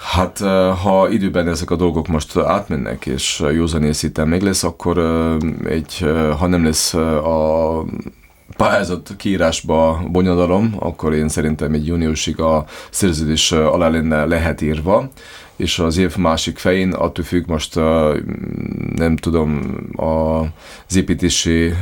Hát 0.00 0.38
ha 0.82 1.08
időben 1.10 1.48
ezek 1.48 1.70
a 1.70 1.76
dolgok 1.76 2.06
most 2.06 2.36
átmennek, 2.36 3.06
és 3.06 3.44
józanész 3.52 4.02
itt 4.02 4.24
még 4.24 4.42
lesz, 4.42 4.62
akkor 4.64 4.98
egy, 5.64 6.06
ha 6.38 6.46
nem 6.46 6.64
lesz 6.64 6.94
a 6.94 7.84
pályázat 8.56 9.14
kiírásba 9.16 10.02
bonyodalom, 10.10 10.74
akkor 10.78 11.14
én 11.14 11.28
szerintem 11.28 11.72
egy 11.72 11.86
júniusig 11.86 12.40
a 12.40 12.64
szerződés 12.90 13.52
alá 13.52 13.88
lenne 13.88 14.24
lehet 14.24 14.60
írva, 14.60 15.10
és 15.56 15.78
az 15.78 15.96
év 15.96 16.16
másik 16.16 16.58
fején, 16.58 16.92
attól 16.92 17.24
függ 17.24 17.48
most 17.48 17.74
nem 18.94 19.16
tudom 19.16 19.76
az 20.86 20.96
építési 20.96 21.72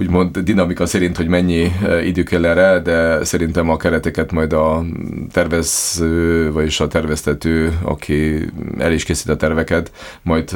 úgymond 0.00 0.38
dinamika 0.38 0.86
szerint, 0.86 1.16
hogy 1.16 1.26
mennyi 1.26 1.72
idő 2.04 2.22
kell 2.22 2.44
erre, 2.44 2.78
de 2.78 3.24
szerintem 3.24 3.70
a 3.70 3.76
kereteket 3.76 4.32
majd 4.32 4.52
a 4.52 4.84
tervező, 5.32 6.52
vagyis 6.52 6.80
a 6.80 6.88
terveztető, 6.88 7.78
aki 7.82 8.46
el 8.78 8.92
is 8.92 9.04
készít 9.04 9.28
a 9.28 9.36
terveket, 9.36 9.90
majd 10.22 10.52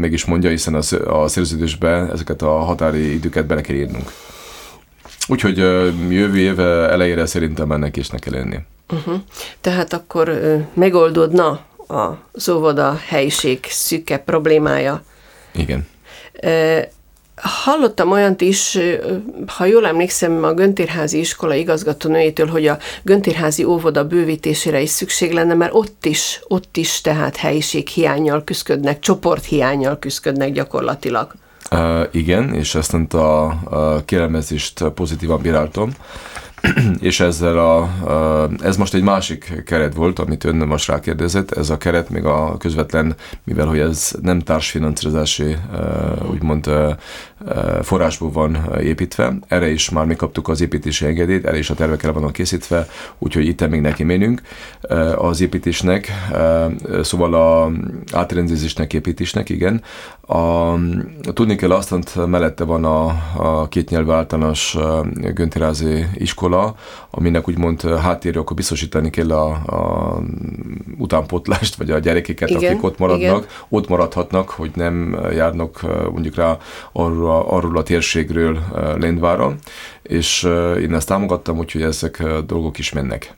meg 0.00 0.12
is 0.12 0.24
mondja, 0.24 0.50
hiszen 0.50 0.74
a 1.06 1.28
szerződésbe 1.28 2.08
ezeket 2.12 2.42
a 2.42 2.50
határi 2.50 3.12
időket 3.12 3.46
bele 3.46 3.60
kell 3.60 3.76
írnunk. 3.76 4.12
Úgyhogy 5.28 5.56
jövő 6.08 6.38
év 6.38 6.60
elejére 6.60 7.26
szerintem 7.26 7.72
ennek 7.72 7.96
is 7.96 8.08
ne 8.08 8.18
kell 8.18 8.32
lenni. 8.32 8.58
Uh-huh. 8.92 9.20
Tehát 9.60 9.92
akkor 9.92 10.38
megoldódna 10.74 11.60
az 12.32 12.48
óvoda 12.48 12.98
helyiség 13.06 13.58
szüke 13.68 14.18
problémája. 14.18 15.02
Igen. 15.54 15.86
Hallottam 17.36 18.10
olyant 18.10 18.40
is, 18.40 18.78
ha 19.46 19.64
jól 19.64 19.86
emlékszem, 19.86 20.44
a 20.44 20.52
Göntérházi 20.52 21.18
iskola 21.18 21.54
igazgatónőjétől, 21.54 22.46
hogy 22.46 22.66
a 22.66 22.78
Göntérházi 23.02 23.64
óvoda 23.64 24.06
bővítésére 24.06 24.80
is 24.80 24.90
szükség 24.90 25.32
lenne, 25.32 25.54
mert 25.54 25.74
ott 25.74 26.04
is, 26.04 26.40
ott 26.48 26.76
is 26.76 27.00
tehát 27.00 27.36
helyiség 27.36 27.88
hiányjal 27.88 28.44
küzdködnek, 28.44 28.98
csoporthiányjal 28.98 29.98
küzdködnek 29.98 30.52
gyakorlatilag. 30.52 31.34
Uh, 31.70 32.06
igen, 32.10 32.54
és 32.54 32.74
ezt 32.74 32.94
a, 33.14 33.44
a 33.46 34.04
kérelmezést 34.04 34.84
pozitívan 34.84 35.40
bíráltam. 35.40 35.92
és 37.00 37.20
ezzel 37.20 37.58
a, 37.58 37.90
ez 38.62 38.76
most 38.76 38.94
egy 38.94 39.02
másik 39.02 39.62
keret 39.64 39.94
volt, 39.94 40.18
amit 40.18 40.44
ön 40.44 40.56
most 40.56 40.88
rákérdezett, 40.88 41.50
ez 41.50 41.70
a 41.70 41.76
keret 41.76 42.10
még 42.10 42.24
a 42.24 42.56
közvetlen, 42.56 43.16
mivel 43.44 43.66
hogy 43.66 43.78
ez 43.78 44.12
nem 44.22 44.40
társfinanszírozási 44.40 45.56
úgymond 46.30 46.70
forrásból 47.82 48.30
van 48.30 48.58
építve, 48.80 49.34
erre 49.48 49.70
is 49.70 49.90
már 49.90 50.06
mi 50.06 50.14
kaptuk 50.14 50.48
az 50.48 50.60
építési 50.60 51.06
engedélyt, 51.06 51.46
erre 51.46 51.58
is 51.58 51.70
a 51.70 51.74
tervek 51.74 52.02
el 52.02 52.12
vannak 52.12 52.32
készítve, 52.32 52.86
úgyhogy 53.18 53.46
itt 53.46 53.68
még 53.68 53.80
neki 53.80 54.04
menünk 54.04 54.42
az 55.16 55.40
építésnek, 55.40 56.12
szóval 57.02 57.34
a 57.34 57.70
átrendezésnek, 58.12 58.92
építésnek, 58.92 59.48
igen. 59.48 59.82
A, 60.26 60.74
tudni 61.32 61.56
kell 61.56 61.70
azt, 61.70 62.26
mellette 62.26 62.64
van 62.64 62.84
a, 62.84 63.06
a 63.36 63.68
két 63.68 63.90
nyelv 63.90 64.10
általános 64.10 64.76
Göntirázi 65.34 66.06
iskola, 66.14 66.74
aminek 67.10 67.48
úgymond 67.48 67.82
háttérje, 67.82 68.40
akkor 68.40 68.56
biztosítani 68.56 69.10
kell 69.10 69.30
a, 69.30 69.50
a 69.50 70.18
utánpotlást, 70.98 71.74
vagy 71.74 71.90
a 71.90 71.98
gyerekeket, 71.98 72.50
igen, 72.50 72.72
akik 72.72 72.84
ott 72.84 72.98
maradnak, 72.98 73.20
igen. 73.20 73.44
ott 73.68 73.88
maradhatnak, 73.88 74.50
hogy 74.50 74.70
nem 74.74 75.18
járnak 75.32 75.80
mondjuk 76.12 76.34
rá 76.34 76.58
arról 76.92 77.31
a, 77.32 77.52
arról 77.56 77.76
a 77.76 77.82
térségről 77.82 78.58
Lendvára, 78.98 79.54
és 80.02 80.42
én 80.80 80.94
ezt 80.94 81.08
támogattam, 81.08 81.58
úgyhogy 81.58 81.82
ezek 81.82 82.20
a 82.20 82.40
dolgok 82.40 82.78
is 82.78 82.92
mennek. 82.92 83.34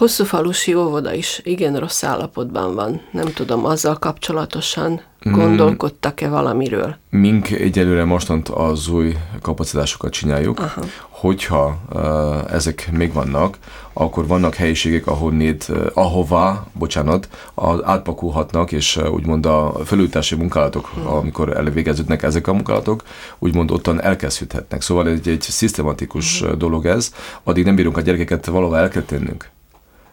Hosszú 0.00 0.24
falusi 0.24 0.74
óvoda 0.74 1.14
is 1.14 1.40
igen 1.44 1.76
rossz 1.76 2.02
állapotban 2.02 2.74
van. 2.74 3.00
Nem 3.10 3.32
tudom, 3.32 3.64
azzal 3.64 3.94
kapcsolatosan 3.94 5.00
mm. 5.28 5.32
gondolkodtak-e 5.32 6.28
valamiről? 6.28 6.96
Mink 7.10 7.50
egyelőre 7.50 8.04
mostant 8.04 8.48
az 8.48 8.88
új 8.88 9.16
kapacitásokat 9.42 10.12
csináljuk. 10.12 10.58
Aha. 10.58 10.82
Hogyha 11.08 11.78
uh, 11.92 12.52
ezek 12.52 12.88
még 12.92 13.12
vannak, 13.12 13.58
akkor 13.92 14.26
vannak 14.26 14.54
helyiségek, 14.54 15.06
ahol 15.06 15.32
néd, 15.32 15.64
uh, 15.68 15.86
ahová, 15.94 16.64
bocsánat, 16.72 17.28
az 17.54 17.84
átpakulhatnak, 17.84 18.72
és 18.72 18.96
uh, 18.96 19.12
úgymond 19.12 19.46
a 19.46 19.72
felújítási 19.84 20.34
munkálatok, 20.34 20.86
hmm. 20.86 21.06
amikor 21.06 21.56
elvégeződnek 21.56 22.22
ezek 22.22 22.46
a 22.46 22.52
munkálatok, 22.52 23.02
úgymond 23.38 23.70
ottan 23.70 24.02
elkezdődhetnek. 24.02 24.82
Szóval 24.82 25.08
egy, 25.08 25.28
egy 25.28 25.40
szisztematikus 25.40 26.40
hmm. 26.40 26.58
dolog 26.58 26.86
ez, 26.86 27.14
addig 27.42 27.64
nem 27.64 27.74
bírunk 27.74 27.96
a 27.96 28.00
gyerekeket 28.00 28.46
valahol 28.46 28.76
el 28.76 28.88
kell 28.88 29.02
tennünk 29.02 29.50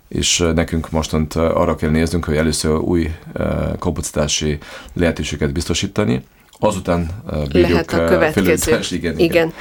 és 0.08 0.38
nekünk 0.56 0.90
mostant 0.90 1.36
arra 1.36 1.76
kell 1.76 1.90
néznünk, 1.90 2.26
hogy 2.26 2.36
először 2.36 2.76
új 2.76 3.12
kapacitási 3.80 4.58
lehetőséget 4.94 5.54
biztosítani, 5.54 6.24
azután 6.60 7.10
bírjuk 7.52 7.70
Lehet 7.70 7.94
a 7.94 8.06
következő. 8.06 8.80
Igen, 8.96 9.20
igen. 9.20 9.54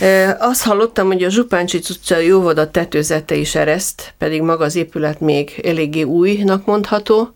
igen. 0.00 0.36
Azt 0.38 0.62
hallottam, 0.62 1.06
hogy 1.06 1.22
a 1.22 1.30
Zsupáncsic 1.30 1.90
utca 1.90 2.18
jóvoda 2.18 2.70
tetőzete 2.70 3.34
is 3.34 3.54
ereszt, 3.54 4.14
pedig 4.18 4.42
maga 4.42 4.64
az 4.64 4.76
épület 4.76 5.20
még 5.20 5.60
eléggé 5.64 6.02
újnak 6.02 6.66
mondható. 6.66 7.34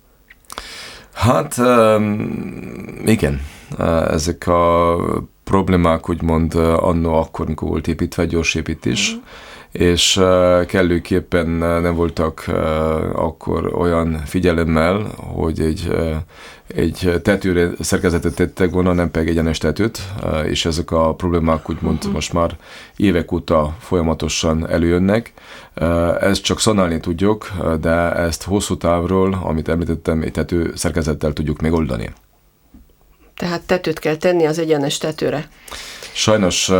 Hát 1.12 1.56
igen, 3.04 3.40
ezek 4.10 4.46
a 4.46 4.96
problémák 5.44 6.08
úgymond 6.08 6.54
annó 6.54 7.14
akkor, 7.14 7.46
mikor 7.46 7.68
volt 7.68 7.88
építve 7.88 8.24
gyors 8.24 8.54
építés, 8.54 9.14
mm 9.14 9.18
és 9.72 10.20
kellőképpen 10.66 11.46
nem 11.58 11.94
voltak 11.94 12.44
akkor 13.12 13.74
olyan 13.74 14.22
figyelemmel, 14.24 15.00
hogy 15.16 15.60
egy 15.60 15.90
egy 16.74 17.20
tetőre 17.22 17.70
szerkezetet 17.80 18.34
tettek 18.34 18.70
volna, 18.70 18.92
nem 18.92 19.10
pedig 19.10 19.28
egyenes 19.28 19.58
tetőt, 19.58 20.00
és 20.46 20.64
ezek 20.64 20.90
a 20.90 21.14
problémák 21.14 21.70
úgymond 21.70 21.96
uh-huh. 21.96 22.12
most 22.12 22.32
már 22.32 22.56
évek 22.96 23.32
óta 23.32 23.76
folyamatosan 23.78 24.68
előjönnek. 24.68 25.32
Ezt 26.20 26.42
csak 26.42 26.60
szanálni 26.60 27.00
tudjuk, 27.00 27.50
de 27.80 28.12
ezt 28.14 28.42
hosszú 28.42 28.76
távról, 28.76 29.38
amit 29.42 29.68
említettem, 29.68 30.22
egy 30.22 30.32
tető 30.32 30.72
szerkezettel 30.74 31.32
tudjuk 31.32 31.60
megoldani. 31.60 32.10
Tehát 33.36 33.62
tetőt 33.62 33.98
kell 33.98 34.16
tenni 34.16 34.44
az 34.44 34.58
egyenes 34.58 34.98
tetőre. 34.98 35.48
Sajnos 36.18 36.70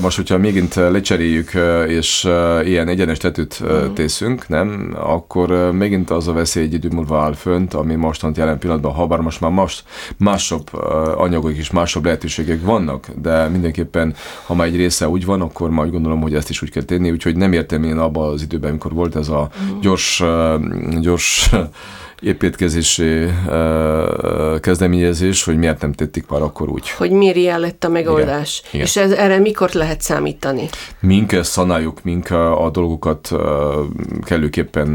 most, 0.00 0.16
hogyha 0.16 0.38
mégint 0.38 0.74
lecseréljük, 0.74 1.50
és 1.86 2.24
ilyen 2.64 2.88
egyenes 2.88 3.18
tetőt 3.18 3.58
uh-huh. 3.62 3.92
tészünk, 3.92 4.48
nem, 4.48 4.96
akkor 4.98 5.72
megint 5.72 6.10
az 6.10 6.28
a 6.28 6.32
veszély 6.32 6.62
egy 6.62 6.72
idő 6.72 6.88
múlva 6.92 7.20
áll 7.20 7.34
fönt, 7.34 7.74
ami 7.74 7.94
mostant 7.94 8.36
jelen 8.36 8.58
pillanatban, 8.58 8.92
ha 8.92 9.06
bár 9.06 9.18
most 9.18 9.40
már 9.40 9.50
most 9.50 9.84
másabb 10.16 10.74
anyagok 11.16 11.56
és 11.56 11.70
másabb 11.70 12.04
lehetőségek 12.04 12.62
vannak, 12.62 13.08
de 13.22 13.48
mindenképpen, 13.48 14.14
ha 14.46 14.54
már 14.54 14.66
egy 14.66 14.76
része 14.76 15.08
úgy 15.08 15.24
van, 15.24 15.40
akkor 15.40 15.70
majd 15.70 15.90
gondolom, 15.90 16.20
hogy 16.20 16.34
ezt 16.34 16.50
is 16.50 16.62
úgy 16.62 16.70
kell 16.70 16.82
tenni, 16.82 17.10
úgyhogy 17.10 17.36
nem 17.36 17.52
értem 17.52 17.82
én 17.84 17.98
abban 17.98 18.32
az 18.32 18.42
időben, 18.42 18.70
amikor 18.70 18.92
volt 18.92 19.16
ez 19.16 19.28
a 19.28 19.48
mhm. 19.70 19.80
gyors, 19.80 20.22
gyors 21.00 21.50
építkezési 22.20 23.26
kezdeményezés, 24.60 25.44
hogy 25.44 25.58
miért 25.58 25.80
nem 25.80 25.92
tették 25.92 26.26
már 26.28 26.42
akkor 26.42 26.68
úgy. 26.68 26.90
Hogy 26.90 27.10
miért 27.10 27.36
ilyen 27.36 27.60
lett 27.60 27.84
a 27.84 27.88
megoldás. 27.88 28.62
Igen. 28.70 28.86
És 28.86 28.96
ez, 28.96 29.10
erre 29.10 29.38
mikor 29.38 29.70
lehet 29.72 30.00
számítani? 30.00 30.68
Mink 31.00 31.34
szanáljuk, 31.42 32.02
mink 32.02 32.30
a 32.30 32.70
dolgokat 32.72 33.32
kellőképpen 34.24 34.88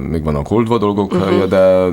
még 0.00 0.24
vannak 0.24 0.50
oldva 0.50 0.78
dolgok, 0.78 1.12
uh-huh. 1.12 1.44
de 1.44 1.88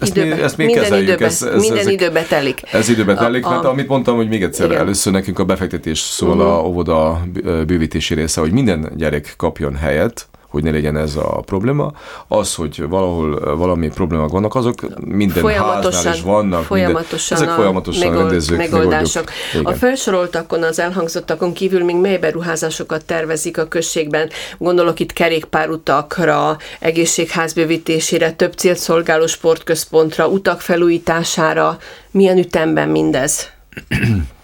ezt, 0.00 0.16
időbe, 0.16 0.34
mi, 0.34 0.42
ezt 0.42 0.56
még 0.56 0.66
minden 0.66 0.82
kezeljük. 0.82 1.08
Időbe, 1.08 1.24
ez, 1.24 1.42
ez, 1.42 1.60
minden 1.60 1.78
ezek, 1.78 1.92
időbe 1.92 2.22
telik. 2.22 2.62
Ez 2.72 2.88
időbe 2.88 3.14
telik, 3.14 3.46
a, 3.46 3.50
mert 3.50 3.64
amit 3.64 3.88
mondtam, 3.88 4.16
hogy 4.16 4.28
még 4.28 4.42
egyszer, 4.42 4.66
igen. 4.66 4.80
először 4.80 5.12
nekünk 5.12 5.38
a 5.38 5.44
befektetés 5.44 5.98
szól 5.98 6.36
uh-huh. 6.36 6.52
a 6.52 6.66
óvoda 6.66 7.22
bővítési 7.66 8.14
része, 8.14 8.40
hogy 8.40 8.52
minden 8.52 8.92
gyerek 8.96 9.34
kapjon 9.36 9.74
helyet, 9.74 10.28
hogy 10.50 10.62
ne 10.62 10.70
legyen 10.70 10.96
ez 10.96 11.16
a 11.16 11.42
probléma. 11.46 11.92
Az, 12.28 12.54
hogy 12.54 12.88
valahol 12.88 13.56
valami 13.56 13.88
problémák 13.88 14.28
vannak, 14.28 14.54
azok 14.54 14.74
minden 15.04 15.46
háznál 15.46 16.14
is 16.14 16.22
vannak. 16.22 16.62
Folyamatosan 16.64 17.38
minden, 17.38 17.54
ezek 17.54 17.64
folyamatosan 17.64 18.08
megold, 18.08 18.24
rendezők, 18.24 18.58
megoldások. 18.58 19.30
A 19.62 19.72
felsoroltakon, 19.72 20.62
az 20.62 20.78
elhangzottakon 20.78 21.52
kívül 21.52 21.84
még 21.84 21.96
mely 21.96 22.18
beruházásokat 22.18 23.04
tervezik 23.04 23.58
a 23.58 23.68
községben? 23.68 24.30
Gondolok 24.58 25.00
itt 25.00 25.12
kerékpárutakra, 25.12 26.56
egészségházbővítésére, 26.78 28.32
több 28.32 28.52
célt 28.52 28.78
szolgáló 28.78 29.26
sportközpontra, 29.26 30.28
utak 30.28 30.60
felújítására. 30.60 31.78
Milyen 32.10 32.38
ütemben 32.38 32.88
mindez? 32.88 33.48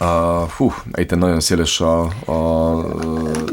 Uh, 0.00 0.48
fú, 0.48 0.72
itt 0.94 1.16
nagyon 1.16 1.40
széles 1.40 1.80
a, 1.80 2.00
a 2.26 2.70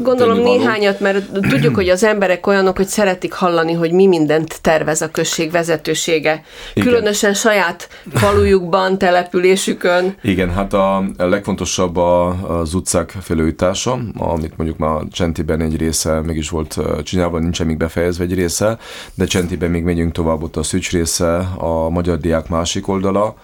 Gondolom 0.00 0.38
néhányat, 0.38 1.00
mert 1.00 1.32
tudjuk, 1.32 1.74
hogy 1.74 1.88
az 1.88 2.04
emberek 2.04 2.46
olyanok, 2.46 2.76
hogy 2.76 2.86
szeretik 2.86 3.32
hallani, 3.32 3.72
hogy 3.72 3.92
mi 3.92 4.06
mindent 4.06 4.60
tervez 4.60 5.02
a 5.02 5.10
község 5.10 5.50
vezetősége. 5.50 6.42
Igen. 6.74 6.88
Különösen 6.88 7.34
saját 7.34 7.88
falujukban, 8.12 8.98
településükön. 8.98 10.16
Igen, 10.22 10.50
hát 10.50 10.72
a 10.72 11.04
legfontosabb 11.16 11.96
a, 11.96 12.28
az 12.58 12.74
utcák 12.74 13.14
felújítása, 13.20 13.98
amit 14.18 14.56
mondjuk 14.56 14.78
már 14.78 15.00
Csentiben 15.10 15.60
egy 15.60 15.76
része 15.76 16.20
meg 16.20 16.36
is 16.36 16.48
volt 16.48 16.78
csinálva, 17.02 17.38
nincsen 17.38 17.66
még 17.66 17.76
befejezve 17.76 18.24
egy 18.24 18.34
része, 18.34 18.78
de 19.14 19.24
Csentiben 19.24 19.70
még 19.70 19.82
megyünk 19.82 20.12
tovább, 20.12 20.42
ott 20.42 20.56
a 20.56 20.62
Szücs 20.62 20.90
része, 20.90 21.36
a 21.56 21.88
Magyar 21.88 22.18
Diák 22.18 22.48
másik 22.48 22.88
oldala, 22.88 23.34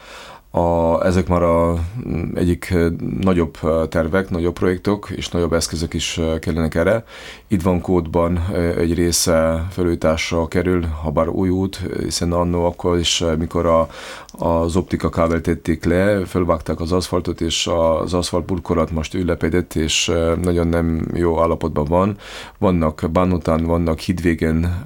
a, 0.54 1.04
ezek 1.04 1.28
már 1.28 1.42
a 1.42 1.74
mm, 2.08 2.36
egyik 2.36 2.74
nagyobb 3.20 3.58
tervek, 3.88 4.30
nagyobb 4.30 4.52
projektok, 4.52 5.10
és 5.10 5.28
nagyobb 5.28 5.52
eszközök 5.52 5.94
is 5.94 6.20
kellenek 6.40 6.74
erre. 6.74 7.04
Itt 7.48 7.62
van 7.62 7.80
kódban 7.80 8.46
egy 8.76 8.94
része 8.94 9.66
felújításra 9.70 10.48
kerül, 10.48 10.84
ha 11.02 11.10
bár 11.10 11.28
új 11.28 11.48
út, 11.48 11.80
hiszen 12.02 12.32
annó 12.32 12.64
akkor 12.64 12.98
is, 12.98 13.24
mikor 13.38 13.66
a, 13.66 13.88
az 14.32 14.76
optika 14.76 15.08
kábel 15.08 15.40
tették 15.40 15.84
le, 15.84 16.24
felvágták 16.26 16.80
az 16.80 16.92
aszfaltot, 16.92 17.40
és 17.40 17.70
az 18.00 18.14
aszfalt 18.14 18.44
burkolat 18.44 18.90
most 18.90 19.14
ülepedett, 19.14 19.74
és 19.74 20.12
nagyon 20.42 20.66
nem 20.66 21.06
jó 21.14 21.40
állapotban 21.40 21.84
van. 21.84 22.16
Vannak 22.58 23.04
bánután, 23.12 23.64
vannak 23.64 23.98
hidvégen 23.98 24.82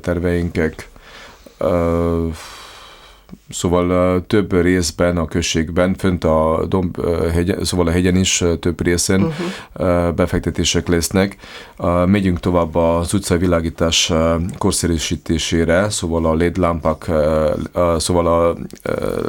terveinkek, 0.00 0.88
Szóval 3.50 4.22
több 4.26 4.60
részben 4.62 5.16
a 5.16 5.26
községben, 5.26 5.94
fönt 5.94 6.24
a 6.24 6.64
domb, 6.68 7.06
hegyen, 7.32 7.64
szóval 7.64 7.86
a 7.86 7.90
hegyen 7.90 8.16
is 8.16 8.44
több 8.60 8.84
részen 8.84 9.22
uh-huh. 9.22 10.14
befektetések 10.14 10.88
lesznek. 10.88 11.36
Megyünk 12.06 12.40
tovább 12.40 12.74
az 12.74 13.14
utcai 13.14 13.38
világítás 13.38 14.12
korszerűsítésére, 14.58 15.90
szóval 15.90 16.26
a 16.26 16.34
LED 16.34 16.56
lámpák, 16.56 17.10
szóval 17.96 18.26
a 18.26 18.56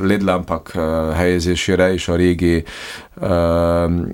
LED 0.01 0.21
lámpák 0.21 0.71
helyezésére 1.15 1.93
és 1.93 2.07
a 2.07 2.15
régi 2.15 2.63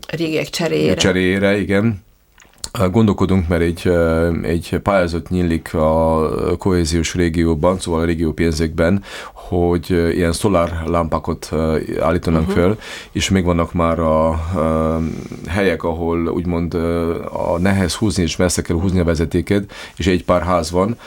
a 0.07 0.15
régiek 0.15 0.49
cseréjére. 0.49 0.95
cseréjére, 0.95 1.59
igen 1.59 2.07
Gondolkodunk, 2.91 3.47
mert 3.47 3.61
egy, 3.61 3.91
egy 4.41 4.79
pályázat 4.83 5.29
nyílik 5.29 5.73
a 5.73 6.29
kohéziós 6.57 7.15
régióban, 7.15 7.79
szóval 7.79 8.01
a 8.01 8.05
régió 8.05 8.31
pénzekben, 8.31 9.03
hogy 9.33 9.89
ilyen 9.89 10.31
szolár 10.31 10.83
lámpákat 10.85 11.49
állítanak 11.99 12.41
uh-huh. 12.41 12.55
fel, 12.55 12.77
és 13.11 13.29
még 13.29 13.43
vannak 13.43 13.73
már 13.73 13.99
a, 13.99 14.27
a 14.29 14.99
helyek, 15.47 15.83
ahol 15.83 16.27
úgymond 16.27 16.73
a 17.31 17.57
nehez 17.59 17.93
húzni 17.95 18.23
és 18.23 18.35
messze 18.35 18.61
kell 18.61 18.79
húzni 18.79 18.99
a 18.99 19.03
vezetéket, 19.03 19.71
és 19.95 20.07
egy 20.07 20.23
pár 20.23 20.41
ház 20.41 20.71
van, 20.71 20.97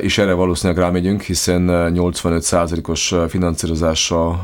és 0.00 0.18
erre 0.18 0.32
valószínűleg 0.32 0.82
rámegyünk, 0.82 1.22
hiszen 1.22 1.66
85%-os 1.70 3.14
finanszírozása 3.28 4.42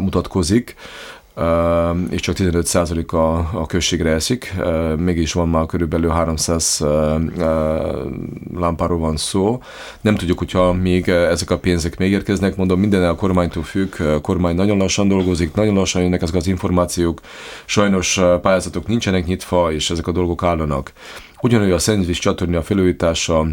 mutatkozik, 0.00 0.74
és 2.10 2.20
csak 2.20 2.36
15% 2.38 3.06
a, 3.06 3.58
a 3.58 3.66
községre 3.66 4.10
eszik, 4.10 4.54
mégis 4.96 5.32
van 5.32 5.48
már 5.48 5.66
körülbelül 5.66 6.10
300 6.10 6.84
lámpáról 8.56 8.98
van 8.98 9.16
szó. 9.16 9.62
Nem 10.00 10.14
tudjuk, 10.16 10.38
hogyha 10.38 10.72
még 10.72 11.08
ezek 11.08 11.50
a 11.50 11.58
pénzek 11.58 11.98
megérkeznek, 11.98 12.56
mondom, 12.56 12.80
minden 12.80 13.08
a 13.08 13.14
kormánytól 13.14 13.62
függ, 13.62 14.00
a 14.00 14.20
kormány 14.20 14.54
nagyon 14.54 14.78
lassan 14.78 15.08
dolgozik, 15.08 15.54
nagyon 15.54 15.74
lassan 15.74 16.02
jönnek 16.02 16.22
ezek 16.22 16.34
az 16.34 16.46
információk, 16.46 17.20
sajnos 17.64 18.20
pályázatok 18.42 18.86
nincsenek 18.86 19.26
nyitva, 19.26 19.72
és 19.72 19.90
ezek 19.90 20.06
a 20.06 20.12
dolgok 20.12 20.42
állanak. 20.42 20.92
Ugyanúgy 21.40 21.70
a 21.70 21.78
szennyvíz 21.78 22.18
csatorna 22.18 22.62
felújítása, 22.62 23.46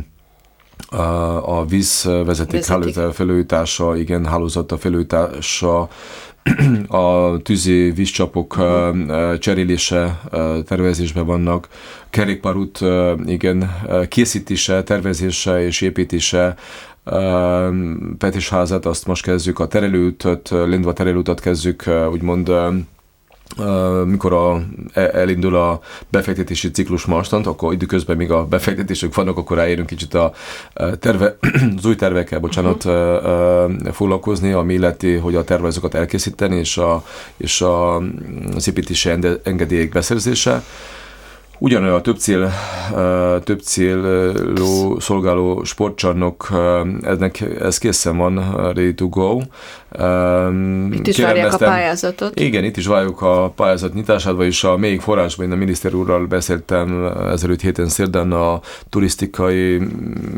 a 1.42 1.66
vízvezeték 1.66 2.66
hálózat 2.66 3.16
felújítása, 3.16 3.98
igen, 3.98 4.26
hálózata 4.26 4.78
felújítása, 4.78 5.90
a 6.88 7.38
tűzi 7.42 7.92
vízcsapok 7.92 8.58
uh-huh. 8.58 9.38
cserélése 9.38 10.22
tervezésben 10.66 11.26
vannak, 11.26 11.68
kerékpárút 12.10 12.80
igen, 13.26 13.72
készítése, 14.10 14.84
tervezése 14.84 15.66
és 15.66 15.82
építése, 15.82 16.56
Petisházat, 18.18 18.86
azt 18.86 19.08
most 19.08 19.24
kezdjük, 19.24 19.60
a 19.60 19.68
terelőutat, 19.68 20.50
Lindva 20.50 20.94
terelőutat 20.94 21.40
kezdjük 21.40 21.84
úgymond 22.12 22.52
mikor 24.06 24.34
a, 24.34 24.62
e, 24.94 25.10
elindul 25.14 25.56
a 25.56 25.80
befektetési 26.10 26.72
ciklus 26.72 27.06
mostant, 27.06 27.48
akkor 27.48 27.74
időközben 27.74 28.18
még 28.18 28.32
a 28.32 28.46
befektetések 28.46 29.16
vannak, 29.16 29.38
akkor 29.38 29.58
ráérünk 29.58 29.88
kicsit 29.88 30.14
a 30.14 30.34
terve, 31.00 31.38
az 31.78 31.86
új 31.86 31.96
tervekkel, 31.96 32.40
bocsánat, 32.40 32.86
uh-huh. 32.86 33.92
foglalkozni, 33.92 34.52
ami 34.52 34.74
illeti, 34.74 35.16
hogy 35.16 35.36
a 35.36 35.44
tervezőket 35.44 35.94
elkészíteni, 35.94 36.56
és, 36.56 36.78
a, 36.78 37.04
és 37.38 37.62
a, 37.62 37.96
az 38.56 38.68
építési 38.68 39.10
engedélyek 39.44 39.90
beszerzése. 39.90 40.64
Ugyanolyan 41.60 42.04
több 42.04 42.18
cél, 42.18 42.52
több 43.44 43.60
célú 43.60 45.00
szolgáló 45.00 45.64
sportcsarnok, 45.64 46.48
ennek, 47.02 47.42
ez 47.60 47.78
készen 47.78 48.18
van, 48.18 48.56
ready 48.56 48.94
to 48.94 49.08
go. 49.08 49.40
Itt 50.92 51.08
is 51.08 51.18
várják 51.18 51.54
a 51.54 51.58
pályázatot. 51.58 52.40
Igen, 52.40 52.64
itt 52.64 52.78
is 52.78 52.88
várjuk 52.88 53.22
a 53.22 53.52
pályázat 53.56 53.94
nyitását, 53.94 54.36
vagyis 54.36 54.64
a 54.64 54.78
még 54.78 55.02
forrásban 55.02 55.46
én 55.46 55.52
a 55.52 55.56
miniszter 55.56 55.94
úrral 55.94 56.26
beszéltem 56.26 57.06
ezelőtt 57.32 57.62
héten 57.62 57.88
szerdán 57.88 58.32
a 58.32 58.60
turisztikai 58.90 59.82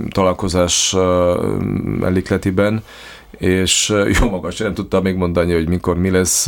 találkozás 0.10 0.96
elékletiben, 2.04 2.84
és 3.40 3.94
jó 4.22 4.30
magas, 4.30 4.58
nem 4.58 4.74
tudtam 4.74 5.04
még 5.04 5.16
mondani, 5.16 5.54
hogy 5.54 5.70
mikor 5.70 5.98
mi 5.98 6.10
lesz. 6.10 6.46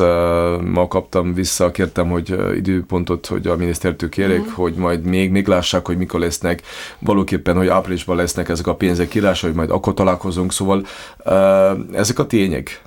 Ma 0.64 0.88
kaptam 0.88 1.34
vissza, 1.34 1.72
kértem, 1.72 2.10
hogy 2.10 2.36
időpontot, 2.56 3.26
hogy 3.26 3.48
a 3.48 3.56
minisztertől 3.56 4.10
kérek, 4.10 4.40
uh-huh. 4.40 4.54
hogy 4.54 4.74
majd 4.74 5.04
még, 5.04 5.32
még 5.32 5.48
lássák, 5.48 5.86
hogy 5.86 5.98
mikor 5.98 6.20
lesznek, 6.20 6.62
valóképpen, 7.00 7.56
hogy 7.56 7.68
áprilisban 7.68 8.16
lesznek 8.16 8.50
ezek 8.50 8.68
a 8.68 8.76
pénzek 8.76 9.08
kirása, 9.08 9.46
hogy 9.46 9.56
majd 9.56 9.72
akkor 9.72 9.94
találkozunk, 9.94 10.52
szóval 10.52 10.86
ezek 11.94 12.20
a 12.20 12.26
tények 12.28 12.82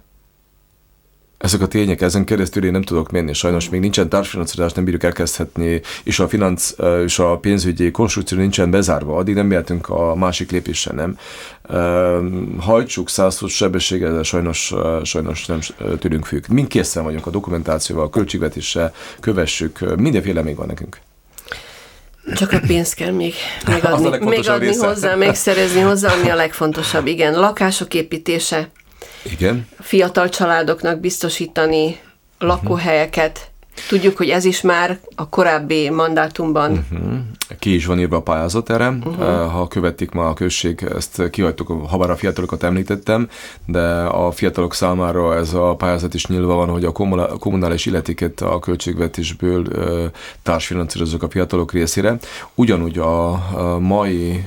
ezek 1.38 1.60
a 1.60 1.66
tények, 1.66 2.00
ezen 2.00 2.24
keresztül 2.24 2.64
én 2.64 2.70
nem 2.70 2.82
tudok 2.82 3.10
menni, 3.10 3.32
sajnos 3.32 3.68
még 3.68 3.80
nincsen 3.80 4.08
társfinanszírozás, 4.08 4.72
nem 4.72 4.84
bírjuk 4.84 5.02
elkezdhetni, 5.02 5.80
és 6.02 6.18
a 6.18 6.28
finansz 6.28 6.76
és 7.04 7.18
a 7.18 7.38
pénzügyi 7.38 7.90
konstrukció 7.90 8.38
nincsen 8.38 8.70
bezárva, 8.70 9.16
addig 9.16 9.34
nem 9.34 9.46
mehetünk 9.46 9.88
a 9.88 10.14
másik 10.14 10.50
lépésre, 10.50 10.92
nem. 10.94 11.18
Hajtsuk 12.58 13.08
százszor 13.08 13.48
sebességgel, 13.50 14.14
de 14.14 14.22
sajnos, 14.22 14.74
sajnos 15.02 15.46
nem 15.46 15.58
tőlünk 15.98 16.24
függ. 16.24 16.44
Mind 16.48 16.68
készen 16.68 17.02
vagyunk 17.02 17.26
a 17.26 17.30
dokumentációval, 17.30 18.04
a 18.04 18.10
költségvetéssel, 18.10 18.94
kövessük, 19.20 19.96
mindenféle 19.96 20.42
még 20.42 20.56
van 20.56 20.66
nekünk. 20.66 21.00
Csak 22.34 22.52
a 22.52 22.60
pénzt 22.66 22.94
kell 22.94 23.12
még, 23.12 23.34
még 23.72 23.84
adni, 23.84 24.18
még 24.18 24.48
adni 24.48 24.76
hozzá, 24.76 25.14
még 25.14 25.34
szerezni 25.34 25.80
hozzá, 25.80 26.12
ami 26.12 26.30
a 26.30 26.34
legfontosabb. 26.34 27.06
Igen, 27.06 27.34
lakások 27.34 27.94
építése, 27.94 28.68
igen. 29.24 29.66
fiatal 29.80 30.28
családoknak 30.28 31.00
biztosítani 31.00 32.00
lakóhelyeket. 32.38 33.50
Tudjuk, 33.88 34.16
hogy 34.16 34.28
ez 34.28 34.44
is 34.44 34.60
már 34.60 34.98
a 35.14 35.28
korábbi 35.28 35.90
mandátumban 35.90 36.72
uh-huh 36.72 37.18
ki 37.58 37.74
is 37.74 37.86
van 37.86 37.98
írva 37.98 38.16
a 38.16 38.22
pályázat 38.22 38.70
erre. 38.70 38.88
Uh-huh. 38.88 39.50
Ha 39.50 39.68
követik 39.68 40.10
ma 40.10 40.28
a 40.28 40.34
község, 40.34 40.86
ezt 40.94 41.30
kihagytuk, 41.30 41.86
ha 41.88 41.98
bár 41.98 42.10
a 42.10 42.16
fiatalokat 42.16 42.62
említettem, 42.62 43.28
de 43.66 43.82
a 44.00 44.30
fiatalok 44.30 44.74
számára 44.74 45.36
ez 45.36 45.54
a 45.54 45.74
pályázat 45.74 46.14
is 46.14 46.26
nyilva 46.26 46.54
van, 46.54 46.68
hogy 46.68 46.84
a 46.84 46.92
kommunális 47.38 47.86
illetéket 47.86 48.40
a 48.40 48.58
költségvetésből 48.58 49.66
társfinanszírozunk 50.42 51.22
a 51.22 51.28
fiatalok 51.28 51.72
részére. 51.72 52.16
Ugyanúgy 52.54 52.98
a 52.98 53.42
mai 53.80 54.44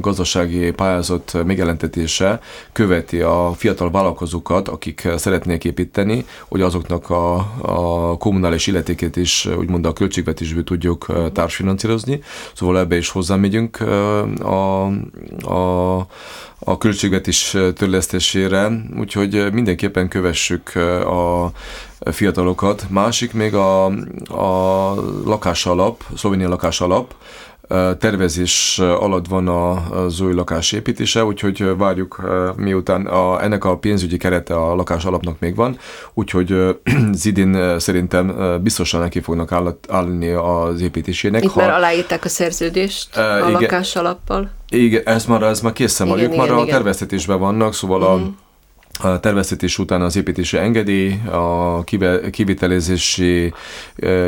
gazdasági 0.00 0.70
pályázat 0.70 1.36
megjelentetése 1.44 2.40
követi 2.72 3.20
a 3.20 3.52
fiatal 3.56 3.90
vállalkozókat, 3.90 4.68
akik 4.68 5.08
szeretnék 5.16 5.64
építeni, 5.64 6.24
hogy 6.48 6.60
azoknak 6.60 7.10
a, 7.10 7.34
a 7.62 8.16
kommunális 8.16 8.45
illetéket 8.66 9.16
is 9.16 9.46
úgymond 9.58 9.86
a 9.86 9.92
költségvetésből 9.92 10.64
tudjuk 10.64 11.06
társfinanszírozni, 11.32 12.22
szóval 12.54 12.78
ebbe 12.78 12.96
is 12.96 13.08
hozzámegyünk 13.08 13.80
a, 14.40 14.86
a, 15.40 15.96
a 16.58 16.78
költségvetés 16.78 17.56
törlesztésére, 17.74 18.70
úgyhogy 18.98 19.52
mindenképpen 19.52 20.08
kövessük 20.08 20.74
a 21.06 21.50
fiatalokat. 22.10 22.86
Másik 22.88 23.32
még 23.32 23.54
a, 23.54 23.84
a 24.26 24.94
lakásalap, 25.24 26.04
szlovénia 26.16 26.48
lakásalap, 26.48 27.14
tervezés 27.98 28.78
alatt 28.78 29.26
van 29.26 29.48
az 29.48 30.20
új 30.20 30.34
lakás 30.34 30.72
építése, 30.72 31.24
úgyhogy 31.24 31.76
várjuk, 31.76 32.20
miután 32.56 33.06
a, 33.06 33.42
ennek 33.42 33.64
a 33.64 33.78
pénzügyi 33.78 34.16
kerete 34.16 34.54
a 34.54 34.74
lakás 34.74 35.04
alapnak 35.04 35.38
még 35.38 35.54
van, 35.54 35.78
úgyhogy 36.14 36.78
Zidin 37.12 37.78
szerintem 37.78 38.34
biztosan 38.62 39.00
neki 39.00 39.20
fognak 39.20 39.78
állni 39.88 40.30
az 40.30 40.80
építésének. 40.80 41.44
Itt 41.44 41.50
ha, 41.50 41.60
már 41.60 41.70
aláírták 41.70 42.24
a 42.24 42.28
szerződést 42.28 43.16
a 43.16 43.38
igen, 43.38 43.52
lakás 43.52 43.96
alappal. 43.96 44.50
Igen, 44.68 45.02
ez 45.04 45.24
már, 45.24 45.42
ez 45.42 45.60
már 45.60 45.72
készen 45.72 46.08
van, 46.08 46.18
ők 46.18 46.36
már 46.36 46.46
igen. 46.46 46.58
a 46.58 46.64
terveztetésben 46.64 47.38
vannak, 47.38 47.74
szóval 47.74 48.00
uh-huh. 48.00 48.14
a 48.14 48.16
mhm 48.16 48.44
a 49.04 49.20
terveztetés 49.20 49.78
után 49.78 50.02
az 50.02 50.16
építési 50.16 50.56
engedély, 50.56 51.20
a 51.30 51.84
kivitelezési, 52.30 53.52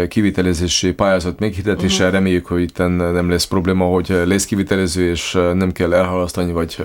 kivitelezési 0.09 0.93
pályázat 0.93 1.39
meghirdetése, 1.39 1.99
uh-huh. 2.05 2.13
reméljük, 2.19 2.47
hogy 2.47 2.61
itt 2.61 2.79
nem 2.79 3.31
lesz 3.31 3.45
probléma, 3.45 3.85
hogy 3.85 4.23
lesz 4.25 4.45
kivitelező, 4.45 5.11
és 5.11 5.33
nem 5.33 5.73
kell 5.73 5.95
elhalasztani, 5.95 6.53
vagy 6.53 6.77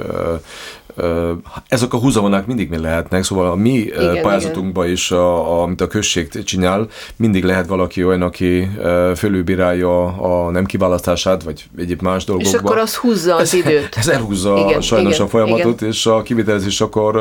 ezek 1.67 1.93
a 1.93 1.97
húzavonák 1.97 2.45
mindig 2.45 2.69
mi 2.69 2.77
lehetnek, 2.77 3.23
szóval 3.23 3.49
a 3.49 3.55
mi 3.55 3.73
igen, 3.73 4.21
pályázatunkban 4.21 4.89
is, 4.89 5.11
a, 5.11 5.61
amit 5.61 5.81
a 5.81 5.87
község 5.87 6.43
csinál, 6.43 6.87
mindig 7.15 7.43
lehet 7.43 7.67
valaki 7.67 8.03
olyan, 8.03 8.21
aki 8.21 8.69
fölülbírálja 9.15 10.05
a 10.05 10.51
nem 10.51 10.65
kiválasztását, 10.65 11.43
vagy 11.43 11.65
egyéb 11.77 12.01
más 12.01 12.23
dolgokba. 12.23 12.49
És 12.49 12.55
akkor 12.55 12.77
az 12.77 12.95
húzza 12.95 13.35
az 13.35 13.53
időt. 13.53 13.95
Ez, 13.95 14.07
ez 14.07 14.13
elhúzza 14.15 14.57
igen, 14.57 14.81
sajnos 14.81 15.13
igen, 15.13 15.25
a 15.25 15.29
folyamatot, 15.29 15.81
igen. 15.81 15.93
és 15.93 16.05
a 16.05 16.21
kivitelezés 16.21 16.81
akkor 16.81 17.15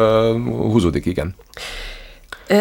húzódik, 0.46 1.06
igen. 1.06 1.34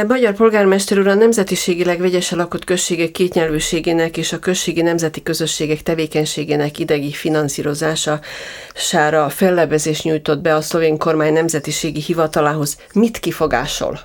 Magyar 0.07 0.33
polgármester 0.33 0.99
úr 0.99 1.07
a 1.07 1.13
nemzetiségileg 1.13 1.99
vegyesen 1.99 2.37
lakott 2.37 2.63
községek 2.63 3.11
kétnyelvűségének 3.11 4.17
és 4.17 4.33
a 4.33 4.39
községi 4.39 4.81
nemzeti 4.81 5.23
közösségek 5.23 5.81
tevékenységének 5.81 6.79
idegi 6.79 7.11
finanszírozására 7.11 9.29
fellebezés 9.29 10.01
nyújtott 10.01 10.41
be 10.41 10.55
a 10.55 10.61
szlovén 10.61 10.97
kormány 10.97 11.33
nemzetiségi 11.33 12.01
hivatalához. 12.01 12.77
Mit 12.93 13.19
kifogásol? 13.19 13.99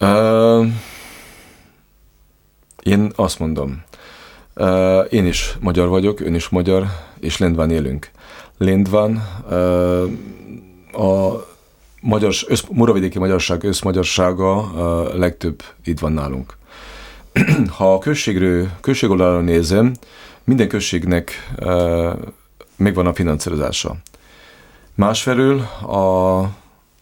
Uh, 0.00 0.66
én 2.82 3.12
azt 3.16 3.38
mondom, 3.38 3.82
uh, 4.54 5.06
én 5.10 5.26
is 5.26 5.56
magyar 5.60 5.88
vagyok, 5.88 6.20
ön 6.20 6.34
is 6.34 6.48
magyar, 6.48 6.86
és 7.20 7.38
Lendván 7.38 7.70
élünk. 7.70 8.10
Lendván 8.58 9.28
uh, 9.50 10.02
a 10.92 11.46
magyar, 12.02 12.34
össz, 12.46 12.62
Muravidéki 12.70 13.18
magyarság 13.18 13.64
összmagyarsága 13.64 14.56
a 14.56 15.16
legtöbb 15.16 15.62
itt 15.84 15.98
van 15.98 16.12
nálunk. 16.12 16.56
ha 17.76 17.94
a 17.94 17.98
községről, 17.98 18.68
község 18.80 19.10
nézem, 19.40 19.92
minden 20.44 20.68
községnek 20.68 21.50
megvan 22.76 23.06
a 23.06 23.14
finanszírozása. 23.14 23.96
Másfelől, 24.94 25.60
a, 25.86 26.40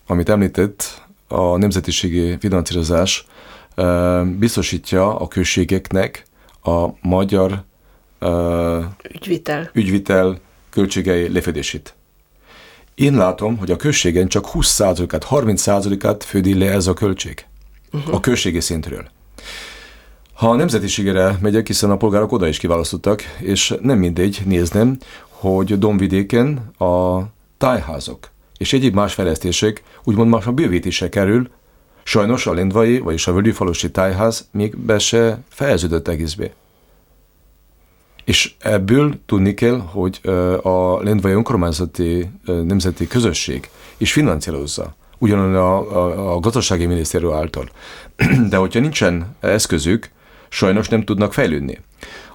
amit 0.07 0.29
említett, 0.29 1.09
a 1.29 1.57
nemzetiségi 1.57 2.37
finanszírozás 2.39 3.27
biztosítja 4.39 5.17
a 5.17 5.29
községeknek 5.29 6.25
a 6.63 6.87
magyar 7.01 7.65
ügyvitel. 9.15 9.71
ügyvitel 9.73 10.39
költségei 10.71 11.33
lefedését. 11.33 11.95
Én 13.01 13.15
látom, 13.15 13.57
hogy 13.57 13.71
a 13.71 13.77
községen 13.77 14.29
csak 14.29 14.47
20%-át, 14.53 15.27
30%-át 15.31 16.25
fődi 16.25 16.59
le 16.59 16.71
ez 16.71 16.87
a 16.87 16.95
költség. 16.95 17.47
Uh-huh. 17.93 18.15
A 18.15 18.21
községi 18.21 18.61
szintről. 18.61 19.09
Ha 20.33 20.51
a 20.51 20.55
nemzetiségére 20.55 21.39
megyek, 21.41 21.67
hiszen 21.67 21.91
a 21.91 21.97
polgárok 21.97 22.33
oda 22.33 22.47
is 22.47 22.59
kiválasztottak, 22.59 23.23
és 23.39 23.75
nem 23.81 23.99
mindegy 23.99 24.43
néznem, 24.45 24.99
hogy 25.29 25.79
Domvidéken 25.79 26.57
a 26.79 27.23
tájházak 27.59 28.31
és 28.57 28.73
egyéb 28.73 28.95
más 28.95 29.15
fejlesztések 29.15 29.83
úgymond 30.05 30.31
más 30.31 30.47
a 30.47 30.53
bővítése 30.53 31.09
kerül, 31.09 31.51
sajnos 32.03 32.47
a 32.47 32.53
Lendvai, 32.53 32.99
vagyis 32.99 33.27
a 33.27 33.33
Völgyfalusi 33.33 33.91
tájház 33.91 34.49
még 34.53 34.77
be 34.77 34.99
se 34.99 35.39
fejeződött 35.49 36.09
egészbe. 36.09 36.51
És 38.25 38.55
ebből 38.59 39.15
tudni 39.27 39.55
kell, 39.55 39.79
hogy 39.79 40.21
a 40.63 41.03
Lendvai 41.03 41.33
önkormányzati 41.33 42.31
nemzeti 42.45 43.07
közösség 43.07 43.69
is 43.97 44.13
finanszírozza, 44.13 44.95
ugyanúgy 45.19 45.55
a, 45.55 45.97
a, 45.97 46.35
a 46.35 46.41
gazdasági 46.41 46.87
minisztérium 46.87 47.33
által. 47.33 47.69
De 48.51 48.57
hogyha 48.57 48.81
nincsen 48.81 49.37
eszközük, 49.41 50.11
sajnos 50.49 50.89
nem 50.89 51.05
tudnak 51.05 51.33
fejlődni. 51.33 51.79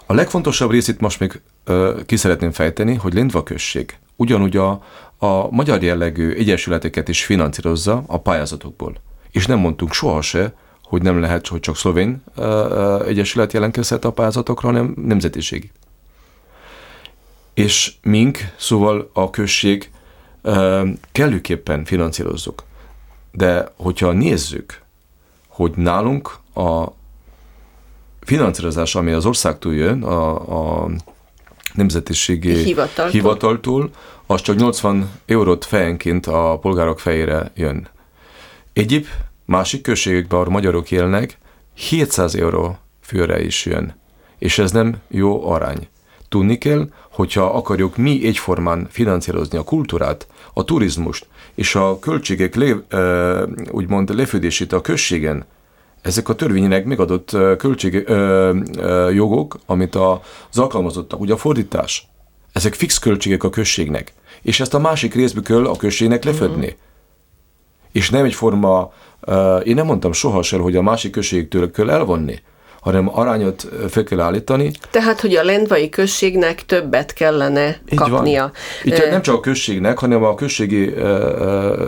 A 0.06 0.14
legfontosabb 0.14 0.72
részét 0.72 1.00
most 1.00 1.20
még 1.20 1.42
ö, 1.64 2.00
ki 2.06 2.16
szeretném 2.16 2.52
fejteni, 2.52 2.96
hogy 2.96 3.14
Lendva 3.14 3.44
község 3.44 3.98
ugyanúgy 4.16 4.58
a, 4.58 4.84
a 5.18 5.50
magyar 5.52 5.84
jellegű 5.84 6.34
egyesületeket 6.34 7.08
is 7.08 7.26
finanszírozza 7.26 8.04
a 8.08 8.20
pályázatokból. 8.20 8.96
És 9.32 9.46
nem 9.46 9.60
mondtunk 9.60 9.94
soha 9.94 10.22
se, 10.22 10.54
hogy 10.86 11.02
nem 11.02 11.20
lehet, 11.20 11.48
hogy 11.48 11.60
csak 11.60 11.78
szlovén 11.78 12.24
egyesület 13.06 13.54
jelentkezhet 13.54 14.06
a 14.06 14.12
pályázatokra, 14.12 14.68
hanem 14.68 14.94
nemzetiségi 15.06 15.72
és 17.56 17.94
mink, 18.02 18.38
szóval 18.58 19.10
a 19.14 19.30
község 19.30 19.92
kellőképpen 21.12 21.86
finanszírozzuk. 21.86 22.64
De 23.32 23.72
hogyha 23.76 24.12
nézzük, 24.12 24.82
hogy 25.48 25.72
nálunk 25.76 26.38
a 26.54 26.86
finanszírozás, 28.22 28.96
ami 28.96 29.12
az 29.12 29.26
országtól 29.26 29.74
jön, 29.74 30.04
a, 30.04 30.84
a 30.84 30.90
nemzetiségi 31.74 32.54
hivataltól. 32.64 33.12
hivataltól, 33.12 33.90
az 34.26 34.42
csak 34.42 34.56
80 34.56 35.12
eurót 35.26 35.66
fejenként 35.66 36.26
a 36.28 36.60
polgárok 36.62 37.00
fejére 37.00 37.52
jön. 37.56 37.88
Egyéb 38.74 39.06
másik 39.46 39.82
községekben, 39.82 40.40
ahol 40.40 40.52
magyarok 40.52 40.92
élnek, 40.92 41.38
700 41.74 42.36
euró 42.36 42.78
főre 43.02 43.44
is 43.44 43.66
jön. 43.66 43.96
És 44.38 44.60
ez 44.60 44.72
nem 44.72 44.96
jó 45.08 45.50
arány. 45.50 45.88
Tudni 46.30 46.58
kell, 46.58 46.90
hogyha 47.12 47.44
akarjuk 47.44 47.98
mi 47.98 48.28
egyformán 48.28 48.88
finanszírozni 48.92 49.58
a 49.58 49.64
kultúrát, 49.64 50.28
a 50.54 50.64
turizmust 50.64 51.28
és 51.56 51.76
a 51.76 52.00
költségek 52.00 52.56
lé, 52.56 52.76
úgymond 53.72 54.16
lefődését 54.16 54.74
a 54.74 54.82
községen, 54.82 55.46
ezek 56.02 56.30
a 56.30 56.36
törvényileg 56.36 56.86
megadott 56.86 57.30
költség, 57.58 57.94
jogok, 59.12 59.60
amit 59.66 59.96
az 59.96 60.58
alkalmazottak, 60.58 61.20
ugye 61.20 61.34
a 61.34 61.38
fordítás, 61.38 62.08
ezek 62.52 62.74
fix 62.74 62.98
költségek 62.98 63.44
a 63.44 63.50
községnek, 63.50 64.14
és 64.42 64.60
ezt 64.60 64.74
a 64.74 64.80
másik 64.80 65.14
részből 65.14 65.44
kell 65.44 65.66
a 65.66 65.76
községnek 65.76 66.24
lefedni. 66.24 66.66
Uh-huh. 66.66 66.80
És 67.96 68.10
nem 68.10 68.26
egyforma, 68.26 68.92
én 69.64 69.76
nem 69.76 69.86
mondtam 69.86 70.12
soha 70.12 70.42
sem, 70.42 70.62
hogy 70.62 70.76
a 70.76 70.82
másik 70.82 71.12
községtől 71.12 71.72
kell 71.72 71.90
elvonni, 71.90 72.40
hanem 72.86 73.10
arányot 73.14 73.68
fel 73.90 74.04
kell 74.04 74.20
állítani. 74.20 74.72
Tehát, 74.90 75.22
hogy 75.22 75.36
a 75.36 75.44
lendvai 75.44 75.90
községnek 75.90 76.66
többet 76.66 77.14
kellene 77.14 77.80
Így 77.90 77.98
kapnia. 78.00 78.42
Van. 78.42 78.52
Így 78.94 79.08
nem 79.10 79.22
csak 79.22 79.36
a 79.36 79.40
községnek, 79.40 79.98
hanem 79.98 80.24
a 80.24 80.36
községi 80.36 80.94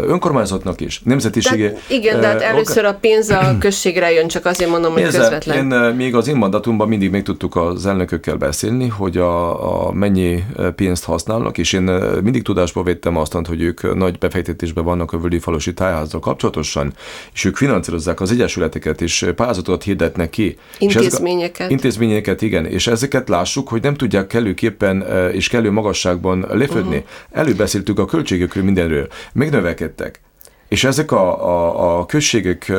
önkormányzatnak 0.08 0.82
is, 0.82 1.02
nemzetiségi... 1.04 1.62
Tehát, 1.62 1.90
igen, 1.90 2.20
de 2.20 2.28
hát 2.28 2.42
először 2.42 2.86
a 2.86 2.94
pénz 3.02 3.30
a 3.30 3.56
községre 3.60 4.12
jön, 4.12 4.28
csak 4.28 4.46
azért 4.46 4.70
mondom, 4.70 4.94
hogy 4.94 5.02
Nézze, 5.02 5.18
közvetlen. 5.18 5.58
Én 5.58 5.96
még 5.96 6.16
az 6.16 6.28
én 6.28 6.36
mandatumban 6.36 6.88
mindig 6.88 7.12
meg 7.12 7.24
tudtuk 7.24 7.56
az 7.56 7.86
elnökökkel 7.86 8.36
beszélni, 8.36 8.88
hogy 8.88 9.18
a, 9.18 9.88
a 9.88 9.92
mennyi 9.92 10.44
pénzt 10.76 11.04
használnak, 11.04 11.58
és 11.58 11.74
én 11.74 11.84
mindig 12.24 12.44
tudásba 12.44 12.84
vettem 12.84 13.18
azt, 13.18 13.38
hogy 13.48 13.62
ők 13.62 13.96
nagy 13.96 14.18
befektetésben 14.18 14.84
vannak 14.84 15.14
a 15.14 15.18
Völgyi 15.18 15.40
Falusi 15.40 15.74
Tájházzal 15.74 16.20
kapcsolatosan, 16.20 16.94
és 17.34 17.46
ők 17.46 17.56
finanszírozzák 17.56 18.22
az 18.22 18.32
egyesületeket, 18.32 19.02
és 19.02 19.26
pályázatot 19.36 19.84
hirdetnek 19.84 20.30
ki. 20.30 20.58
Intézményeket. 20.94 21.72
intézményeket, 21.72 22.42
igen. 22.42 22.66
És 22.66 22.88
ezeket 22.88 23.30
lássuk, 23.30 23.68
hogy 23.68 23.82
nem 23.82 23.96
tudják 23.96 24.28
kellőképpen 24.28 25.06
és 25.32 25.48
kellő 25.50 25.72
magasságban 25.72 26.46
lefödni. 26.50 26.96
Uh-huh. 26.96 27.12
Előbeszéltük 27.32 28.00
a 28.00 28.06
költségekről 28.06 28.64
mindenről. 28.64 29.08
Megnövekedtek. 29.34 30.20
És 30.68 30.84
ezek 30.84 31.12
a, 31.12 31.48
a, 31.48 32.00
a 32.00 32.06
községek, 32.06 32.72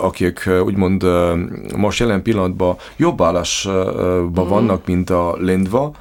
akik 0.00 0.48
úgymond 0.64 1.04
most 1.76 1.98
jelen 1.98 2.22
pillanatban 2.22 2.76
jobb 2.96 3.22
állásban 3.22 4.28
uh-huh. 4.28 4.48
vannak, 4.48 4.86
mint 4.86 5.10
a 5.10 5.36
Lendva, 5.40 5.92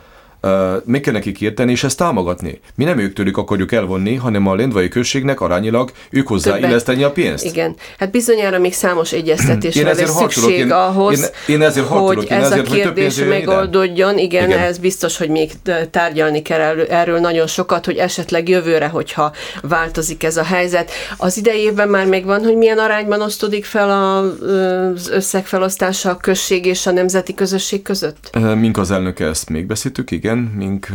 meg 0.85 1.01
kell 1.01 1.13
nekik 1.13 1.41
érteni, 1.41 1.71
és 1.71 1.83
ezt 1.83 1.97
támogatni. 1.97 2.59
Mi 2.75 2.83
nem 2.83 2.99
ők 2.99 3.13
tőlük 3.13 3.37
akarjuk 3.37 3.71
elvonni, 3.71 4.15
hanem 4.15 4.47
a 4.47 4.55
lendvai 4.55 4.87
községnek 4.87 5.41
arányilag 5.41 5.91
ők 6.09 6.27
hozzáilleszteni 6.27 7.03
a 7.03 7.11
pénzt. 7.11 7.45
Igen. 7.45 7.75
Hát 7.99 8.11
bizonyára 8.11 8.59
még 8.59 8.73
számos 8.73 9.11
egyeztetésre 9.11 9.93
lesz 9.93 10.17
szükség 10.17 10.57
én, 10.57 10.71
ahhoz, 10.71 11.31
én, 11.47 11.55
én 11.55 11.61
ezért 11.61 11.85
hogy 11.85 12.23
én 12.23 12.37
ez 12.37 12.51
ezért, 12.51 12.67
a 12.67 12.71
kérdés 12.71 13.15
megoldódjon. 13.15 14.17
Igen, 14.17 14.49
Igen, 14.49 14.59
ez 14.59 14.77
biztos, 14.77 15.17
hogy 15.17 15.29
még 15.29 15.51
tárgyalni 15.91 16.41
kell 16.41 16.79
erről 16.89 17.19
nagyon 17.19 17.47
sokat, 17.47 17.85
hogy 17.85 17.97
esetleg 17.97 18.49
jövőre, 18.49 18.87
hogyha 18.87 19.31
változik 19.61 20.23
ez 20.23 20.37
a 20.37 20.43
helyzet. 20.43 20.91
Az 21.17 21.37
idei 21.37 21.59
évben 21.59 21.89
már 21.89 22.05
megvan, 22.05 22.43
hogy 22.43 22.57
milyen 22.57 22.77
arányban 22.77 23.21
osztódik 23.21 23.65
fel 23.65 23.89
az 23.89 25.09
összegfelosztása 25.09 26.09
a 26.09 26.17
község 26.17 26.65
és 26.65 26.85
a 26.85 26.91
nemzeti 26.91 27.33
közösség 27.33 27.81
között? 27.81 28.37
Mink 28.55 28.77
az 28.77 28.91
elnöke 28.91 29.25
ezt 29.25 29.49
még 29.49 29.65
beszéltük, 29.65 30.11
igen 30.11 30.34
igen, 30.35 30.53
mink 30.57 30.87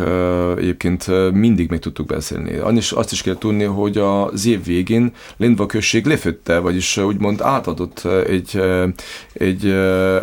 egyébként 0.58 1.32
mindig 1.32 1.70
meg 1.70 1.78
tudtuk 1.78 2.06
beszélni. 2.06 2.56
Annis, 2.56 2.92
azt 2.92 3.12
is 3.12 3.22
kell 3.22 3.38
tudni, 3.38 3.64
hogy 3.64 3.98
az 3.98 4.46
év 4.46 4.64
végén 4.64 5.12
Lindva 5.36 5.66
község 5.66 6.06
lefötte, 6.06 6.58
vagyis 6.58 6.96
úgymond 6.96 7.40
átadott 7.40 8.04
egy, 8.26 8.62
egy 9.32 9.70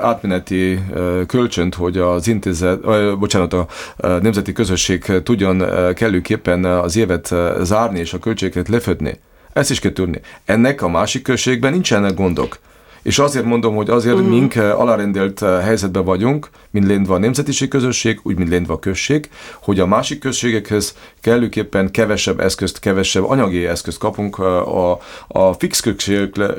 átmeneti 0.01 0.79
kölcsönt, 1.27 1.75
hogy 1.75 1.97
az 1.97 2.27
intézet, 2.27 2.81
bocsánat, 3.19 3.53
a 3.53 3.67
nemzeti 3.97 4.51
közösség 4.51 5.21
tudjon 5.23 5.63
kellőképpen 5.93 6.65
az 6.65 6.95
évet 6.95 7.33
zárni 7.61 7.99
és 7.99 8.13
a 8.13 8.19
költségeket 8.19 8.67
lefödni. 8.67 9.19
Ezt 9.53 9.71
is 9.71 9.79
kell 9.79 9.93
tudni. 9.93 10.19
Ennek 10.45 10.81
a 10.81 10.89
másik 10.89 11.21
községben 11.21 11.71
nincsenek 11.71 12.13
gondok. 12.13 12.59
És 13.01 13.19
azért 13.19 13.45
mondom, 13.45 13.75
hogy 13.75 13.89
azért 13.89 14.15
uh-huh. 14.15 14.29
mink 14.29 14.55
eh, 14.55 14.79
alárendelt 14.79 15.41
eh, 15.41 15.63
helyzetben 15.63 16.03
vagyunk, 16.03 16.49
mint 16.71 16.87
léndva 16.87 17.15
a 17.15 17.17
nemzetiség 17.17 17.67
közösség, 17.67 18.19
úgy, 18.23 18.37
mint 18.37 18.49
léndva 18.49 18.73
a 18.73 18.79
község, 18.79 19.29
hogy 19.61 19.79
a 19.79 19.85
másik 19.85 20.19
községekhez 20.19 20.95
kellőképpen 21.21 21.91
kevesebb 21.91 22.39
eszközt, 22.39 22.79
kevesebb 22.79 23.23
anyagi 23.23 23.65
eszközt 23.65 23.97
kapunk 23.97 24.35
eh, 24.39 24.75
a, 24.75 24.99
a 25.27 25.53
fix 25.53 25.83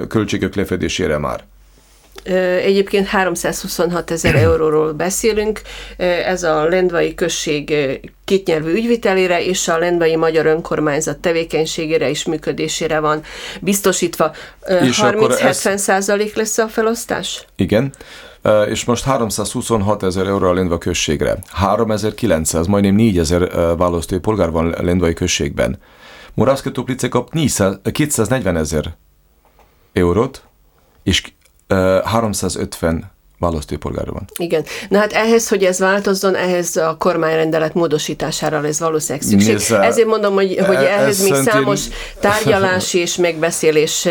költségek 0.09 0.55
lefedésére 0.55 1.19
már. 1.19 1.45
Egyébként 2.63 3.07
326 3.07 4.11
ezer 4.11 4.35
euróról 4.45 4.93
beszélünk, 4.93 5.61
ez 6.25 6.43
a 6.43 6.65
Lendvai 6.65 7.15
község 7.15 7.75
kétnyelvű 8.25 8.73
ügyvitelére 8.73 9.45
és 9.45 9.69
a 9.69 9.79
Lendvai 9.79 10.17
Magyar 10.17 10.47
Önkormányzat 10.47 11.19
tevékenységére 11.19 12.09
és 12.09 12.25
működésére 12.25 12.99
van 13.01 13.23
biztosítva. 13.61 14.33
30-70 14.67 15.77
százalék 15.77 16.35
lesz 16.37 16.59
a 16.59 16.69
felosztás? 16.69 17.45
Igen 17.57 17.93
és 18.69 18.85
most 18.85 19.05
326 19.05 20.03
ezer 20.03 20.27
euró 20.27 20.49
a 20.49 20.53
Lendva 20.53 20.79
községre. 20.79 21.39
3900, 21.51 22.67
majdnem 22.67 22.95
4000 22.95 23.77
választói 23.77 24.19
polgár 24.19 24.51
van 24.51 24.75
Lendvai 24.81 25.13
községben. 25.13 25.79
Moravszki 26.35 26.71
Toplice 26.73 27.09
kap 27.09 27.31
240 27.93 28.57
ezer 28.57 28.97
eurót, 29.93 30.43
és 31.03 31.23
350 32.05 33.11
választópolgára 33.39 34.13
van. 34.13 34.25
Igen. 34.37 34.65
Na 34.89 34.99
hát 34.99 35.13
ehhez, 35.13 35.49
hogy 35.49 35.65
ez 35.65 35.79
változzon, 35.79 36.35
ehhez 36.35 36.77
a 36.77 36.97
kormányrendelet 36.99 37.75
módosítására 37.75 38.61
lesz 38.61 38.79
valószínűleg 38.79 39.27
szükség. 39.29 39.53
Nézze, 39.53 39.81
Ezért 39.81 40.07
mondom, 40.09 40.35
hogy, 40.35 40.59
hogy 40.67 40.77
e- 40.77 40.79
ehhez 40.79 41.23
még 41.23 41.35
számos 41.35 41.87
én... 41.87 41.93
tárgyalás 42.21 42.95
és 42.95 43.17
megbeszélés 43.17 44.05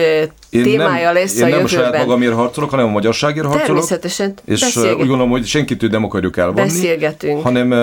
én 0.50 0.64
témája 0.64 1.06
nem, 1.06 1.14
lesz 1.14 1.36
én 1.36 1.44
a 1.44 1.48
nem 1.48 1.60
jövőben. 1.60 1.68
saját 1.84 2.06
magamért 2.06 2.34
harcolok, 2.34 2.70
hanem 2.70 2.86
a 2.86 2.90
magyarságért 2.90 3.46
harcolok. 3.46 3.66
Természetesen. 3.66 4.34
És 4.46 4.76
úgy 4.76 4.98
gondolom, 4.98 5.30
hogy 5.30 5.46
senkitől 5.46 5.90
nem 5.90 6.04
akarjuk 6.04 6.38
elvonni. 6.38 6.62
Beszélgetünk. 6.68 7.44
Hanem 7.44 7.74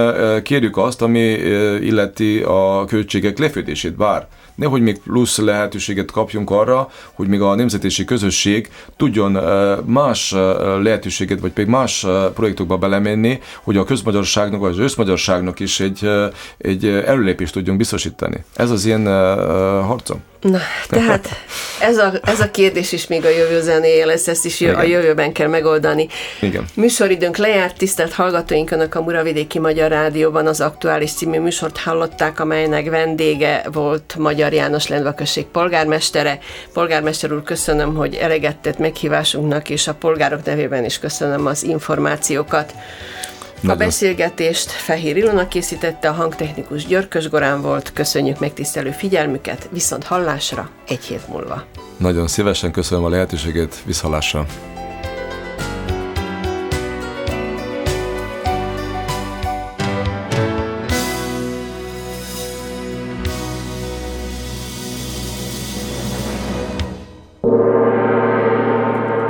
kérjük 0.43 0.77
azt, 0.77 1.03
ami 1.03 1.21
illeti 1.81 2.39
a 2.39 2.85
költségek 2.85 3.39
lefedését. 3.39 3.97
Bár 3.97 4.27
nehogy 4.55 4.83
még 4.83 4.99
plusz 4.99 5.39
lehetőséget 5.39 6.11
kapjunk 6.11 6.51
arra, 6.51 6.91
hogy 7.13 7.29
még 7.29 7.41
a 7.41 7.55
nemzetési 7.55 8.05
közösség 8.05 8.69
tudjon 8.97 9.33
más 9.85 10.33
lehetőséget, 10.83 11.41
vagy 11.41 11.53
pedig 11.53 11.71
más 11.71 12.07
projektokba 12.35 12.77
belemenni, 12.77 13.39
hogy 13.63 13.77
a 13.77 13.85
közmagyarságnak, 13.85 14.61
vagy 14.61 14.71
az 14.71 14.79
összmagyarságnak 14.79 15.61
is 15.61 15.81
egy, 15.81 16.11
egy 16.59 16.87
előlépést 16.87 17.53
tudjunk 17.53 17.79
biztosítani. 17.79 18.45
Ez 18.55 18.71
az 18.71 18.87
én 18.87 19.07
harcom. 19.83 20.23
Na, 20.45 20.59
tehát 20.89 21.29
ez 21.81 21.97
a, 21.97 22.13
ez 22.25 22.41
a 22.41 22.51
kérdés 22.51 22.93
is 22.93 23.07
még 23.07 23.25
a 23.25 23.29
jövő 23.29 23.61
zenéje 23.61 24.07
lesz, 24.07 24.29
ezt 24.29 24.45
is 24.45 24.61
Igen. 24.61 24.75
a 24.75 24.83
jövőben 24.83 25.33
kell 25.33 25.49
megoldani. 25.49 26.09
Igen. 26.41 26.65
Műsoridőnk 26.75 27.37
lejárt, 27.37 27.77
tisztelt 27.77 28.13
hallgatóink, 28.13 28.71
Önök 28.71 28.95
a 28.95 29.03
Muravidéki 29.03 29.59
Magyar 29.59 29.91
Rádióban 29.91 30.47
az 30.47 30.61
Aktuális 30.61 31.13
című 31.13 31.39
műsort 31.39 31.79
hallották, 31.79 32.41
amelynek 32.41 32.91
vendége 32.91 33.65
volt 33.73 34.15
Magyar 34.19 34.53
János 34.53 34.89
Lendvaközség 34.89 35.45
polgármestere. 35.45 36.39
Polgármester 36.73 37.33
úr, 37.33 37.43
köszönöm, 37.43 37.95
hogy 37.95 38.15
elegettet 38.15 38.79
meghívásunknak, 38.79 39.71
és 39.71 39.89
a 39.89 39.95
polgárok 39.95 40.45
nevében 40.45 40.85
is 40.85 40.99
köszönöm 40.99 41.47
az 41.47 41.63
információkat. 41.63 42.75
Nagyon. 43.65 43.81
A 43.81 43.85
beszélgetést 43.85 44.71
Fehér 44.71 45.17
Ilona 45.17 45.49
készítette, 45.49 46.09
a 46.09 46.13
hangtechnikus 46.13 46.87
Györkös 46.87 47.29
Gorán 47.29 47.63
volt. 47.63 47.93
Köszönjük 47.93 48.39
megtisztelő 48.39 48.91
figyelmüket, 48.91 49.69
viszont 49.73 50.05
hallásra 50.05 50.71
egy 50.89 51.05
hét 51.05 51.29
múlva. 51.29 51.65
Nagyon 51.97 52.27
szívesen 52.27 52.73
köszönöm 52.73 53.05
a 53.05 53.09
lehetőséget, 53.09 53.83
viszhallásra. 53.85 54.47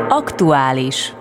Aktuális 0.09 1.13